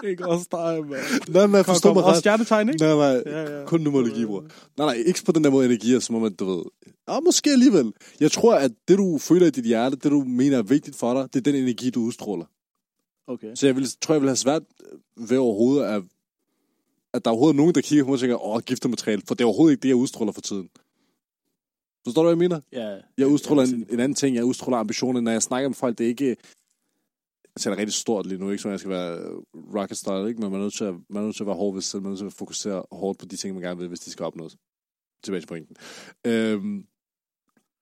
ikke 0.09 0.27
også 0.29 0.47
dig, 0.53 0.85
mand. 0.91 1.33
Nej, 1.33 1.47
men 1.47 1.55
Kom, 1.55 1.65
forstå 1.65 1.89
kom, 1.89 1.97
mig 1.97 2.05
også 2.05 2.13
ret. 2.15 2.19
stjernetegn, 2.19 2.69
ikke? 2.69 2.85
Nej, 2.85 2.95
nej. 2.95 3.23
Ja, 3.27 3.59
ja. 3.61 3.65
Kun 3.67 3.81
numerologi, 3.81 4.27
bror. 4.27 4.41
Nej, 4.77 4.87
nej, 4.87 4.95
ikke 5.07 5.25
på 5.27 5.33
den 5.33 5.45
der 5.45 5.51
måde 5.51 5.67
energier, 5.67 5.99
som 6.01 6.15
om 6.17 6.25
at, 6.25 6.41
du 6.41 6.45
ved... 6.45 6.63
Ja, 7.09 7.21
måske 7.21 7.51
alligevel. 7.51 7.93
Jeg 8.21 8.33
tror, 8.33 8.55
at 8.55 8.71
det, 8.89 8.99
du 8.99 9.19
føler 9.19 9.47
i 9.47 9.51
dit 9.51 9.65
hjerte, 9.65 9.97
det, 9.97 10.05
du 10.11 10.25
mener 10.27 10.59
er 10.59 10.63
vigtigt 10.63 10.97
for 10.97 11.15
dig, 11.15 11.35
det 11.35 11.47
er 11.47 11.53
den 11.53 11.63
energi, 11.63 11.91
du 11.91 12.01
udstråler. 12.01 12.45
Okay. 13.27 13.55
Så 13.55 13.67
jeg 13.67 13.77
vil, 13.77 13.87
tror, 14.01 14.15
jeg 14.15 14.23
vil 14.23 14.29
have 14.29 14.37
svært 14.37 14.63
ved 15.17 15.39
overhovedet, 15.39 15.85
at, 15.85 16.03
at 17.15 17.25
der 17.25 17.31
er 17.31 17.33
overhovedet 17.33 17.57
nogen, 17.57 17.75
der 17.75 17.81
kigger 17.81 18.05
på 18.05 18.09
mig 18.09 18.15
og 18.15 18.21
tænker, 18.21 18.47
åh, 18.47 18.61
giftermateriale, 18.63 19.23
for 19.29 19.35
det 19.35 19.43
er 19.45 19.47
overhovedet 19.47 19.73
ikke 19.73 19.83
det, 19.83 19.89
jeg 19.89 19.97
udstråler 19.97 20.33
for 20.33 20.41
tiden. 20.41 20.69
Forstår 22.05 22.23
du, 22.23 22.27
hvad 22.29 22.33
jeg 22.33 22.39
mener? 22.39 22.61
Ja, 22.73 22.97
Jeg 23.19 23.27
udstråler 23.27 23.63
jeg 23.63 23.71
en, 23.73 23.87
en 23.91 24.01
anden 24.01 24.15
ting. 24.15 24.37
Jeg 24.37 24.45
udstråler 24.45 24.79
ambitioner. 24.79 25.21
Når 25.21 25.31
jeg 25.33 25.43
snakker 25.43 25.69
med 25.69 25.75
folk, 25.75 25.99
det 25.99 26.05
er 26.05 26.09
ikke... 26.09 26.37
Altså, 27.57 27.71
jeg 27.71 27.77
ser 27.77 27.81
rigtig 27.81 27.95
stort 27.95 28.27
lige 28.27 28.39
nu, 28.39 28.51
ikke? 28.51 28.63
Så 28.63 28.69
jeg 28.69 28.79
skal 28.79 28.91
være 28.91 29.43
rocket 29.77 29.99
style, 29.99 30.29
ikke? 30.29 30.41
Men 30.41 30.51
man 30.51 30.61
er 30.61 30.65
nødt 30.65 30.75
til 30.75 30.85
at, 30.85 30.95
man 31.09 31.23
er 31.23 31.27
nødt 31.27 31.37
til 31.37 31.43
at 31.43 31.47
være 31.47 31.57
hård 31.57 31.75
ved 31.75 31.83
sig 31.83 31.91
selv. 31.91 32.03
Man 32.03 32.07
er 32.07 32.11
nødt 32.11 32.19
til 32.19 32.27
at 32.27 32.33
fokusere 32.33 32.85
hårdt 32.93 33.19
på 33.19 33.27
de 33.27 33.37
ting, 33.37 33.55
man 33.55 33.63
gerne 33.63 33.79
vil, 33.79 33.89
hvis 33.89 34.01
de 34.01 34.11
skal 34.11 34.27
opnås. 34.27 34.57
Tilbage 35.25 35.41
til 35.41 35.47
pointen. 35.47 35.77
Øhm, 36.27 36.87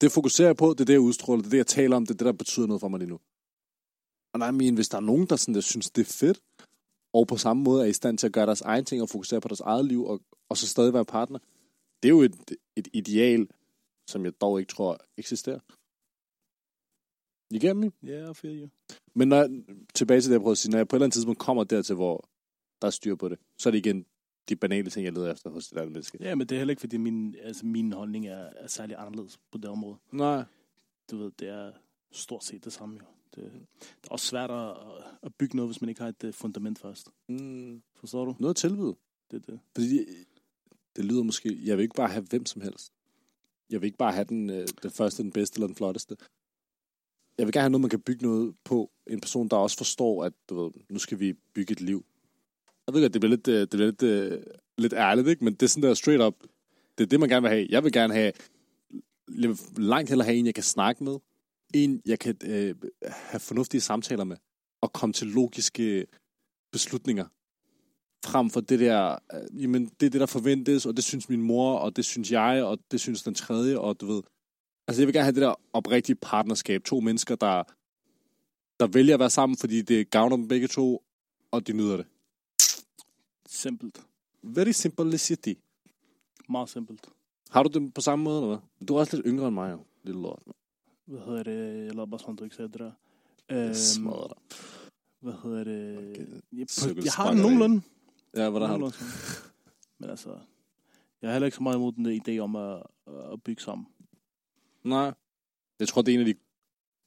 det 0.00 0.12
fokuserer 0.12 0.48
jeg 0.48 0.56
på, 0.56 0.70
det 0.70 0.80
er 0.80 0.84
det, 0.84 0.92
jeg 0.92 1.00
udstråler, 1.00 1.42
det 1.42 1.46
er 1.46 1.50
det, 1.50 1.58
jeg 1.58 1.66
taler 1.66 1.96
om, 1.96 2.06
det 2.06 2.14
er 2.14 2.18
det, 2.18 2.24
der 2.24 2.32
betyder 2.32 2.66
noget 2.66 2.80
for 2.80 2.88
mig 2.88 2.98
lige 2.98 3.10
nu. 3.10 3.18
Og 4.32 4.38
nej, 4.38 4.50
men 4.50 4.74
hvis 4.74 4.88
der 4.88 4.96
er 4.96 5.06
nogen, 5.10 5.26
der, 5.26 5.36
sådan, 5.36 5.54
der 5.54 5.60
synes, 5.60 5.90
det 5.90 6.00
er 6.08 6.12
fedt, 6.12 6.40
og 7.12 7.26
på 7.26 7.36
samme 7.36 7.62
måde 7.62 7.82
er 7.84 7.88
i 7.88 7.92
stand 7.92 8.18
til 8.18 8.26
at 8.26 8.32
gøre 8.32 8.46
deres 8.46 8.60
egen 8.60 8.84
ting 8.84 9.02
og 9.02 9.08
fokusere 9.08 9.40
på 9.40 9.48
deres 9.48 9.60
eget 9.60 9.84
liv, 9.84 10.04
og, 10.04 10.20
og 10.48 10.56
så 10.56 10.66
stadig 10.68 10.94
være 10.94 11.04
partner, 11.04 11.38
det 12.02 12.08
er 12.08 12.14
jo 12.16 12.22
et, 12.22 12.56
et 12.76 12.88
ideal, 12.92 13.48
som 14.10 14.24
jeg 14.24 14.32
dog 14.40 14.60
ikke 14.60 14.72
tror 14.72 14.98
eksisterer. 15.16 15.60
You 17.52 17.60
get 17.60 17.76
me? 17.76 17.92
Ja, 18.02 18.30
I 18.30 18.34
feel 18.34 18.60
you. 18.60 18.68
Men 19.14 19.28
når 19.28 19.36
jeg, 19.36 19.50
tilbage 19.94 20.20
til 20.20 20.28
det, 20.30 20.32
jeg 20.34 20.40
prøvede 20.40 20.52
at 20.52 20.58
sige, 20.58 20.70
når 20.70 20.78
jeg 20.78 20.88
på 20.88 20.96
et 20.96 20.98
eller 20.98 21.04
andet 21.06 21.14
tidspunkt 21.14 21.38
kommer 21.38 21.64
dertil, 21.64 21.94
hvor 21.94 22.28
der 22.82 22.86
er 22.86 22.90
styr 22.90 23.14
på 23.14 23.28
det, 23.28 23.38
så 23.58 23.68
er 23.68 23.70
det 23.70 23.78
igen 23.78 24.06
de 24.48 24.56
banale 24.56 24.90
ting, 24.90 25.04
jeg 25.04 25.12
leder 25.12 25.32
efter 25.32 25.50
hos 25.50 25.72
et 25.72 25.76
andet 25.76 25.92
menneske. 25.92 26.18
Ja, 26.20 26.34
men 26.34 26.46
det 26.46 26.54
er 26.54 26.58
heller 26.58 26.72
ikke, 26.72 26.80
fordi 26.80 26.96
min, 26.96 27.34
altså, 27.42 27.66
min 27.66 27.92
holdning 27.92 28.26
er, 28.26 28.48
er 28.56 28.66
særlig 28.66 28.96
anderledes 28.98 29.38
på 29.52 29.58
det 29.58 29.70
område. 29.70 29.96
Nej. 30.12 30.44
Du 31.10 31.16
ved, 31.16 31.30
det 31.38 31.48
er 31.48 31.72
stort 32.12 32.44
set 32.44 32.64
det 32.64 32.72
samme 32.72 32.98
jo. 33.00 33.04
Det, 33.34 33.52
det 33.72 34.04
er 34.04 34.10
også 34.10 34.26
svært 34.26 34.50
at, 34.50 34.76
at 35.22 35.34
bygge 35.34 35.56
noget, 35.56 35.68
hvis 35.70 35.80
man 35.80 35.88
ikke 35.88 36.00
har 36.00 36.08
et 36.08 36.24
øh, 36.24 36.32
fundament 36.32 36.78
først. 36.78 37.08
Mm, 37.28 37.82
Forstår 37.94 38.24
du? 38.24 38.34
noget 38.38 38.54
at 38.54 38.56
tilbyde. 38.56 38.94
Det 39.30 39.36
er 39.36 39.52
det. 39.52 39.60
Fordi 39.74 39.98
det 40.96 41.04
lyder 41.04 41.22
måske, 41.22 41.58
jeg 41.64 41.76
vil 41.76 41.82
ikke 41.82 41.94
bare 41.94 42.08
have 42.08 42.24
hvem 42.30 42.46
som 42.46 42.62
helst. 42.62 42.92
Jeg 43.70 43.80
vil 43.80 43.86
ikke 43.86 43.98
bare 43.98 44.12
have 44.12 44.24
den, 44.24 44.50
øh, 44.50 44.66
den 44.82 44.90
første, 44.90 45.22
den 45.22 45.32
bedste 45.32 45.56
eller 45.56 45.66
den 45.66 45.76
flotteste. 45.76 46.16
Jeg 47.38 47.46
vil 47.46 47.52
gerne 47.52 47.62
have 47.62 47.70
noget, 47.70 47.80
man 47.80 47.90
kan 47.90 48.00
bygge 48.00 48.26
noget 48.26 48.54
på. 48.64 48.90
En 49.06 49.20
person, 49.20 49.48
der 49.48 49.56
også 49.56 49.76
forstår, 49.76 50.24
at 50.24 50.32
du 50.48 50.62
ved, 50.62 50.70
nu 50.90 50.98
skal 50.98 51.20
vi 51.20 51.32
bygge 51.54 51.72
et 51.72 51.80
liv. 51.80 52.04
Jeg 52.86 52.94
ved 52.94 53.02
godt, 53.02 53.12
det 53.12 53.20
bliver 53.20 53.36
lidt, 53.36 53.48
øh, 53.48 53.60
det 53.60 53.70
bliver 53.70 53.86
lidt, 53.86 54.02
øh, 54.02 54.42
lidt 54.78 54.92
ærligt, 54.92 55.28
ikke? 55.28 55.44
men 55.44 55.54
det 55.54 55.62
er 55.62 55.66
sådan 55.66 55.88
der 55.88 55.94
straight 55.94 56.22
up. 56.22 56.34
Det 56.98 57.04
er 57.04 57.08
det, 57.08 57.20
man 57.20 57.28
gerne 57.28 57.42
vil 57.42 57.50
have. 57.50 57.66
Jeg 57.70 57.84
vil 57.84 57.92
gerne 57.92 58.14
have, 58.14 58.32
jeg 59.38 59.48
vil 59.48 59.58
langt 59.76 60.08
hellere 60.08 60.24
have 60.24 60.36
en, 60.36 60.46
jeg 60.46 60.54
kan 60.54 60.64
snakke 60.64 61.04
med. 61.04 61.16
En, 61.74 62.02
jeg 62.06 62.18
kan 62.18 62.36
øh, 62.44 62.74
have 63.02 63.40
fornuftige 63.40 63.80
samtaler 63.80 64.24
med. 64.24 64.36
Og 64.80 64.92
komme 64.92 65.12
til 65.12 65.26
logiske 65.26 66.06
beslutninger 66.72 67.26
frem 68.24 68.50
for 68.50 68.60
det 68.60 68.80
der, 68.80 69.18
øh, 69.34 69.62
jamen 69.62 69.84
det 70.00 70.06
er 70.06 70.10
det, 70.10 70.20
der 70.20 70.26
forventes, 70.26 70.86
og 70.86 70.96
det 70.96 71.04
synes 71.04 71.28
min 71.28 71.42
mor, 71.42 71.74
og 71.74 71.96
det 71.96 72.04
synes 72.04 72.32
jeg, 72.32 72.62
og 72.64 72.78
det 72.90 73.00
synes 73.00 73.22
den 73.22 73.34
tredje, 73.34 73.78
og 73.78 74.00
du 74.00 74.06
ved. 74.06 74.22
Altså 74.88 75.02
jeg 75.02 75.06
vil 75.06 75.14
gerne 75.14 75.24
have 75.24 75.34
det 75.34 75.42
der 75.42 75.54
oprigtige 75.72 76.16
partnerskab. 76.16 76.84
To 76.84 77.00
mennesker, 77.00 77.36
der, 77.36 77.62
der 78.80 78.86
vælger 78.86 79.14
at 79.14 79.20
være 79.20 79.30
sammen, 79.30 79.58
fordi 79.58 79.82
det 79.82 80.10
gavner 80.10 80.36
dem 80.36 80.48
begge 80.48 80.68
to, 80.68 81.02
og 81.50 81.66
de 81.66 81.72
nyder 81.72 81.96
det. 81.96 82.06
Simpelt. 83.48 84.00
Very 84.42 84.70
simplicity. 84.70 85.52
Meget 86.48 86.68
simpelt. 86.68 87.08
Har 87.50 87.62
du 87.62 87.80
det 87.80 87.94
på 87.94 88.00
samme 88.00 88.22
måde, 88.24 88.36
eller 88.42 88.48
hvad? 88.78 88.86
Du 88.88 88.94
er 88.94 88.98
også 89.00 89.16
lidt 89.16 89.26
yngre 89.26 89.46
end 89.48 89.54
mig, 89.54 89.72
jo. 89.72 89.78
Lille 90.04 90.22
lort. 90.22 90.42
Hvad 91.04 91.20
hedder 91.20 91.42
det? 91.42 91.84
Jeg 91.86 91.94
lavede 91.94 92.10
bare 92.10 92.20
sådan, 92.20 92.36
du 92.36 92.44
ikke 92.44 92.56
sagde 92.56 92.72
det 92.72 92.78
der. 92.80 92.92
Jeg 93.48 93.64
Øhm, 93.66 93.74
smadrer 93.74 94.26
dig. 94.26 94.36
hvad 95.20 95.32
hedder 95.42 95.64
det? 95.64 95.98
Okay. 95.98 96.26
Jeg, 96.52 97.04
jeg 97.04 97.12
har 97.12 97.30
den 97.30 97.40
nogenlunde. 97.40 97.82
Ja, 98.36 98.50
hvad 98.50 98.60
der 98.60 98.66
har 98.66 98.76
du? 98.76 98.90
Men 99.98 100.10
altså, 100.10 100.28
jeg 101.22 101.28
har 101.30 101.32
heller 101.32 101.46
ikke 101.46 101.56
så 101.56 101.62
meget 101.62 101.76
imod 101.76 101.92
den 101.92 102.04
der 102.04 102.20
idé 102.28 102.38
om 102.38 102.56
at, 102.56 102.82
at 103.32 103.42
bygge 103.42 103.62
sammen. 103.62 103.86
Nej. 104.84 105.14
Jeg 105.78 105.88
tror, 105.88 106.02
det 106.02 106.14
er 106.14 106.14
en 106.14 106.28
af 106.28 106.34
de... 106.34 106.40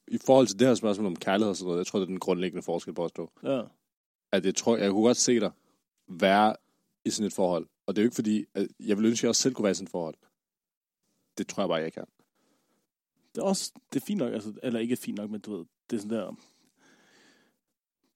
I 0.07 0.17
forhold 0.25 0.47
til 0.47 0.59
det 0.59 0.67
her 0.67 0.75
spørgsmål 0.75 1.07
om 1.07 1.15
kærlighed 1.15 1.49
og 1.49 1.55
sådan 1.55 1.67
noget, 1.67 1.77
jeg 1.77 1.87
tror, 1.87 1.99
det 1.99 2.05
er 2.05 2.07
den 2.07 2.19
grundlæggende 2.19 2.63
forskel 2.63 2.93
på 2.93 3.05
os 3.05 3.11
to. 3.11 3.29
Ja. 3.43 3.61
at 4.31 4.45
jeg 4.45 4.55
tror, 4.55 4.77
jeg 4.77 4.91
kunne 4.91 5.03
godt 5.03 5.17
se 5.17 5.39
dig 5.39 5.51
være 6.07 6.55
i 7.05 7.09
sådan 7.09 7.27
et 7.27 7.33
forhold. 7.33 7.67
Og 7.85 7.95
det 7.95 8.01
er 8.01 8.03
jo 8.03 8.07
ikke 8.07 8.15
fordi, 8.15 8.45
at 8.53 8.67
jeg 8.79 8.97
vil 8.97 9.05
ønske, 9.05 9.19
at 9.19 9.23
jeg 9.23 9.29
også 9.29 9.41
selv 9.41 9.53
kunne 9.53 9.63
være 9.63 9.71
i 9.71 9.75
sådan 9.75 9.85
et 9.85 9.91
forhold. 9.91 10.15
Det 11.37 11.47
tror 11.47 11.63
jeg 11.63 11.67
bare, 11.69 11.81
jeg 11.81 11.93
kan. 11.93 12.05
Det 13.35 13.41
er 13.41 13.45
også, 13.45 13.71
det 13.93 14.01
er 14.01 14.05
fint 14.05 14.17
nok, 14.17 14.33
altså, 14.33 14.53
eller 14.63 14.79
ikke 14.79 14.95
fint 14.95 15.17
nok, 15.17 15.29
men 15.29 15.41
du 15.41 15.57
ved, 15.57 15.65
det 15.89 15.95
er 15.95 16.01
sådan 16.01 16.17
der, 16.17 16.35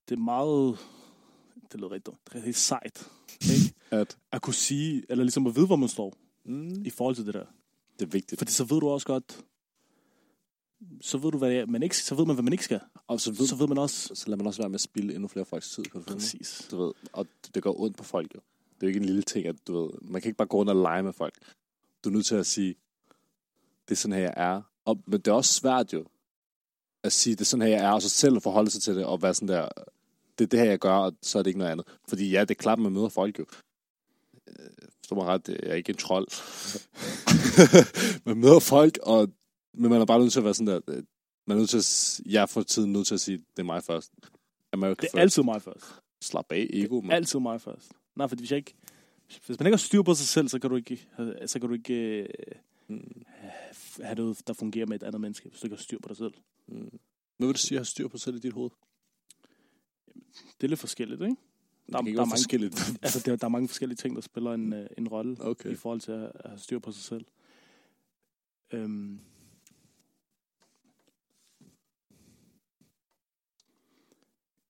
det 0.10 0.16
er 0.16 0.20
meget, 0.20 0.78
det 1.72 1.80
lyder 1.80 1.92
rigtig 1.92 2.06
dumt, 2.06 2.20
det 2.26 2.32
er 2.34 2.36
rigtig 2.36 2.56
sejt, 2.56 3.12
ikke? 3.42 3.76
At 3.92 4.18
At 4.32 4.42
kunne 4.42 4.54
sige, 4.54 5.04
eller 5.10 5.24
ligesom 5.24 5.48
at 5.48 5.56
vide, 5.56 5.66
hvor 5.66 5.76
man 5.76 5.90
står 5.90 6.14
mm, 6.46 6.86
i 6.86 6.90
forhold 6.90 7.16
til 7.16 7.26
det 7.26 7.34
der. 7.34 7.46
Det 8.00 8.06
er 8.06 8.10
vigtigt. 8.10 8.40
Fordi 8.40 8.52
så 8.52 8.64
ved 8.64 8.80
du 8.80 8.90
også 8.90 9.08
godt, 9.08 9.44
så 11.02 11.18
ved 11.18 11.32
du, 11.32 11.38
hvad 11.38 11.50
det 11.50 11.60
er, 11.60 11.66
man 11.66 11.84
ikke, 11.84 11.98
så 11.98 12.16
ved 12.16 12.26
man, 12.26 12.36
hvad 12.36 12.44
man 12.44 12.54
ikke 12.54 12.64
skal. 12.64 12.80
Og 13.08 13.22
så, 13.22 13.32
ved, 13.32 13.48
Så 13.48 13.56
ved 13.56 13.68
man 13.68 13.78
også, 13.78 14.16
så 14.16 14.24
lader 14.28 14.38
man 14.38 14.48
også 14.48 14.62
være 14.62 14.70
med 14.70 14.76
at 14.76 14.82
spille 14.82 15.14
endnu 15.14 15.28
flere 15.28 15.46
folks 15.46 15.70
tid. 15.70 15.84
Følge 15.92 16.06
mig? 16.08 16.18
præcis. 16.18 16.68
Du 16.72 16.84
ved, 16.84 16.94
og 17.14 17.28
det 17.56 17.64
går 17.64 17.82
ondt 17.82 17.98
på 17.98 18.04
folk 18.04 18.36
jo. 18.36 18.40
Det 18.76 18.84
er 18.84 18.88
jo 18.88 18.88
ikke 18.88 19.00
en 19.00 19.06
lille 19.06 19.22
ting, 19.22 19.48
at 19.48 19.56
du 19.68 19.82
ved, 19.82 19.90
man 20.02 20.22
kan 20.22 20.30
ikke 20.30 20.38
bare 20.38 20.48
gå 20.48 20.58
rundt 20.58 20.70
og 20.70 20.76
lege 20.76 21.04
med 21.04 21.14
folk. 21.14 21.34
Du 22.04 22.10
er 22.10 22.14
nødt 22.14 22.26
til 22.26 22.36
at 22.36 22.46
sige, 22.46 22.76
det 23.88 23.92
er 23.92 23.96
sådan 23.96 24.18
her, 24.18 24.22
jeg 24.22 24.34
er. 24.38 24.62
Og, 24.86 25.00
men 25.06 25.20
det 25.20 25.28
er 25.28 25.36
også 25.36 25.54
svært 25.54 25.94
jo, 25.94 26.06
at 27.04 27.12
sige, 27.12 27.36
det 27.36 27.42
er 27.42 27.46
sådan 27.46 27.68
her, 27.68 27.76
jeg 27.76 27.86
er, 27.86 27.92
og 27.92 28.02
så 28.02 28.10
selv 28.10 28.42
forholde 28.42 28.72
sig 28.72 28.82
til 28.82 28.96
det, 28.96 29.06
og 29.06 29.22
være 29.22 29.34
sådan 29.34 29.48
der, 29.48 29.70
det 30.38 30.44
er 30.44 30.48
det 30.48 30.60
her, 30.60 30.66
jeg 30.66 30.80
gør, 30.80 30.94
og 30.94 31.14
så 31.22 31.40
er 31.40 31.44
det 31.44 31.48
ikke 31.48 31.60
noget 31.60 31.72
andet. 31.72 31.88
Fordi 32.08 32.30
ja, 32.30 32.42
det 32.42 32.52
er 32.52 32.56
klart, 32.56 32.80
man 32.80 32.94
møder 32.94 33.10
folk 33.10 33.40
jo. 33.40 33.46
Forstår 35.06 35.16
mig 35.16 35.26
ret, 35.26 35.48
jeg 35.48 35.60
er 35.64 35.74
ikke 35.76 35.90
en 35.90 35.98
trold. 35.98 36.28
man 38.26 38.38
møder 38.38 38.60
folk, 38.60 38.98
og, 39.04 39.30
men 39.74 39.90
man 39.90 40.02
er 40.02 40.06
bare 40.06 40.20
nødt 40.20 40.32
til 40.32 40.40
at 40.40 40.44
være 40.46 40.54
sådan 40.54 40.68
der, 40.68 40.82
øh, 40.88 41.04
man 41.48 41.58
er 41.58 41.60
nødt 41.60 41.70
til 41.70 41.78
at, 41.78 42.22
jeg 42.34 42.42
er 42.42 42.46
for 42.46 42.64
tiden 42.64 42.94
nødt 42.94 43.08
til 43.08 43.14
at 43.14 43.20
sige, 43.20 43.38
det 43.38 43.60
er 43.60 43.64
mig 43.64 43.84
først. 43.84 44.12
America 44.74 45.02
Det 45.02 45.08
er 45.08 45.12
first. 45.12 45.16
altid 45.22 45.44
mig 45.44 45.62
først. 45.62 45.86
Slap 46.22 46.52
af, 46.52 46.68
ego, 46.74 47.02
man. 47.02 47.12
Altid 47.12 47.40
mig 47.40 47.62
først. 47.62 47.92
Nej, 48.16 48.28
fordi 48.28 48.42
hvis 48.42 48.52
jeg 48.52 48.58
ikke, 48.58 48.74
hvis 49.46 49.60
man 49.60 49.68
ikke 49.68 49.76
har 49.76 49.78
styr 49.78 50.02
på 50.02 50.14
sig 50.14 50.28
selv, 50.28 50.48
så 50.48 50.60
kan 50.60 50.70
du 50.70 50.76
ikke, 50.76 51.08
så 51.46 51.60
kan 51.60 51.70
du 51.70 51.74
ikke 51.76 52.28
Mm. 52.88 53.22
have 54.02 54.16
noget, 54.16 54.48
der 54.48 54.54
fungerer 54.54 54.86
med 54.86 54.96
et 54.96 55.04
andet 55.04 55.22
menneske, 55.22 55.50
hvis 55.50 55.60
du 55.60 55.66
ikke 55.68 55.76
har 55.76 55.82
styr 55.84 56.00
på 56.00 56.08
dig 56.08 56.18
selv. 56.18 56.34
Mm. 56.68 57.00
Hvad 57.38 57.48
vil 57.48 57.54
du 57.54 57.60
sige, 57.60 57.76
at 57.76 57.80
have 57.80 57.86
styr 57.86 58.08
på 58.08 58.18
selv 58.18 58.36
i 58.36 58.40
dit 58.40 58.54
hoved? 58.54 58.70
Det 60.62 60.64
er 60.64 60.68
lidt 60.68 60.80
forskelligt, 60.80 61.22
ikke? 61.22 61.36
Der, 61.92 62.00
ikke 62.08 62.18
være 62.18 62.26
mange-. 62.26 63.00
Altså, 63.04 63.22
der, 63.26 63.36
der 63.36 63.46
er 63.46 63.50
mange 63.50 63.68
forskellige 63.68 63.98
ting, 63.98 64.16
der 64.16 64.22
spiller 64.22 64.54
en, 64.54 64.74
øh, 64.74 64.88
en 64.98 65.08
rolle 65.08 65.38
Okay. 65.40 65.72
i 65.72 65.76
forhold 65.76 66.02
til 66.02 66.12
at, 66.12 66.32
at 66.36 66.50
have 66.50 66.60
styr 66.60 66.80
på 66.80 66.92
sig 66.92 67.04
selv. 67.04 67.26
Øhm. 68.72 69.20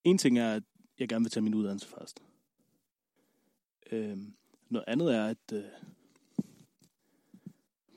En 0.03 0.17
ting 0.17 0.39
er, 0.39 0.53
at 0.53 0.63
jeg 0.99 1.09
gerne 1.09 1.23
vil 1.25 1.31
tage 1.31 1.43
min 1.43 1.53
uddannelse 1.53 1.87
først. 1.87 2.23
Øhm. 3.91 4.33
Noget 4.69 4.85
andet 4.87 5.15
er, 5.15 5.25
at 5.25 5.53
øh, 5.53 5.63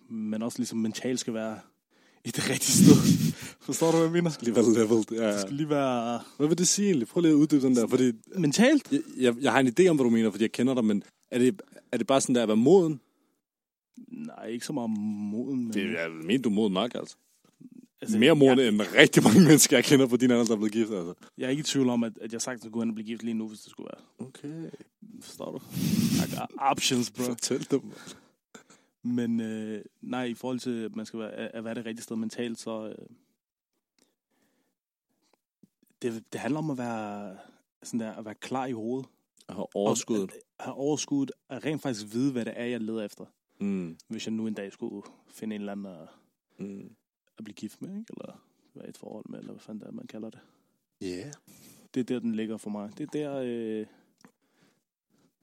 man 0.09 0.43
også 0.43 0.59
ligesom 0.59 0.79
mentalt 0.79 1.21
skal 1.21 1.35
være 1.35 1.61
i 2.29 2.31
det 2.31 2.51
rigtige 2.51 2.72
sted. 2.85 2.97
Forstår 3.66 3.87
du, 3.91 3.97
hvad 3.97 4.07
jeg 4.07 4.12
mener? 4.12 4.31
lige 4.43 4.55
være 4.57 4.64
leveled. 4.74 5.05
Ja, 5.12 5.33
Det 5.33 5.41
skal 5.41 5.55
lige 5.55 5.70
være 5.70 6.20
Hvad 6.37 6.49
vil 6.49 6.59
det 6.59 6.68
sige 6.68 6.87
egentlig? 6.87 7.09
Prøv 7.09 7.20
lige 7.20 7.31
at 7.33 7.37
uddybe 7.37 7.66
den 7.66 7.76
der, 7.76 7.87
fordi 7.87 8.12
mentalt. 8.37 8.93
jeg, 8.93 9.01
jeg, 9.18 9.35
jeg 9.41 9.53
har 9.53 9.61
en 9.61 9.66
idé 9.81 9.87
om, 9.89 9.97
hvad 9.97 10.05
du 10.05 10.11
mener, 10.11 10.31
fordi 10.31 10.45
jeg 10.45 10.53
kender 10.53 10.74
dig, 10.74 10.85
men 10.85 11.03
er 11.31 11.39
det, 11.39 11.61
er 11.93 11.97
det 11.97 12.07
bare 12.07 12.20
sådan 12.20 12.35
der 12.35 12.43
at 12.43 12.49
være 12.49 12.57
moden? 12.57 13.01
Nej, 14.09 14.47
ikke 14.47 14.66
så 14.66 14.72
meget 14.72 14.91
moden. 14.91 15.64
Men, 15.64 15.72
Det 15.72 15.83
er, 15.85 16.09
mener, 16.24 16.43
du 16.43 16.51
moden 16.51 16.72
nok, 16.72 16.91
altså. 16.95 17.16
altså, 18.03 18.18
Mere 18.18 18.37
moden 18.37 18.59
jeg, 18.59 18.68
end 18.68 18.81
rigtig 18.95 19.22
mange 19.22 19.41
mennesker, 19.41 19.76
jeg 19.76 19.85
kender 19.85 20.07
på 20.07 20.16
din 20.16 20.31
alder, 20.31 20.45
der 20.45 20.53
er 20.53 20.57
blevet 20.57 20.72
gift, 20.72 20.91
altså. 20.91 21.14
jeg 21.39 21.47
er 21.47 21.51
ikke 21.51 21.61
i 21.61 21.64
tvivl 21.64 21.89
om, 21.89 22.05
at, 22.05 22.12
at 22.20 22.33
jeg 22.33 22.43
sagtens 22.43 22.72
kunne 22.72 22.83
hen 22.83 22.89
og 22.89 22.95
blive 22.95 23.07
gift 23.07 23.22
lige 23.22 23.35
nu, 23.35 23.49
hvis 23.49 23.61
det 23.61 23.70
skulle 23.70 23.89
være. 23.93 24.26
Okay. 24.29 24.70
Forstår 25.22 25.51
du? 25.53 25.59
I 26.16 26.35
got 26.39 26.49
options, 26.59 27.11
bro. 27.11 27.22
Fortæl 27.24 27.66
dem. 27.70 27.81
Men 29.03 29.40
øh, 29.40 29.84
nej, 30.01 30.24
i 30.24 30.34
forhold 30.34 30.59
til, 30.59 30.84
at 30.84 30.96
man 30.96 31.07
skal 31.07 31.20
være, 31.20 31.32
at 31.32 31.64
være 31.64 31.74
det 31.74 31.86
rigtige 31.86 32.03
sted 32.03 32.16
mentalt, 32.16 32.59
så... 32.59 32.88
Øh, 32.88 33.07
det, 36.03 36.24
det 36.32 36.40
handler 36.40 36.59
om 36.59 36.70
at 36.70 36.78
være, 36.78 37.38
sådan 37.82 38.01
der, 38.01 38.12
at 38.12 38.24
være 38.24 38.34
klar 38.34 38.66
i 38.66 38.72
hovedet. 38.72 39.09
Jeg 39.49 39.57
har 39.57 39.76
overskud. 39.76 40.18
Og, 40.18 40.22
at 40.59 40.64
have 40.64 40.74
overskud, 40.74 41.26
at 41.49 41.64
rent 41.64 41.82
faktisk 41.82 42.07
vide, 42.14 42.32
hvad 42.32 42.44
det 42.44 42.53
er, 42.57 42.64
jeg 42.64 42.80
leder 42.80 43.05
efter. 43.05 43.24
Mm. 43.61 43.99
Hvis 44.09 44.26
jeg 44.26 44.34
nu 44.34 44.46
en 44.46 44.55
dag 44.55 44.72
skulle 44.72 45.03
finde 45.28 45.55
en 45.55 45.61
eller 45.62 45.72
anden 45.72 45.86
at, 45.86 46.09
Mm. 46.61 46.90
at 47.38 47.44
blive 47.44 47.55
gift 47.55 47.82
med, 47.82 47.99
ikke? 47.99 48.12
eller 48.16 48.44
være 48.74 48.86
i 48.86 48.88
et 48.88 48.96
forhold 48.96 49.24
med, 49.28 49.38
eller 49.38 49.53
hvad 49.53 49.61
fanden 49.61 49.80
det 49.80 49.88
er, 49.88 49.92
man 49.92 50.07
kalder 50.07 50.30
det. 50.30 50.40
Yeah. 51.03 51.32
Det 51.94 52.01
er 52.01 52.05
der, 52.05 52.18
den 52.18 52.34
ligger 52.34 52.57
for 52.57 52.70
mig. 52.70 52.99
Det 52.99 53.05
er 53.07 53.11
der, 53.11 53.42
øh, 53.44 53.86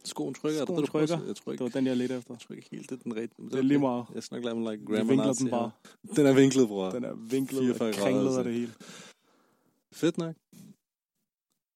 Skoen 0.08 0.34
trykker. 0.34 0.62
er 0.62 0.66
det 0.66 0.68
Skoen 0.68 0.82
det, 0.82 0.90
trykker. 0.90 1.26
Jeg 1.28 1.36
tror 1.36 1.52
det 1.52 1.54
ikke, 1.54 1.64
var 1.64 1.70
den, 1.70 1.88
jeg 1.88 1.98
ledte 1.98 2.16
efter. 2.16 2.34
jeg 2.34 2.40
tror 2.40 2.56
ikke 2.56 2.68
helt, 2.72 2.90
det 2.90 3.00
er 3.00 3.04
den 3.04 3.16
rigtige. 3.16 3.50
Det 3.50 3.58
er 3.58 3.62
lige 3.62 3.80
meget. 3.80 4.06
Jeg 4.14 4.24
nok 4.32 4.44
lade 4.44 4.56
mig 4.56 4.72
like 4.74 4.86
grammar 4.86 5.04
vinkler 5.14 5.34
den 5.34 5.50
bare. 5.50 5.72
her. 6.08 6.14
Den 6.16 6.26
er 6.26 6.34
vinklet, 6.34 6.68
bror. 6.68 6.90
Den 6.90 7.04
er 7.04 7.14
vinklet 7.14 7.62
44 7.62 7.90
og 7.90 7.96
kringlet 7.96 8.26
altså. 8.26 8.40
af 8.40 8.44
det 8.44 8.54
hele. 8.54 8.74
Fedt 9.94 10.18
nok. 10.18 10.36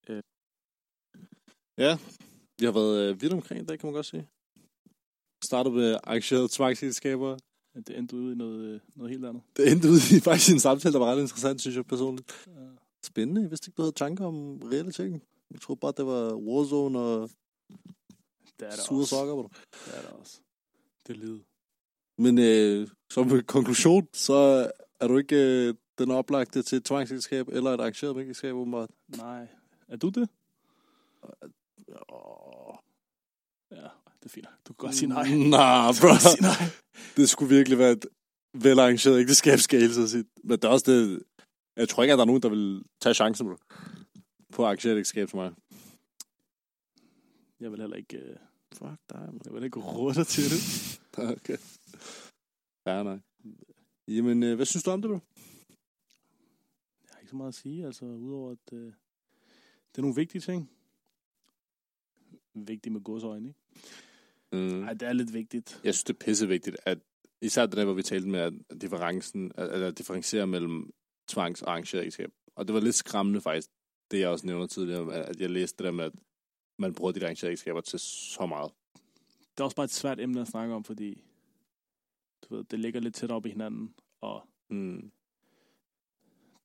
Øh. 0.09 0.21
Ja, 1.77 1.97
vi 2.59 2.65
har 2.65 2.71
været 2.71 3.09
øh, 3.09 3.21
vidt 3.21 3.33
omkring 3.33 3.61
i 3.61 3.65
dag, 3.65 3.79
kan 3.79 3.87
man 3.87 3.93
godt 3.93 4.05
sige. 4.05 4.27
Startede 5.43 5.75
med 5.75 5.97
arrangerede 6.03 6.47
tvangsægteskaber. 6.51 7.37
Men 7.73 7.83
Det 7.83 7.97
endte 7.97 8.15
ud 8.15 8.31
i 8.33 8.35
noget, 8.35 8.59
øh, 8.59 8.79
noget 8.95 9.11
helt 9.11 9.25
andet. 9.25 9.43
Det 9.57 9.71
endte 9.71 9.89
ud 9.89 10.17
i 10.17 10.19
faktisk 10.29 10.53
en 10.53 10.59
samtale, 10.59 10.93
der 10.93 10.99
var 10.99 11.11
ret 11.11 11.21
interessant, 11.21 11.61
synes 11.61 11.75
jeg 11.77 11.85
personligt. 11.85 12.47
Spændende. 13.05 13.41
Jeg 13.41 13.49
vidste 13.51 13.69
ikke, 13.69 13.77
du 13.77 13.81
havde 13.81 13.91
tanker 13.91 14.25
om 14.25 14.61
reelle 14.71 14.91
ting. 14.91 15.23
Jeg 15.51 15.61
troede 15.61 15.79
bare, 15.79 15.93
det 15.97 16.05
var 16.05 16.33
Warzone 16.35 16.99
og 16.99 17.29
Det 18.59 18.67
er 18.67 18.71
der 18.71 18.81
sure 18.83 19.01
også. 19.01 19.09
sokker. 19.15 19.33
bro. 19.33 19.49
Det 19.85 19.97
er 19.97 20.01
der 20.01 20.09
også. 20.09 20.39
Det 21.07 21.13
er 21.15 21.17
livet. 21.19 21.43
Men 22.17 22.37
øh, 22.39 22.87
som 23.09 23.41
konklusion, 23.41 24.07
så 24.13 24.71
er 24.99 25.07
du 25.07 25.17
ikke 25.17 25.35
øh, 25.67 25.73
den 25.97 26.11
oplagte 26.11 26.61
til 26.63 26.75
et 26.77 26.83
tvangsægteskab 26.85 27.47
eller 27.47 27.71
et 27.71 27.79
arrangeret 27.79 28.17
ægteskab, 28.21 28.53
åbenbart. 28.53 28.89
Nej. 29.07 29.47
Er 29.87 29.95
du 29.97 30.09
det? 30.09 30.29
Ja, 33.71 33.75
det 34.19 34.25
er 34.25 34.29
fint. 34.29 34.47
Du 34.67 34.73
kan 34.73 34.77
godt 34.77 34.95
sige 34.95 35.09
nej. 35.09 35.23
Nah, 35.27 35.93
Du 35.93 35.99
kan 35.99 36.09
bro. 36.09 36.15
sige 36.19 36.41
nej. 36.41 36.69
Det 37.17 37.29
skulle 37.29 37.55
virkelig 37.55 37.77
være 37.77 37.91
et 37.91 38.05
velarrangeret 38.53 39.19
ægteskab, 39.19 39.59
skal 39.59 39.79
jeg 39.81 40.09
sige. 40.09 40.25
Men 40.43 40.51
det 40.51 40.63
er 40.63 40.67
også 40.69 40.91
det... 40.91 41.23
Jeg 41.75 41.89
tror 41.89 42.03
ikke, 42.03 42.13
at 42.13 42.17
der 42.17 42.23
er 42.23 42.27
nogen, 42.27 42.41
der 42.41 42.49
vil 42.49 42.83
tage 43.01 43.13
chancen 43.13 43.47
bro, 43.47 43.55
på 44.53 44.61
at 44.63 44.65
arrangere 44.67 44.93
et 44.93 44.97
ægteskab 44.97 45.29
for 45.29 45.37
mig. 45.37 45.51
Jeg 47.59 47.71
vil 47.71 47.79
heller 47.79 47.97
ikke, 47.97 48.17
øh, 48.17 48.35
Fuck 48.73 48.99
dig, 49.09 49.19
man. 49.19 49.41
jeg 49.45 49.53
vil 49.53 49.63
ikke 49.63 49.79
dig 50.15 50.27
til 50.27 50.43
det. 50.43 50.61
Okay. 51.37 51.57
Ja, 52.85 53.03
nej. 53.03 53.19
Jamen, 54.07 54.43
øh, 54.43 54.55
hvad 54.55 54.65
synes 54.65 54.83
du 54.83 54.91
om 54.91 55.01
det, 55.01 55.09
bro? 55.09 55.19
Jeg 57.03 57.09
har 57.11 57.19
ikke 57.19 57.29
så 57.29 57.35
meget 57.35 57.47
at 57.47 57.55
sige, 57.55 57.85
altså 57.85 58.05
udover 58.05 58.51
at 58.51 58.73
øh, 58.73 58.85
det 59.91 59.97
er 59.97 60.01
nogle 60.01 60.15
vigtige 60.15 60.41
ting. 60.41 60.71
Vigtigt 62.53 62.93
med 62.93 63.01
godsøjne, 63.01 63.47
ikke? 63.47 63.59
Mm. 64.51 64.83
Ej, 64.83 64.93
det 64.93 65.07
er 65.07 65.13
lidt 65.13 65.33
vigtigt. 65.33 65.81
Jeg 65.83 65.93
synes, 65.93 66.03
det 66.03 66.13
er 66.13 66.25
pissevigtigt, 66.25 66.77
at 66.85 66.99
især 67.41 67.65
det 67.65 67.77
der, 67.77 67.85
hvor 67.85 67.93
vi 67.93 68.03
talte 68.03 68.27
med, 68.27 68.39
at 68.39 68.53
differencen, 68.81 69.51
at, 69.55 69.69
at 69.69 69.97
differentiere 69.97 70.47
mellem 70.47 70.93
tvangs- 71.31 71.63
og 71.63 71.71
arrangeret 71.71 72.01
ægteskab. 72.01 72.31
Og 72.55 72.67
det 72.67 72.73
var 72.73 72.79
lidt 72.81 72.95
skræmmende 72.95 73.41
faktisk, 73.41 73.69
det 74.11 74.19
jeg 74.19 74.29
også 74.29 74.45
nævner 74.45 74.67
tidligere, 74.67 75.13
at 75.13 75.25
at 75.29 75.41
jeg 75.41 75.49
læste 75.49 75.77
det 75.77 75.85
der 75.85 75.91
med, 75.91 76.05
at 76.05 76.13
man 76.79 76.93
bruger 76.93 77.11
de 77.11 77.23
arrangerede 77.23 77.51
ægteskaber 77.51 77.81
til 77.81 77.99
så 77.99 78.45
meget. 78.45 78.71
Det 79.51 79.59
er 79.59 79.63
også 79.63 79.75
bare 79.75 79.83
et 79.83 79.91
svært 79.91 80.19
emne 80.19 80.41
at 80.41 80.47
snakke 80.47 80.73
om, 80.75 80.83
fordi 80.83 81.23
du 82.41 82.55
ved, 82.55 82.63
det 82.63 82.79
ligger 82.79 82.99
lidt 82.99 83.15
tæt 83.15 83.31
op 83.31 83.45
i 83.45 83.49
hinanden, 83.49 83.93
og 84.21 84.41
Mm. 84.71 85.11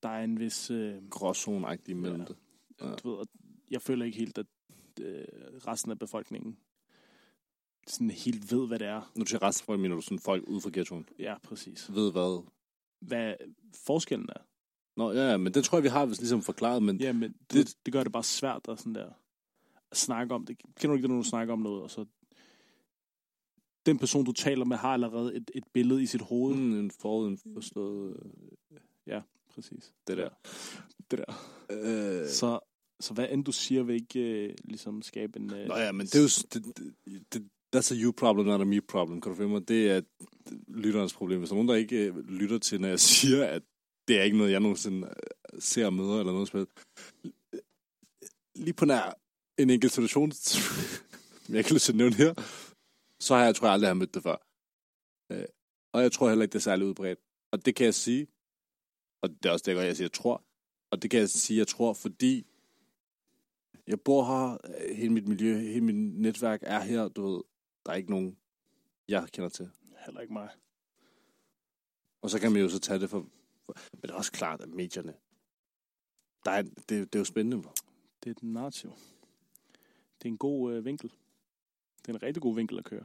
der 0.03 0.09
er 0.09 0.23
en 0.23 0.39
vis... 0.39 0.71
Øh, 0.71 0.97
Gråzone-agtigt 1.15 1.89
imellem 1.89 2.19
Ja. 2.19 2.25
det. 2.25 2.35
Ja. 2.81 2.95
du 2.95 3.15
ved, 3.15 3.25
jeg 3.71 3.81
føler 3.81 4.05
ikke 4.05 4.17
helt, 4.17 4.37
at 4.37 4.45
øh, 5.01 5.25
resten 5.67 5.91
af 5.91 5.99
befolkningen 5.99 6.57
sådan 7.87 8.09
helt 8.09 8.51
ved, 8.51 8.67
hvad 8.67 8.79
det 8.79 8.87
er. 8.87 9.11
Nu 9.15 9.23
til 9.25 9.39
resten 9.39 9.73
af 9.73 9.79
mener 9.79 9.95
du 9.95 10.01
sådan 10.01 10.19
folk 10.19 10.43
ude 10.47 10.61
fra 10.61 10.69
ghettoen, 10.73 11.09
Ja, 11.19 11.37
præcis. 11.43 11.93
ved 11.93 12.11
hvad? 12.11 12.45
Hvad 12.99 13.35
forskellen 13.85 14.29
er. 14.35 14.41
Nå, 14.97 15.11
ja, 15.11 15.31
ja, 15.31 15.37
men 15.37 15.53
det 15.53 15.63
tror 15.65 15.77
jeg, 15.77 15.83
vi 15.83 15.89
har 15.89 16.05
vist 16.05 16.21
ligesom 16.21 16.41
forklaret, 16.41 16.83
men 16.83 16.97
Ja, 17.01 17.13
men 17.13 17.31
det, 17.31 17.51
det, 17.67 17.75
det 17.85 17.93
gør 17.93 18.03
det 18.03 18.11
bare 18.11 18.23
svært 18.23 18.67
at, 18.69 18.79
sådan 18.79 18.95
der, 18.95 19.11
at 19.91 19.97
snakke 19.97 20.33
om 20.33 20.45
det. 20.45 20.57
Kender 20.57 20.87
du 20.87 20.93
ikke 20.93 21.01
det, 21.03 21.09
når 21.09 21.21
du 21.21 21.29
snakker 21.29 21.53
om 21.53 21.59
noget, 21.59 21.83
og 21.83 21.91
så 21.91 22.05
den 23.85 23.97
person, 23.97 24.25
du 24.25 24.31
taler 24.31 24.65
med, 24.65 24.77
har 24.77 24.93
allerede 24.93 25.35
et, 25.35 25.51
et 25.55 25.63
billede 25.73 26.03
i 26.03 26.05
sit 26.05 26.21
hoved. 26.21 26.55
Mm. 26.55 26.79
en 26.79 26.91
forudindforstået... 26.91 28.31
Præcis. 29.55 29.93
Det 30.07 30.17
der. 30.17 30.29
Det 31.11 31.19
der. 31.19 31.33
Øh, 31.69 32.29
Så, 32.29 32.59
så 32.99 33.13
hvad 33.13 33.27
end 33.31 33.45
du 33.45 33.51
siger, 33.51 33.83
vil 33.83 33.95
ikke 33.95 34.19
øh, 34.19 34.55
ligesom 34.63 35.01
skabe 35.01 35.39
en... 35.39 35.53
Øh, 35.53 35.67
Nå 35.67 35.75
ja, 35.75 35.91
men 35.91 36.05
det 36.05 36.15
er 36.15 36.21
jo... 36.21 36.27
Det, 36.53 36.77
det, 36.77 36.93
det, 37.33 37.49
that's 37.75 37.93
a 37.93 37.97
you 38.03 38.11
problem, 38.11 38.47
not 38.47 38.61
a 38.61 38.63
me 38.63 38.81
problem. 38.81 39.21
Kan 39.21 39.31
du 39.31 39.35
finde 39.35 39.51
mig? 39.51 39.67
Det 39.67 39.91
er 39.91 40.01
lytterens 40.67 41.13
problem. 41.13 41.39
Hvis 41.39 41.49
der 41.49 41.53
er 41.53 41.57
nogen, 41.57 41.69
der 41.69 41.75
ikke 41.75 42.05
øh, 42.05 42.17
lytter 42.17 42.57
til, 42.57 42.81
når 42.81 42.87
jeg 42.87 42.99
siger, 43.15 43.45
at 43.45 43.63
det 44.07 44.19
er 44.19 44.23
ikke 44.23 44.37
noget, 44.37 44.51
jeg 44.51 44.59
nogensinde 44.59 45.07
øh, 45.07 45.61
ser 45.61 45.85
og 45.85 45.93
møder 45.93 46.19
eller 46.19 46.31
noget 46.33 46.47
som 46.47 46.57
helst. 46.59 46.71
Lige 48.55 48.73
på 48.73 48.85
nær 48.85 49.19
en 49.57 49.69
enkelt 49.69 49.93
situation, 49.93 50.31
jeg 51.49 51.65
har 51.65 51.73
lyst 51.73 51.85
til 51.85 51.91
at 51.91 51.97
nævne 51.97 52.15
her, 52.15 52.33
så 53.19 53.35
har 53.35 53.43
jeg, 53.43 53.55
tror 53.55 53.67
jeg 53.67 53.73
aldrig, 53.73 53.89
har 53.89 53.93
mødt 53.93 54.13
det 54.13 54.23
før. 54.23 54.37
Øh, 55.31 55.45
Og 55.93 56.01
jeg 56.01 56.11
tror 56.11 56.29
heller 56.29 56.43
ikke, 56.43 56.53
det 56.53 56.59
er 56.59 56.69
særlig 56.69 56.85
udbredt. 56.85 57.19
Og 57.51 57.65
det 57.65 57.75
kan 57.75 57.85
jeg 57.85 57.93
sige, 57.93 58.27
og 59.21 59.29
det 59.29 59.45
er 59.49 59.53
også 59.53 59.63
det, 59.65 59.75
jeg 59.75 59.95
siger, 59.95 60.05
jeg 60.05 60.11
tror. 60.11 60.43
Og 60.91 61.01
det 61.01 61.11
kan 61.11 61.19
jeg 61.19 61.29
sige, 61.29 61.57
jeg 61.57 61.67
tror, 61.67 61.93
fordi 61.93 62.47
jeg 63.87 64.01
bor 64.01 64.25
her, 64.25 64.57
øh, 64.63 64.95
hele 64.95 65.13
mit 65.13 65.27
miljø, 65.27 65.57
hele 65.57 65.81
mit 65.81 65.95
netværk 65.95 66.59
er 66.63 66.79
her, 66.79 67.07
du 67.07 67.27
ved, 67.27 67.43
der 67.85 67.91
er 67.91 67.95
ikke 67.95 68.09
nogen, 68.09 68.37
jeg 69.07 69.27
kender 69.31 69.49
til. 69.49 69.69
Heller 70.05 70.21
ikke 70.21 70.33
mig. 70.33 70.49
Og 72.21 72.29
så 72.29 72.39
kan 72.39 72.51
man 72.51 72.61
jo 72.61 72.69
så 72.69 72.79
tage 72.79 72.99
det 72.99 73.09
for... 73.09 73.29
for 73.65 73.77
men 73.91 74.01
det 74.01 74.09
er 74.09 74.13
også 74.13 74.31
klart, 74.31 74.61
at 74.61 74.69
medierne, 74.69 75.13
der 76.45 76.51
er, 76.51 76.61
det, 76.61 76.89
det 76.89 77.15
er 77.15 77.19
jo 77.19 77.25
spændende. 77.25 77.57
Det 78.23 78.29
er 78.29 78.31
et 78.31 78.43
narrativ. 78.43 78.93
Det 80.25 80.29
er 80.29 80.33
en 80.33 80.37
god 80.37 80.73
øh, 80.73 80.85
vinkel. 80.85 81.09
Det 82.01 82.07
er 82.11 82.13
en 82.13 82.23
rigtig 82.23 82.41
god 82.41 82.55
vinkel 82.55 82.77
at 82.77 82.83
køre. 82.83 83.03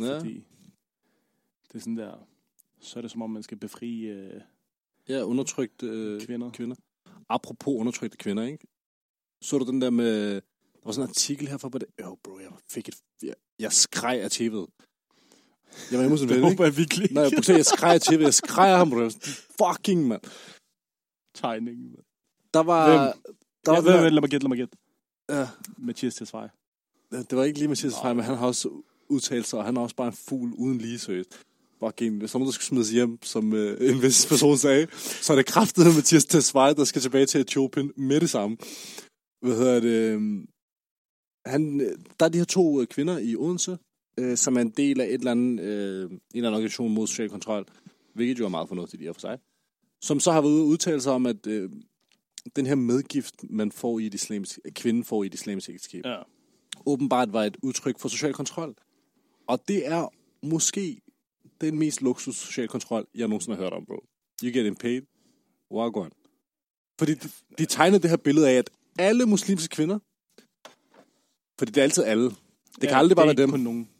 Ja, 0.00 0.18
Fordi 0.18 0.44
det 1.68 1.74
er 1.74 1.78
sådan 1.78 1.96
der... 1.96 2.28
Så 2.80 2.98
er 2.98 3.00
det 3.00 3.10
som 3.10 3.22
om, 3.22 3.30
man 3.30 3.42
skal 3.42 3.56
befri 3.58 4.00
øh, 4.00 4.40
ja 5.08 5.22
undertrykte 5.22 5.86
øh, 5.86 6.20
kvinder. 6.20 6.50
kvinder. 6.50 6.76
Apropos 7.28 7.74
undertrykte 7.80 8.16
kvinder, 8.18 8.42
ikke? 8.42 8.66
Så 9.42 9.58
du 9.58 9.64
den 9.64 9.80
der 9.80 9.90
med... 9.90 10.34
Der 10.34 10.40
var 10.84 10.92
sådan 10.92 11.06
en 11.06 11.10
artikel 11.10 11.48
herfor 11.48 11.68
på 11.68 11.78
det. 11.78 11.88
Jo, 12.00 12.18
bro, 12.24 12.38
jeg 12.38 12.52
fik 12.70 12.88
et... 12.88 12.96
Jeg, 13.22 13.34
jeg 13.58 13.72
skreg 13.72 14.20
af 14.22 14.28
tv'et. 14.32 14.66
Jeg 15.90 15.98
var 15.98 16.02
hjemme 16.02 16.08
hos 16.10 16.22
en 16.22 16.28
Det 16.28 16.42
ven, 16.42 16.50
ikke? 16.50 16.62
jeg 16.62 16.76
virkelig. 16.76 17.12
Nej, 17.12 17.22
jeg, 17.22 17.48
jeg, 17.56 17.66
skreg 17.66 17.94
af 17.94 18.00
tv'et. 18.08 18.20
Jeg 18.22 18.34
skreg 18.34 18.70
af 18.72 18.78
ham, 18.78 18.90
bro. 18.90 19.10
Fucking, 19.60 20.06
mand. 20.08 20.22
Tegningen. 21.34 21.90
mand. 21.90 22.04
Der 22.54 22.62
var... 22.62 22.86
Hvem? 22.88 23.22
Der 23.66 23.72
Ja, 23.72 23.80
var 23.80 23.84
vent, 23.84 23.94
den 23.94 24.04
vent, 24.04 24.14
lad 24.14 24.20
mig 24.20 24.30
gætte, 24.30 24.44
lad 24.44 24.48
mig 24.48 24.58
gætte. 24.58 24.76
Ja, 25.30 25.48
Mathias 25.78 26.14
Tesfaye. 26.14 26.48
det 27.10 27.32
var 27.38 27.44
ikke 27.44 27.58
lige 27.58 27.68
Mathias 27.68 27.94
Frey, 27.94 28.14
men 28.14 28.24
han 28.24 28.36
har 28.36 28.46
også 28.46 28.70
udtalt 29.08 29.46
sig, 29.46 29.58
og 29.58 29.64
han 29.64 29.76
er 29.76 29.80
også 29.80 29.96
bare 29.96 30.06
en 30.06 30.12
fugl 30.12 30.52
uden 30.52 30.78
lige 30.78 30.98
seriøst. 30.98 31.40
Fucking, 31.84 32.18
hvis 32.18 32.34
nogen, 32.34 32.46
der 32.46 32.52
skal 32.52 32.64
smides 32.64 32.90
hjem, 32.90 33.18
som 33.22 33.52
øh, 33.52 33.90
en 33.90 34.02
vis 34.02 34.26
person 34.26 34.56
sagde, 34.58 34.86
så 35.22 35.32
er 35.32 35.36
det 35.36 35.46
kraftet 35.46 35.86
Mathias 35.96 36.24
Tesfaye, 36.24 36.74
der 36.74 36.84
skal 36.84 37.02
tilbage 37.02 37.26
til 37.26 37.40
Etiopien 37.40 37.92
med 37.96 38.20
det 38.20 38.30
samme. 38.30 38.56
Hvad 39.40 39.56
hedder 39.56 39.80
det? 39.80 40.12
øhm, 40.14 40.48
Han, 41.46 41.80
øh, 41.80 41.98
der 42.20 42.26
er 42.26 42.30
de 42.30 42.38
her 42.38 42.44
to 42.44 42.80
øh, 42.80 42.86
kvinder 42.86 43.18
i 43.18 43.36
Odense, 43.36 43.78
øh, 44.18 44.36
som 44.36 44.56
er 44.56 44.60
en 44.60 44.70
del 44.70 45.00
af 45.00 45.06
et 45.06 45.14
eller 45.14 45.30
andet, 45.30 45.60
øh, 45.60 46.02
en 46.02 46.20
eller 46.34 46.48
anden 46.48 46.54
organisation 46.54 46.94
mod 46.94 47.06
social 47.06 47.30
kontrol, 47.30 47.64
hvilket 48.14 48.38
jo 48.38 48.44
er 48.44 48.48
meget 48.48 48.68
fornuftigt 48.68 49.02
i 49.02 49.06
og 49.06 49.14
for 49.14 49.20
sig, 49.20 49.38
som 50.02 50.20
så 50.20 50.32
har 50.32 50.40
været 50.40 50.52
ude 50.52 50.62
og 50.62 50.66
udtale 50.66 51.00
sig 51.00 51.12
om, 51.12 51.26
at 51.26 51.46
øh, 51.46 51.70
den 52.56 52.66
her 52.66 52.74
medgift, 52.74 53.34
man 53.50 53.72
får 53.72 53.98
i 53.98 54.06
et 54.06 54.14
islamisk, 54.14 54.58
kvinden 54.74 55.04
får 55.04 55.22
i 55.22 55.26
et 55.26 55.34
islamisk 55.34 55.68
ægteskab, 55.70 56.04
Ja. 56.04 56.22
åbenbart 56.86 57.32
var 57.32 57.44
et 57.44 57.56
udtryk 57.62 57.98
for 57.98 58.08
social 58.08 58.32
kontrol. 58.32 58.74
Og 59.46 59.68
det 59.68 59.86
er 59.86 60.08
måske 60.42 61.00
den 61.60 61.78
mest 61.78 62.02
luksus 62.02 62.36
social 62.36 62.68
kontrol, 62.68 63.06
jeg 63.14 63.28
nogensinde 63.28 63.56
har 63.56 63.62
hørt 63.64 63.72
om, 63.72 63.86
bro. 63.86 64.04
You 64.44 64.52
get 64.52 64.78
paid, 64.78 65.02
wagwan. 65.70 66.10
Fordi 66.98 67.14
de, 67.14 67.28
de 67.58 67.66
tegnede 67.66 68.02
det 68.02 68.10
her 68.10 68.16
billede 68.16 68.48
af, 68.50 68.54
at 68.54 68.70
alle 68.98 69.26
muslimske 69.26 69.68
kvinder, 69.74 69.98
fordi 71.58 71.70
det 71.72 71.78
er 71.78 71.82
altid 71.82 72.04
alle, 72.04 72.24
det 72.24 72.80
kan 72.80 72.90
Ja, 72.90 72.98
aldrig 72.98 73.16
bare 73.16 73.26
være 73.26 73.34
dem. 73.36 73.50
kun 73.50 73.60
nogen. 73.60 73.90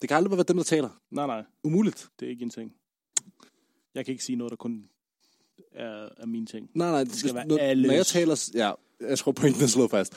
Det 0.00 0.08
kan 0.08 0.16
aldrig 0.16 0.30
bare 0.30 0.36
være 0.38 0.44
dem, 0.48 0.56
der 0.56 0.64
taler. 0.64 1.00
Nej, 1.10 1.26
nej. 1.26 1.44
Umuligt. 1.64 2.08
Det 2.20 2.26
er 2.26 2.30
ikke 2.30 2.42
en 2.42 2.50
ting. 2.50 2.74
Jeg 3.94 4.04
kan 4.04 4.12
ikke 4.12 4.24
sige 4.24 4.36
noget, 4.36 4.50
der 4.50 4.56
kun 4.56 4.88
er, 5.76 6.08
er 6.16 6.26
min 6.26 6.46
ting. 6.46 6.70
Nej, 6.74 6.90
nej, 6.90 7.04
det 7.04 7.14
skal 7.14 7.34
være 7.34 7.46
når, 7.46 7.58
alles. 7.58 7.86
Når 7.86 7.94
jeg 7.94 8.06
taler... 8.06 8.50
Ja, 8.54 8.72
jeg 9.00 9.18
tror 9.18 9.32
pointen 9.32 9.62
er 9.62 9.66
slået 9.66 9.90
fast. 9.90 10.14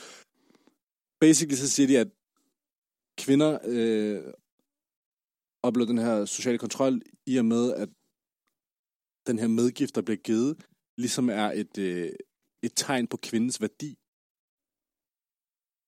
Basically 1.20 1.56
så 1.56 1.68
siger 1.68 1.86
de, 1.86 1.98
at 1.98 2.08
kvinder 3.18 3.58
øh, 3.64 4.32
opleve 5.62 5.86
den 5.86 5.98
her 5.98 6.24
sociale 6.24 6.58
kontrol 6.58 7.02
i 7.26 7.36
og 7.36 7.44
med, 7.44 7.74
at 7.74 7.88
den 9.26 9.38
her 9.38 9.48
medgift, 9.48 9.94
der 9.94 10.02
bliver 10.02 10.16
givet, 10.16 10.66
ligesom 10.98 11.30
er 11.30 11.52
et, 11.52 11.78
øh, 11.78 12.12
et 12.62 12.72
tegn 12.76 13.06
på 13.06 13.16
kvindens 13.16 13.60
værdi 13.60 13.98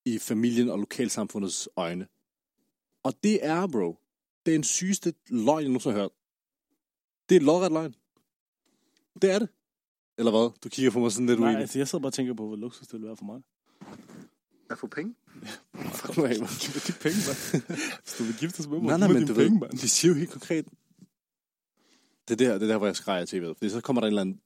i 0.07 0.19
familien 0.19 0.69
og 0.69 0.79
lokalsamfundets 0.79 1.69
øjne. 1.77 2.09
Og 3.05 3.13
det 3.23 3.47
er, 3.47 3.67
bro, 3.67 3.99
det 4.47 4.53
er 4.53 4.57
en 4.57 4.65
sygeste 4.65 5.15
løgn, 5.29 5.63
jeg 5.63 5.69
nogensinde 5.69 5.95
har 5.95 6.03
hørt. 6.03 6.11
Det 7.29 7.35
er 7.35 7.41
et 7.41 7.47
lodret 7.47 7.73
løgn. 7.73 7.95
Det 9.23 9.31
er 9.31 9.39
det. 9.39 9.49
Eller 10.19 10.31
hvad? 10.31 10.51
Du 10.65 10.69
kigger 10.69 10.91
på 10.91 10.99
mig 10.99 11.13
sådan 11.13 11.27
lidt 11.27 11.41
Nej, 11.41 11.49
uenig. 11.49 11.61
altså 11.61 11.79
jeg 11.79 11.89
sidder 11.89 12.03
bare 12.03 12.09
og 12.09 12.15
tænker 12.15 12.35
på, 12.35 12.47
hvor 12.47 12.57
luksus 12.57 12.87
det 12.87 12.93
ville 12.93 13.07
være 13.07 13.17
for 13.17 13.25
mig. 13.25 13.41
At 14.71 14.79
få 14.79 14.87
penge? 14.87 15.15
Fuck 15.95 16.17
nu 16.17 16.25
af, 16.25 16.29
man. 16.29 16.49
Giv 16.61 16.71
mig 16.75 16.83
de 16.87 16.93
penge, 17.01 17.19
mand. 17.29 17.63
Hvis 18.03 18.15
du 18.19 18.25
vil 18.25 18.35
giftes 18.41 18.69
med 18.69 18.79
mig, 18.79 18.87
Nej, 18.87 18.99
nej, 18.99 19.09
mig 19.09 19.19
men 19.19 19.27
du 19.29 19.33
ved, 19.35 19.45
penge, 19.45 19.61
mand. 19.61 19.73
de 19.73 19.89
siger 19.89 20.13
jo 20.13 20.19
helt 20.19 20.31
konkret, 20.31 20.65
det 22.29 22.41
er 22.41 22.49
der, 22.49 22.53
det 22.59 22.63
er 22.63 22.67
der, 22.73 22.79
hvor 22.79 22.87
jeg 22.87 22.97
skrejer 22.97 23.25
til 23.25 23.41
tv'et. 23.41 23.55
Fordi 23.59 23.71
så 23.71 23.81
kommer 23.81 24.01
der 24.01 24.07
en 24.07 24.13
eller 24.13 24.21
anden, 24.21 24.41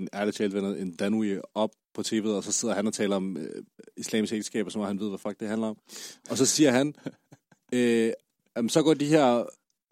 en 0.00 0.08
ærligt 0.14 0.36
talt 0.36 0.54
venner, 0.54 0.74
en 0.74 0.96
Danui 0.96 1.38
op 1.54 1.70
på 1.94 2.02
tv'et, 2.02 2.28
og 2.28 2.44
så 2.44 2.52
sidder 2.52 2.74
han 2.74 2.86
og 2.86 2.94
taler 2.94 3.16
om 3.16 3.36
øh, 3.36 3.62
islamisk 3.96 4.32
ægteskab, 4.32 4.66
og 4.66 4.72
så 4.72 4.78
må 4.78 4.84
han 4.84 4.98
vide, 4.98 5.08
hvad 5.08 5.18
fuck 5.18 5.40
det 5.40 5.48
handler 5.48 5.66
om. 5.66 5.76
Og 6.30 6.38
så 6.38 6.46
siger 6.46 6.70
han, 6.70 6.94
øh, 7.74 8.12
jamen, 8.56 8.68
så 8.68 8.82
går 8.82 8.94
de 8.94 9.06
her 9.06 9.44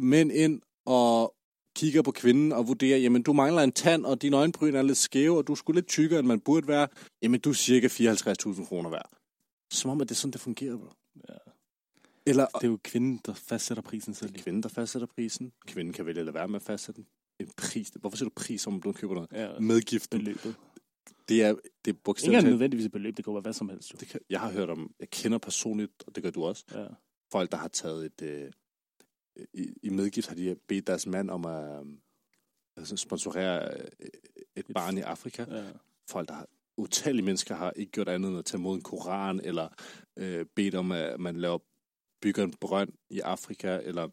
mænd 0.02 0.32
ind 0.32 0.60
og 0.84 1.34
kigger 1.76 2.02
på 2.02 2.10
kvinden 2.10 2.52
og 2.52 2.68
vurderer, 2.68 2.98
jamen 2.98 3.22
du 3.22 3.32
mangler 3.32 3.62
en 3.62 3.72
tand, 3.72 4.06
og 4.06 4.22
dine 4.22 4.36
øjenbryn 4.36 4.74
er 4.74 4.82
lidt 4.82 4.98
skæve, 4.98 5.38
og 5.38 5.46
du 5.46 5.54
skulle 5.54 5.76
lidt 5.76 5.88
tykkere, 5.88 6.18
end 6.18 6.26
man 6.28 6.40
burde 6.40 6.68
være. 6.68 6.88
Jamen 7.22 7.40
du 7.40 7.50
er 7.50 7.54
cirka 7.54 7.86
54.000 7.88 8.66
kroner 8.66 8.90
værd. 8.90 9.10
Som 9.72 9.90
om, 9.90 10.00
at 10.00 10.08
det 10.08 10.14
er 10.14 10.16
sådan, 10.16 10.32
det 10.32 10.40
fungerer, 10.40 10.76
bro. 10.76 10.86
Ja. 11.28 11.34
Eller, 12.26 12.46
Det 12.46 12.64
er 12.64 12.68
jo 12.68 12.78
kvinden, 12.84 13.20
der 13.26 13.34
fastsætter 13.34 13.82
prisen 13.82 14.14
selv. 14.14 14.32
kvinden, 14.34 14.62
der 14.62 14.68
fastsætter 14.68 15.06
prisen. 15.06 15.52
Kvinden 15.66 15.92
kan 15.94 16.06
vælge 16.06 16.20
at 16.20 16.34
være 16.34 16.48
med 16.48 16.56
at 16.56 16.62
fastsætte 16.62 17.00
den. 17.00 17.08
En 17.40 17.52
pris. 17.56 17.88
Hvorfor 18.00 18.16
siger 18.16 18.28
du 18.28 18.32
pris, 18.36 18.66
om 18.66 18.80
du 18.82 18.92
køber 18.92 19.14
noget? 19.14 19.28
Ja, 19.32 19.58
Medgiften. 19.60 20.18
beløbet. 20.18 20.54
Det 21.28 21.42
er, 21.42 21.48
det 21.52 21.60
er 21.84 21.88
Ikke 21.88 22.00
bogstaveligt. 22.04 22.42
talt- 22.42 22.50
nødvendigvis 22.50 22.86
et 22.86 22.92
beløb, 22.92 23.16
det 23.16 23.24
kan 23.24 23.34
være 23.34 23.40
hvad 23.40 23.52
som 23.52 23.68
helst. 23.68 23.92
Jo. 23.92 23.96
Det 24.00 24.08
kan, 24.08 24.20
jeg 24.30 24.40
har 24.40 24.50
hørt 24.52 24.70
om, 24.70 24.90
jeg 25.00 25.10
kender 25.10 25.38
personligt, 25.38 26.04
og 26.06 26.14
det 26.14 26.22
gør 26.22 26.30
du 26.30 26.44
også, 26.44 26.64
Ja. 26.74 26.86
folk, 27.32 27.50
der 27.52 27.56
har 27.58 27.68
taget 27.68 28.06
et... 28.22 28.22
I, 29.54 29.70
I 29.82 29.88
medgift 29.88 30.28
har 30.28 30.34
de 30.34 30.56
bedt 30.68 30.86
deres 30.86 31.06
mand 31.06 31.30
om 31.30 31.44
at 31.44 31.80
øh, 31.80 31.86
altså 32.76 32.96
sponsorere 32.96 33.74
øh, 34.00 34.08
et 34.56 34.66
barn 34.74 34.98
i 34.98 35.00
Afrika. 35.00 35.44
ja. 35.48 35.70
Folk, 36.10 36.28
der 36.28 36.34
har 36.34 36.46
utallige 36.76 37.24
mennesker 37.24 37.54
har 37.54 37.72
ikke 37.76 37.92
gjort 37.92 38.08
andet 38.08 38.28
end 38.30 38.38
at 38.38 38.44
tage 38.44 38.60
mod 38.60 38.76
en 38.76 38.82
koran, 38.82 39.40
eller 39.44 39.68
øh, 40.16 40.46
bedt 40.54 40.74
om, 40.74 40.92
at 40.92 41.20
man 41.20 41.36
laver, 41.36 41.58
bygger 42.22 42.44
en 42.44 42.54
brønd 42.60 42.92
i 43.10 43.20
Afrika, 43.20 43.80
eller 43.82 44.08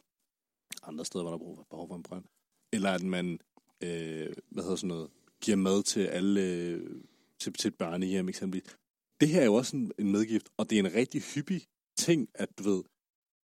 andre 0.83 1.05
steder, 1.05 1.23
hvor 1.23 1.31
der 1.31 1.59
er 1.59 1.63
behov 1.69 1.87
for 1.87 1.95
en 1.95 2.03
brønd. 2.03 2.25
Eller 2.73 2.91
at 2.91 3.03
man, 3.03 3.39
øh, 3.83 4.33
hvad 4.49 4.63
hedder 4.63 4.75
sådan 4.75 4.87
noget, 4.87 5.09
giver 5.41 5.57
mad 5.57 5.83
til 5.83 6.05
alle, 6.05 6.41
øh, 6.41 7.01
til, 7.39 7.53
til 7.53 7.67
et 7.67 7.75
børnehjem 7.75 8.29
eksempelvis. 8.29 8.77
Det 9.19 9.29
her 9.29 9.41
er 9.41 9.45
jo 9.45 9.53
også 9.53 9.77
en, 9.77 9.91
en 9.99 10.11
medgift, 10.11 10.49
og 10.57 10.69
det 10.69 10.79
er 10.79 10.83
en 10.83 10.93
rigtig 10.93 11.21
hyppig 11.21 11.67
ting, 11.97 12.29
at 12.33 12.57
du 12.57 12.63
ved, 12.63 12.83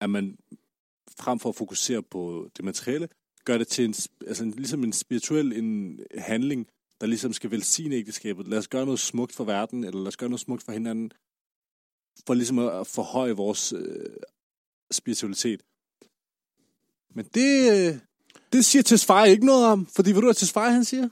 at 0.02 0.10
man 0.10 0.38
frem 1.20 1.40
for 1.40 1.50
at 1.50 1.56
fokusere 1.56 2.04
på 2.04 2.50
det 2.58 2.66
materielle, 2.66 3.10
gør 3.46 3.58
det 3.58 3.68
til 3.68 3.86
en, 3.86 3.94
altså 4.28 4.44
en, 4.44 4.52
ligesom 4.52 4.84
en 4.84 4.94
spirituel 4.94 5.54
en 5.54 6.00
handling, 6.18 6.68
der 7.02 7.08
ligesom 7.08 7.34
skal 7.34 7.52
velsigne 7.52 7.96
ægteskabet. 7.96 8.48
Lad 8.48 8.58
os 8.58 8.68
gøre 8.68 8.86
noget 8.86 9.00
smukt 9.00 9.34
for 9.34 9.44
verden, 9.44 9.84
eller 9.84 10.00
lad 10.00 10.08
os 10.08 10.18
gøre 10.18 10.30
noget 10.30 10.42
smukt 10.42 10.64
for 10.64 10.72
hinanden, 10.72 11.12
for 12.28 12.34
ligesom 12.34 12.60
at 12.60 12.88
forhøje 12.88 13.32
vores 13.32 13.74
øh, 13.74 14.10
spiritualitet. 14.92 15.62
Men 17.16 17.26
det, 17.34 17.72
øh, 17.72 18.00
det 18.54 18.66
siger 18.66 18.84
Tesfaye 18.84 19.32
ikke 19.32 19.46
noget 19.46 19.66
om, 19.66 19.88
fordi 19.96 20.12
ved 20.12 20.22
du, 20.22 20.28
hvad 20.28 20.36
Tesfaye 20.36 20.72
han 20.72 20.86
siger? 20.86 21.10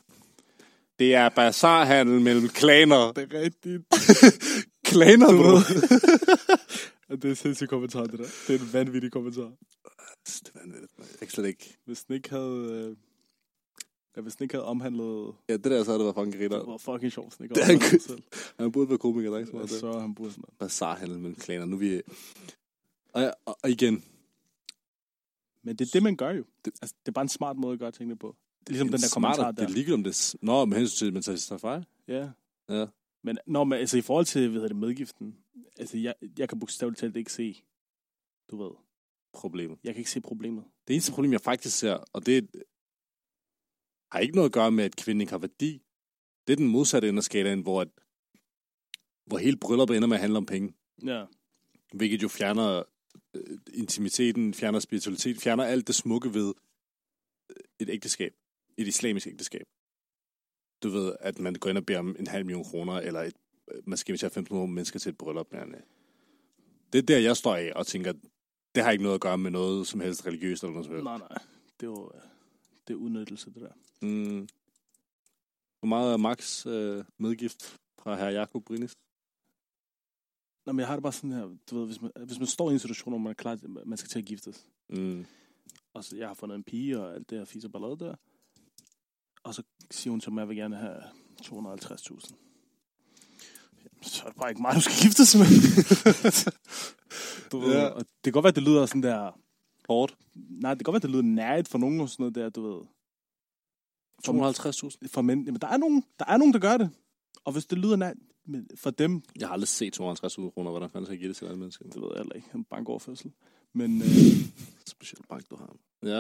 Det 0.99 1.15
er 1.15 1.29
bazarhandel 1.29 2.21
mellem 2.21 2.49
klaner. 2.49 3.11
Det 3.11 3.33
er 3.33 3.39
rigtigt. 3.39 3.83
Klaner, 4.91 5.27
bro. 5.27 5.57
det 7.09 7.25
er 7.25 7.33
sindssygt 7.33 7.69
kommentar, 7.69 8.03
det 8.05 8.19
der. 8.19 8.25
Det 8.47 8.55
er 8.55 8.59
en 8.65 8.73
vanvittig 8.73 9.11
kommentar. 9.11 9.51
Det 10.25 10.51
er 10.55 10.59
vanvittigt. 10.59 10.97
man. 10.97 11.07
Jeg 11.11 11.19
kan 11.19 11.29
slet 11.29 11.47
ikke... 11.47 11.77
Hvis 11.85 12.03
den 12.03 12.15
ikke 12.15 12.29
havde... 12.29 12.87
Øh, 12.89 12.95
ja, 14.15 14.21
hvis 14.21 14.35
den 14.35 14.43
ikke 14.43 14.55
havde 14.55 14.65
omhandlet... 14.65 15.33
Ja, 15.49 15.53
det 15.53 15.63
der, 15.65 15.83
så 15.83 15.91
havde 15.91 15.99
det 15.99 16.05
været 16.05 16.15
fucking 16.15 16.41
Det 16.41 16.51
griner. 16.51 16.65
var 16.71 16.77
fucking 16.77 17.11
sjovt, 17.11 17.37
den 17.37 17.43
ikke 17.45 17.55
Det 17.55 17.83
sig 17.83 18.01
selv. 18.01 18.23
Han 18.59 18.71
burde 18.71 18.89
være 18.89 18.97
komiker, 18.97 19.29
der 19.29 19.35
er 19.35 19.39
ikke 19.39 19.49
så 19.51 19.55
meget 19.55 19.69
Ja, 19.69 19.73
det. 19.73 19.79
så 19.79 19.99
han 19.99 20.15
burde 20.15 20.31
sådan 20.31 20.41
noget. 20.47 20.57
Bazarhandel 20.59 21.17
mellem 21.19 21.35
klaner. 21.35 21.65
Nu 21.65 21.75
er 21.75 21.79
vi... 21.79 22.01
Og, 23.13 23.33
og, 23.45 23.57
og 23.63 23.69
igen, 23.69 24.03
Men 25.63 25.75
det 25.75 25.87
er 25.87 25.91
det, 25.93 26.03
man 26.03 26.15
gør 26.15 26.29
jo. 26.31 26.43
Det- 26.65 26.73
Altså, 26.81 26.95
det 27.01 27.07
er 27.07 27.13
bare 27.13 27.21
en 27.21 27.29
smart 27.29 27.57
måde 27.57 27.73
at 27.73 27.79
gøre 27.79 27.91
tingene 27.91 28.15
på. 28.17 28.35
Det 28.59 28.67
er 28.67 28.71
ligesom 28.71 28.87
en 28.87 28.93
den 28.93 29.01
der 29.01 29.07
smart- 29.07 29.35
kommentar 29.35 29.51
Det 29.51 29.57
der. 29.59 29.63
er 29.65 29.69
ligegyldigt 29.69 29.93
om 29.93 30.03
det... 30.03 30.35
Nå, 30.41 30.65
med 30.65 30.77
hensyn 30.77 30.97
til, 31.05 31.13
men 31.13 31.23
så 31.23 31.37
tager 31.37 31.57
fejl. 31.59 31.85
Ja. 32.07 32.29
Ja. 32.69 32.85
Men 33.23 33.37
når 33.47 33.63
man, 33.63 33.79
altså 33.79 33.97
i 33.97 34.01
forhold 34.01 34.25
til, 34.25 34.41
hvad 34.41 34.53
hedder 34.53 34.67
det, 34.67 34.77
medgiften, 34.77 35.35
altså 35.77 35.97
jeg, 35.97 36.15
jeg 36.37 36.49
kan 36.49 36.59
bogstaveligt 36.59 36.99
talt 36.99 37.15
ikke 37.15 37.33
se, 37.33 37.63
du 38.51 38.63
ved, 38.63 38.71
Problemet. 39.33 39.79
jeg 39.83 39.93
kan 39.93 39.99
ikke 39.99 40.11
se 40.11 40.21
problemet. 40.21 40.63
Det 40.87 40.93
eneste 40.93 41.11
problem, 41.11 41.31
jeg 41.31 41.41
faktisk 41.41 41.77
ser, 41.77 41.93
og 42.13 42.25
det 42.25 42.49
har 44.11 44.19
ikke 44.19 44.35
noget 44.35 44.49
at 44.49 44.53
gøre 44.53 44.71
med, 44.71 44.83
at 44.83 44.95
kvinden 44.95 45.21
ikke 45.21 45.31
har 45.31 45.37
værdi. 45.37 45.81
Det 46.47 46.53
er 46.53 46.57
den 46.57 46.67
modsatte 46.67 47.09
ende 47.09 47.17
af 47.19 47.23
skalaen, 47.23 47.61
hvor, 47.61 47.81
at, 47.81 47.87
hvor 49.25 49.37
hele 49.37 49.57
brylluppet 49.57 49.95
ender 49.95 50.07
med 50.07 50.17
at 50.17 50.21
handle 50.21 50.37
om 50.37 50.45
penge. 50.45 50.73
Ja. 51.05 51.25
Hvilket 51.93 52.23
jo 52.23 52.27
fjerner 52.27 52.83
øh, 53.33 53.57
intimiteten, 53.73 54.53
fjerner 54.53 54.79
spiritualitet, 54.79 55.37
fjerner 55.41 55.63
alt 55.63 55.87
det 55.87 55.95
smukke 55.95 56.33
ved 56.33 56.53
øh, 57.49 57.55
et 57.79 57.89
ægteskab. 57.89 58.33
Et 58.77 58.87
islamisk 58.87 59.27
ægteskab. 59.27 59.65
Du 60.83 60.89
ved, 60.89 61.15
at 61.19 61.39
man 61.39 61.53
går 61.53 61.69
ind 61.69 61.77
og 61.77 61.85
beder 61.85 61.99
om 61.99 62.15
en 62.19 62.27
halv 62.27 62.45
million 62.45 62.63
kroner, 62.63 62.93
eller 62.93 63.21
et, 63.21 63.35
øh, 63.71 63.81
man 63.85 63.97
skal 63.97 64.11
invitere 64.11 64.27
1500 64.27 64.73
mennesker 64.73 64.99
til 64.99 65.09
et 65.09 65.17
bryllup. 65.17 65.51
Men, 65.51 65.75
øh, 65.75 65.81
det 66.93 66.99
er 66.99 67.03
der, 67.05 67.17
jeg 67.17 67.37
står 67.37 67.55
af 67.55 67.71
og 67.75 67.87
tænker, 67.87 68.13
det 68.75 68.83
har 68.83 68.91
ikke 68.91 69.03
noget 69.03 69.15
at 69.15 69.21
gøre 69.21 69.37
med 69.37 69.51
noget 69.51 69.87
som 69.87 69.99
helst 69.99 70.25
religiøst 70.25 70.63
eller 70.63 70.73
noget 70.73 70.85
som 70.85 70.93
helst. 70.95 71.03
Nej, 71.03 71.17
nej. 71.17 71.27
Det 71.79 71.85
er 71.85 71.91
jo 71.91 72.11
øh, 72.15 72.21
det 72.87 72.93
er 72.93 72.97
udnyttelse, 72.97 73.49
det 73.53 73.61
der. 73.61 73.71
Mm. 74.01 74.47
Hvor 75.79 75.87
meget 75.87 76.13
er 76.13 76.17
Max 76.17 76.65
øh, 76.65 77.05
medgift 77.17 77.77
fra 77.99 78.15
herr 78.15 78.29
Jakob 78.29 78.63
Brinis? 78.65 78.95
Nå, 80.65 80.71
men 80.71 80.79
jeg 80.79 80.87
har 80.87 80.95
det 80.95 81.03
bare 81.03 81.13
sådan 81.13 81.31
her, 81.31 81.57
du 81.69 81.77
ved, 81.79 81.85
hvis 81.85 82.01
man, 82.01 82.11
hvis 82.25 82.37
man 82.39 82.47
står 82.47 82.69
i 82.69 82.73
en 82.73 82.79
situation, 82.79 83.11
hvor 83.11 83.17
man 83.19 83.29
er 83.29 83.33
klar, 83.33 83.57
man 83.85 83.97
skal 83.97 84.09
til 84.09 84.19
at 84.19 84.25
giftes, 84.25 84.67
Mm. 84.89 85.25
og 85.93 86.03
så 86.03 86.15
jeg 86.17 86.27
har 86.27 86.33
fundet 86.33 86.55
en 86.55 86.63
pige 86.63 86.99
og 86.99 87.13
alt 87.15 87.29
det 87.29 87.37
her 87.37 87.45
fis 87.45 87.65
og 87.65 87.71
ballade 87.71 87.99
der, 87.99 88.15
og 89.43 89.55
så 89.55 89.63
siger 89.91 90.11
hun 90.11 90.19
til 90.19 90.31
mig, 90.31 90.41
at 90.41 90.43
jeg 90.43 90.49
vil 90.49 90.57
gerne 90.57 90.75
have 90.75 91.01
250.000. 91.41 92.35
Så 94.05 94.23
er 94.25 94.29
det 94.29 94.37
bare 94.39 94.49
ikke 94.49 94.61
mig, 94.61 94.75
du 94.75 94.81
skal 94.81 94.95
giftes 95.01 95.35
med. 95.35 95.45
du 97.51 97.59
ved, 97.59 97.71
Ja. 97.73 97.85
og 97.87 97.99
det 97.99 98.23
kan 98.23 98.33
godt 98.33 98.43
være, 98.43 98.49
at 98.49 98.55
det 98.55 98.63
lyder 98.63 98.85
sådan 98.85 99.03
der, 99.03 99.39
Hårdt. 99.87 100.17
nej, 100.35 100.73
det 100.73 100.79
kan 100.79 100.83
godt 100.83 100.93
være, 100.93 100.97
at 100.99 101.03
det 101.03 101.11
lyder 101.11 101.21
nærigt 101.23 101.67
for 101.67 101.77
nogen 101.77 102.01
og 102.01 102.09
sådan 102.09 102.23
noget 102.23 102.35
der, 102.35 102.49
du 102.49 102.61
ved. 102.73 102.81
250.000? 104.27 105.07
For 105.13 105.21
mænd, 105.21 105.45
jamen, 105.45 105.61
der 105.61 105.67
er, 105.67 105.77
nogen, 105.77 106.03
der 106.19 106.25
er 106.25 106.37
nogen, 106.37 106.53
der 106.53 106.59
gør 106.59 106.77
det. 106.77 106.89
Og 107.45 107.51
hvis 107.53 107.65
det 107.65 107.77
lyder 107.77 108.13
men 108.47 108.67
for 108.75 108.89
dem, 108.89 109.21
Jeg 109.39 109.47
har 109.47 109.53
aldrig 109.53 109.67
set 109.67 109.93
250 109.93 110.35
kroner. 110.53 110.71
Hvordan 110.71 110.89
fanden 110.89 111.05
skal 111.05 111.13
jeg 111.13 111.19
give 111.19 111.29
det 111.29 111.37
til 111.37 111.45
alle 111.45 111.59
mennesker? 111.59 111.85
det 111.85 112.01
ved 112.01 112.07
jeg 112.11 112.17
heller 112.17 112.35
ikke, 112.35 112.47
en 112.55 112.63
bankoverførsel. 112.63 113.31
Men 113.73 114.01
øh, 114.01 114.07
Specielt 114.87 115.27
bank, 115.27 115.49
du 115.49 115.55
har. 115.55 115.75
Ja. 116.03 116.19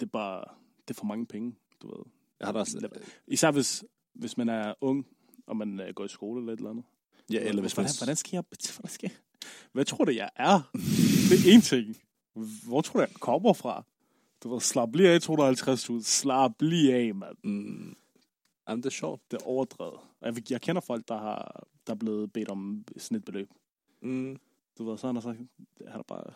det 0.00 0.06
er 0.06 0.10
bare, 0.12 0.44
det 0.88 0.94
er 0.94 0.98
for 0.98 1.06
mange 1.06 1.26
penge, 1.26 1.54
du 1.82 1.86
ved. 1.96 2.04
Jeg 2.40 2.48
har 2.48 2.52
da 2.52 2.58
også... 2.58 2.88
Især 3.26 3.50
hvis, 3.50 3.84
hvis 4.14 4.36
man 4.36 4.48
er 4.48 4.74
ung, 4.80 5.06
og 5.46 5.56
man 5.56 5.80
øh, 5.80 5.94
går 5.94 6.04
i 6.04 6.08
skole 6.08 6.40
eller 6.40 6.52
et 6.52 6.56
eller 6.56 6.70
andet. 6.70 6.84
Ja, 7.32 7.40
eller 7.48 7.60
hvis 7.60 7.76
man... 7.76 7.84
hvordan, 7.84 7.96
hvordan 7.98 8.16
skal 8.16 8.30
jeg... 8.36 8.44
Hvordan 8.76 8.90
skal 8.90 9.10
jeg 9.12 9.18
hvad 9.72 9.84
tror 9.84 10.04
du, 10.04 10.12
jeg 10.12 10.30
er? 10.36 10.70
Det 11.30 11.48
er 11.50 11.54
en 11.54 11.60
ting. 11.60 11.96
Hvor 12.66 12.80
tror 12.80 13.00
du, 13.00 13.06
jeg 13.06 13.14
kommer 13.20 13.52
fra? 13.52 13.84
Du 14.42 14.52
ved, 14.52 14.60
slap 14.60 14.94
lige 14.96 15.08
af 15.10 15.18
250.000. 15.28 16.02
Slap 16.02 16.52
lige 16.62 16.94
af, 16.94 17.14
mand. 17.14 17.36
Mm. 17.44 17.96
Jamen, 18.68 18.82
det 18.82 18.86
er 18.86 18.90
sjovt. 18.90 19.30
Det 19.30 19.42
er 19.42 19.46
overdrevet. 19.46 20.00
Jeg, 20.22 20.50
jeg 20.50 20.60
kender 20.60 20.80
folk, 20.80 21.08
der 21.08 21.18
har 21.18 21.66
der 21.86 21.92
er 21.92 21.96
blevet 21.96 22.32
bedt 22.32 22.48
om 22.48 22.84
sådan 22.96 23.16
et 23.18 23.24
beløb. 23.24 23.48
Mm. 24.02 24.36
Du 24.78 24.90
ved, 24.90 24.98
så 24.98 25.06
han 25.06 25.16
har 25.16 25.20
sagt, 25.22 25.38
han 25.80 25.88
har 25.88 26.02
bare, 26.02 26.32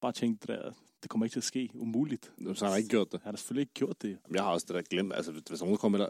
bare 0.00 0.12
tænkt, 0.12 0.40
det, 0.42 0.48
der, 0.48 0.72
det 1.02 1.10
kommer 1.10 1.24
ikke 1.26 1.34
til 1.34 1.40
at 1.40 1.44
ske. 1.44 1.70
Umuligt. 1.74 2.32
Så 2.54 2.64
har 2.64 2.72
jeg 2.72 2.78
ikke 2.78 2.90
gjort 2.90 3.12
det. 3.12 3.20
Han 3.22 3.32
har 3.32 3.36
selvfølgelig 3.36 3.62
ikke 3.62 3.74
gjort 3.74 4.02
det. 4.02 4.18
Jeg 4.34 4.42
har 4.42 4.50
også 4.50 4.66
det 4.68 4.74
der 4.74 4.82
glemt. 4.82 5.12
Altså, 5.14 5.32
hvis- 5.32 5.42
hvis 5.48 5.60
nogen 5.62 5.76
kommer 5.76 5.98
der... 5.98 6.08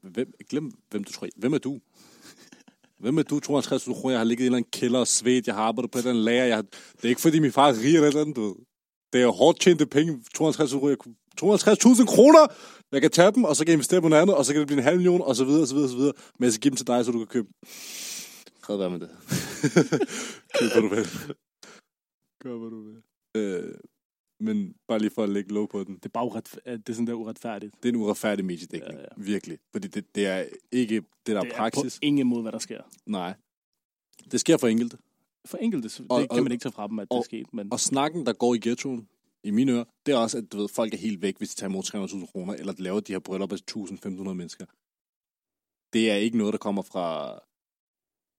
Hvem, 0.00 0.32
glem, 0.48 0.72
hvem 0.90 1.04
du 1.04 1.12
tror... 1.12 1.28
Hvem 1.36 1.52
er 1.52 1.58
du? 1.58 1.80
Hvem 3.00 3.18
er 3.18 3.22
du? 3.22 3.36
250.000 3.46 3.94
kroner, 3.94 4.10
jeg 4.10 4.20
har 4.20 4.24
ligget 4.24 4.44
i 4.44 4.46
en 4.46 4.52
eller 4.52 4.56
anden 4.56 4.70
kælder 4.72 4.98
og 4.98 5.06
svedt. 5.08 5.46
Jeg 5.46 5.54
har 5.54 5.62
arbejdet 5.62 5.90
på 5.90 5.98
et 5.98 6.02
eller 6.02 6.10
andet 6.10 6.24
lager. 6.24 6.44
Jeg 6.44 6.56
har... 6.56 6.62
Det 6.96 7.04
er 7.04 7.08
ikke, 7.08 7.20
fordi 7.20 7.38
min 7.38 7.52
far 7.52 7.68
er 7.68 7.72
rig 7.78 7.94
eller 7.94 8.00
et 8.02 8.06
eller 8.08 8.20
andet, 8.20 8.36
du. 8.36 8.56
Det 9.12 9.22
er 9.22 9.26
hårdt 9.28 9.60
tjente 9.60 9.86
penge. 9.86 10.12
250.000 10.38 10.78
kroner. 10.78 10.88
Jeg 10.88 10.98
kunne- 10.98 11.14
250.000 11.40 12.06
kroner! 12.06 12.46
Jeg 12.92 13.00
kan 13.00 13.10
tage 13.10 13.32
dem, 13.32 13.44
og 13.44 13.56
så 13.56 13.64
kan 13.64 13.68
jeg 13.68 13.74
investere 13.74 14.02
på 14.02 14.08
noget 14.08 14.22
andet, 14.22 14.36
og 14.36 14.44
så 14.44 14.52
kan 14.52 14.60
det 14.60 14.66
blive 14.66 14.78
en 14.78 14.84
halv 14.84 14.96
million, 14.96 15.22
og 15.22 15.36
så 15.36 15.44
videre, 15.44 15.62
og 15.62 15.68
så 15.68 15.74
videre, 15.74 15.86
og 15.86 15.90
så 15.90 15.96
videre. 15.96 16.12
Men 16.38 16.44
jeg 16.44 16.52
skal 16.52 16.60
give 16.62 16.70
dem 16.70 16.76
til 16.76 16.86
dig, 16.86 17.04
så 17.04 17.12
du 17.12 17.18
kan 17.18 17.26
købe... 17.26 17.48
Fred 18.64 18.76
være 18.76 18.90
med 18.90 19.00
det. 19.00 19.10
Køb, 20.58 20.70
hvad 20.72 20.82
du 20.82 20.88
vil. 20.88 21.06
Gør, 22.42 22.58
hvad 22.58 22.70
du 22.70 22.80
vil. 22.88 22.96
Øh, 23.36 23.74
men 24.40 24.74
bare 24.88 24.98
lige 24.98 25.10
for 25.10 25.22
at 25.22 25.28
lægge 25.28 25.54
låg 25.54 25.68
på 25.68 25.84
den. 25.84 25.94
Det 25.94 26.04
er 26.04 26.08
bare 26.08 26.24
uret, 26.26 26.58
det 26.64 26.88
er 26.88 26.92
sådan 26.92 27.06
der 27.06 27.14
uretfærdigt. 27.14 27.74
Det 27.82 27.88
er 27.88 27.92
en 27.92 28.00
uretfærdig 28.00 28.44
mediedækning. 28.44 28.94
Ja, 28.94 29.00
Ja. 29.00 29.06
Virkelig. 29.16 29.58
Fordi 29.72 29.88
det, 29.88 30.14
det 30.14 30.26
er 30.26 30.44
ikke 30.72 30.94
det, 30.96 31.06
der 31.26 31.40
Det 31.42 31.50
er 31.50 31.54
er 31.54 31.56
praksis. 31.56 31.94
på 31.94 31.98
ingen 32.02 32.26
måde, 32.26 32.42
hvad 32.42 32.52
der 32.52 32.58
sker. 32.58 32.80
Nej. 33.06 33.34
Det 34.30 34.40
sker 34.40 34.56
for 34.56 34.66
enkelte. 34.68 34.98
For 35.44 35.58
enkelte, 35.58 35.88
så 35.88 36.02
Og- 36.10 36.20
det 36.20 36.30
kan 36.30 36.42
man 36.42 36.52
ikke 36.52 36.62
tage 36.62 36.72
fra 36.72 36.88
dem, 36.88 36.98
at 36.98 37.08
det 37.10 37.14
er 37.14 37.18
og- 37.18 37.24
sket. 37.24 37.52
Men 37.54 37.72
Og 37.72 37.80
snakken, 37.80 38.26
der 38.26 38.32
går 38.32 38.54
i 38.54 38.58
ghettoen, 38.58 39.08
i 39.44 39.50
mine 39.50 39.72
ører, 39.72 39.84
det 40.06 40.12
er 40.14 40.18
også, 40.18 40.38
at 40.38 40.52
du 40.52 40.56
ved, 40.58 40.68
folk 40.68 40.94
er 40.94 40.98
helt 40.98 41.22
væk, 41.22 41.38
hvis 41.38 41.50
de 41.50 41.56
tager 41.60 41.70
imod 41.70 41.82
300.000 41.82 42.26
kroner, 42.26 42.54
eller 42.54 42.74
laver 42.78 43.00
de 43.00 43.12
her 43.12 43.18
bryllup 43.18 43.52
af 43.52 43.56
1.500 43.66 44.34
mennesker. 44.34 44.66
Det 45.92 46.10
er 46.10 46.14
ikke 46.16 46.38
noget, 46.38 46.52
der 46.52 46.58
kommer 46.58 46.82
fra 46.82 47.38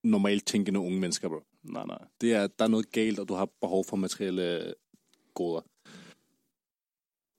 normalt 0.04 0.46
tænkende 0.46 0.80
unge 0.80 1.00
mennesker, 1.00 1.28
bro. 1.28 1.40
nej, 1.62 1.86
nej. 1.86 1.98
Det 2.20 2.32
er, 2.34 2.46
der 2.46 2.64
er 2.64 2.68
noget 2.68 2.92
galt, 2.92 3.18
og 3.18 3.28
du 3.28 3.34
har 3.34 3.48
behov 3.60 3.84
for 3.84 3.96
materielle 3.96 4.74
goder. 5.34 5.60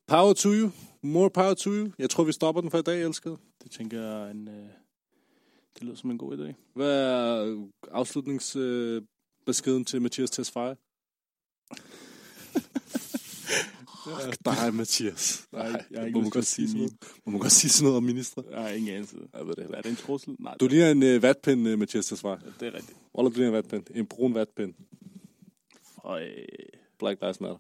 Power 0.08 0.34
to 0.34 0.49
you. 0.49 0.72
More 1.01 1.30
power 1.30 1.54
to 1.54 1.70
you. 1.70 1.91
Jeg 1.99 2.10
tror, 2.10 2.24
vi 2.24 2.32
stopper 2.32 2.62
den 2.62 2.72
for 2.72 2.78
i 2.78 2.82
dag, 2.82 3.04
elskede. 3.04 3.38
Det 3.64 3.72
tænker 3.72 4.01
jeg, 4.01 4.28
er 4.28 4.32
en, 4.32 4.47
øh, 4.47 4.70
det 5.74 5.84
lyder 5.84 5.95
som 5.95 6.12
en 6.12 6.18
god 6.18 6.38
idé. 6.38 6.54
Hvad 6.74 7.01
er 7.01 7.68
afslutningsbeskeden 7.91 8.97
øh, 8.97 9.01
beskeden 9.45 9.86
til 9.86 10.01
Mathias 10.01 10.30
Tesfaye? 10.30 10.76
dig, 14.45 14.74
Mathias. 14.74 15.47
Nej, 15.51 15.62
jeg 15.91 15.99
har 15.99 16.06
ikke 16.06 16.18
må, 16.18 16.22
man 16.22 16.30
godt 16.30 16.45
sige 16.45 16.68
sådan 16.68 16.80
noget? 16.80 16.93
må 17.26 17.32
man 17.32 17.41
godt 17.41 17.51
sige 17.51 17.72
sådan 17.72 17.84
noget 17.84 17.97
om 17.97 18.04
ministre? 18.04 18.43
Har 18.54 18.70
ingen 18.70 18.95
anelse. 18.95 19.18
Jeg 19.34 19.47
ved 19.47 19.56
det 19.56 19.64
heller 19.64 19.78
Er 19.78 19.82
det 19.82 19.89
en 19.89 19.95
trussel? 19.95 20.36
Nej, 20.39 20.58
Du 20.58 20.68
ligner 20.68 20.91
en 20.91 21.16
uh, 21.16 21.24
vatpind, 21.24 21.68
uh, 21.68 21.80
Mathias 21.80 22.06
Tesfaye. 22.06 22.39
det 22.60 22.68
er 22.68 22.74
rigtigt. 22.74 22.97
Wallah, 23.16 23.34
du 23.34 23.38
ligner 23.38 23.47
en 23.47 23.54
vatpind. 23.54 23.84
En 23.95 24.06
brun 24.06 24.34
vatpind. 24.34 24.74
Øh, 26.06 26.28
Black 26.99 27.22
Lives 27.22 27.41
Matter. 27.41 27.58